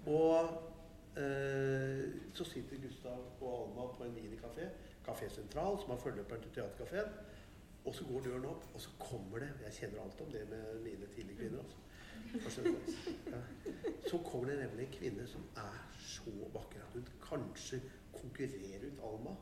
Og 0.06 0.62
eh, 1.16 2.04
så 2.34 2.44
sitter 2.44 2.76
Gustav 2.82 3.18
og 3.40 3.68
Alma 3.68 3.86
på 3.96 4.04
en 4.04 4.14
minikafé, 4.16 4.68
Kafé 5.06 5.28
Sentral, 5.28 5.78
som 5.80 5.90
har 5.90 5.96
forløperen 5.96 6.42
til 6.42 6.50
Teaterkafeen. 6.54 7.12
Og 7.86 7.94
så 7.94 8.04
går 8.04 8.20
døren 8.20 8.44
opp, 8.44 8.64
og 8.74 8.80
så 8.80 8.90
kommer 8.98 9.38
det 9.38 9.48
Jeg 9.64 9.72
kjenner 9.72 10.02
alt 10.02 10.20
om 10.20 10.32
det 10.32 10.48
med 10.50 10.80
mine 10.82 11.06
tidlige 11.14 11.36
kvinner. 11.38 11.58
altså. 11.58 11.76
Så 14.08 14.18
kommer 14.24 14.50
det 14.50 14.58
nemlig 14.58 14.86
en 14.86 14.92
kvinne 14.92 15.26
som 15.28 15.44
er 15.56 15.80
så 16.00 16.32
vakker 16.54 16.84
at 16.84 16.94
hun 16.94 17.08
kanskje 17.22 17.80
konkurrerer 18.12 18.86
ut 18.86 19.02
Alma. 19.10 19.34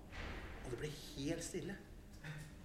Og 0.64 0.70
det 0.70 0.78
blir 0.78 0.91
helt 0.91 1.45
stille. 1.45 1.76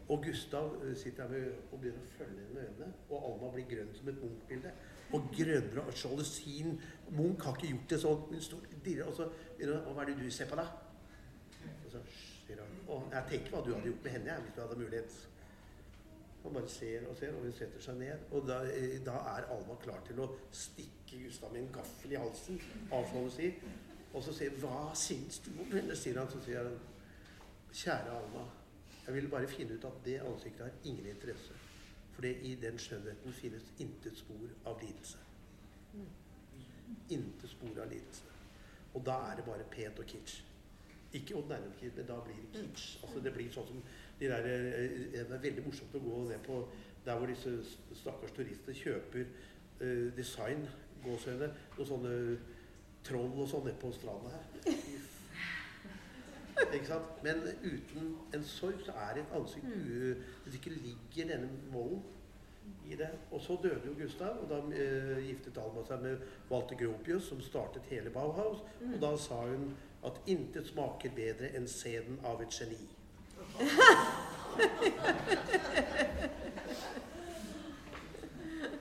Og 0.09 0.24
Gustav 0.26 0.86
eh, 0.86 0.95
sitter 0.97 1.28
her 1.28 1.51
og 1.72 1.80
begynner 1.80 2.03
å 2.03 2.13
følge 2.17 2.41
henne 2.41 2.53
med 2.55 2.63
øynene. 2.67 2.93
Og 3.09 3.28
Alma 3.30 3.51
blir 3.53 3.67
grønn 3.69 3.93
som 3.95 4.09
et 4.11 4.24
Munch-bilde. 4.24 4.74
Og 5.15 5.28
grønnere 5.38 5.86
og 5.88 5.93
sjalusien. 5.93 6.80
Munch 7.09 7.45
har 7.45 7.55
ikke 7.57 7.74
gjort 7.74 7.93
det 7.93 7.99
sånn. 8.01 8.26
Hun 8.32 8.41
står 8.47 8.65
dirrer, 8.86 9.07
og 9.07 9.15
så 9.15 9.30
begynner 9.57 9.86
hun, 9.86 9.93
Hva 9.95 10.03
er 10.03 10.11
det 10.11 10.17
du 10.19 10.32
ser 10.32 10.49
på, 10.51 10.59
da? 10.59 10.67
Og 11.86 11.91
så 11.93 12.01
sier 12.11 12.59
han 12.59 12.74
«Å, 12.88 12.99
Jeg 13.13 13.30
tenker 13.30 13.55
hva 13.55 13.63
du 13.65 13.74
hadde 13.76 13.91
gjort 13.91 14.03
med 14.07 14.17
henne 14.17 14.34
jeg, 14.34 14.45
hvis 14.45 14.57
du 14.57 14.61
hadde 14.65 14.80
mulighet. 14.82 15.19
Han 16.43 16.53
bare 16.53 16.69
ser 16.69 17.07
og 17.07 17.17
ser, 17.17 17.33
og 17.35 17.43
hun 17.45 17.53
setter 17.53 17.81
seg 17.81 17.99
ned. 17.99 18.23
Og 18.31 18.47
da, 18.47 18.61
eh, 18.65 18.97
da 19.05 19.17
er 19.35 19.49
Alma 19.53 19.75
klar 19.83 20.01
til 20.07 20.19
å 20.23 20.29
stikke 20.51 21.23
Gustav 21.25 21.53
med 21.53 21.61
en 21.61 21.73
gaffel 21.73 22.15
i 22.15 22.19
halsen. 22.21 22.61
Avfallet 22.91 23.35
sier. 23.35 23.53
Og 24.13 24.23
så 24.23 24.33
sier 24.33 24.57
Hva 24.59 24.95
syns 24.95 25.39
du 25.39 25.51
om 25.59 25.71
henne? 25.71 25.95
sier 25.95 26.17
han. 26.17 26.31
Så 26.31 26.41
sier 26.45 26.63
han 26.63 26.79
Kjære 27.73 28.17
Alma. 28.17 28.45
Jeg 29.05 29.13
vil 29.13 29.29
bare 29.29 29.47
finne 29.47 29.73
ut 29.73 29.85
at 29.85 30.05
det 30.05 30.19
ansiktet 30.19 30.65
har 30.65 30.71
ingen 30.83 31.05
interesse. 31.05 31.53
For 32.13 32.25
i 32.25 32.55
den 32.61 32.77
skjønnheten 32.77 33.33
finnes 33.33 33.63
intet 33.79 34.17
spor 34.17 34.49
av 34.65 34.81
lidelse. 34.81 35.17
Intet 37.09 37.49
spor 37.49 37.81
av 37.81 37.89
lidelse. 37.89 38.23
Og 38.93 39.05
da 39.05 39.15
er 39.31 39.35
det 39.35 39.45
bare 39.45 39.63
pent 39.71 39.99
og 39.99 40.05
kitsch. 40.05 40.43
Ikke 41.13 41.35
Odd 41.35 41.53
kitsch, 41.79 41.95
men 41.95 42.05
da 42.07 42.19
blir 42.23 42.35
det 42.35 42.51
kitsch. 42.59 43.03
Altså 43.03 43.19
det 43.19 43.33
blir 43.33 43.51
sånn 43.51 43.67
som 43.67 43.81
de 44.22 44.30
der, 44.30 44.45
eh, 44.45 44.95
Det 45.11 45.19
er 45.26 45.41
veldig 45.41 45.65
morsomt 45.65 45.95
å 45.97 46.03
gå 46.05 46.22
ned 46.30 46.43
på 46.45 46.61
der 47.05 47.17
hvor 47.17 47.28
disse 47.32 47.55
stakkars 47.97 48.32
turister 48.38 48.76
kjøper 48.78 49.26
uh, 49.82 50.11
design, 50.17 50.67
gåsehøyne, 51.01 51.47
noen 51.78 51.88
sånne 51.89 52.11
troll 53.03 53.32
og 53.41 53.47
sånn 53.49 53.65
nede 53.65 53.80
på 53.82 53.89
stranda 53.95 54.30
her. 54.36 54.76
Ikke 56.72 56.86
sant? 56.86 57.09
Men 57.26 57.41
uten 57.65 58.11
en 58.38 58.43
sorg 58.45 58.84
så 58.86 58.93
er 58.93 59.15
det 59.17 59.24
et 59.26 59.34
ansikt 59.39 59.65
u- 59.65 60.22
Hvis 60.45 60.59
ikke 60.59 60.76
ligger 60.76 61.32
denne 61.34 61.49
volden 61.74 62.03
i 62.86 62.95
det. 62.95 63.09
Og 63.32 63.41
så 63.41 63.58
døde 63.63 63.82
jo 63.89 63.95
Gustav, 63.97 64.37
og 64.43 64.50
da 64.54 64.59
uh, 64.62 65.17
giftet 65.25 65.58
Alma 65.58 65.82
seg 65.87 66.05
med 66.05 66.21
Walter 66.51 66.78
Gropius, 66.78 67.32
som 67.32 67.41
startet 67.41 67.89
hele 67.89 68.13
Bauhaus. 68.13 68.62
Og 68.93 68.97
da 69.01 69.16
sa 69.17 69.41
hun 69.50 69.71
at 70.05 70.21
intet 70.29 70.70
smaker 70.70 71.09
bedre 71.17 71.50
enn 71.58 71.67
sæden 71.70 72.21
av 72.25 72.41
et 72.45 72.54
geni. 72.54 72.78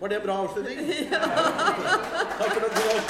Var 0.01 0.09
det 0.09 0.17
en 0.17 0.23
bra 0.23 0.33
avslutning? 0.33 0.79
Takk 2.39 2.53
for 2.53 2.65
at 2.65 2.77
du 2.77 2.81
var 2.89 3.01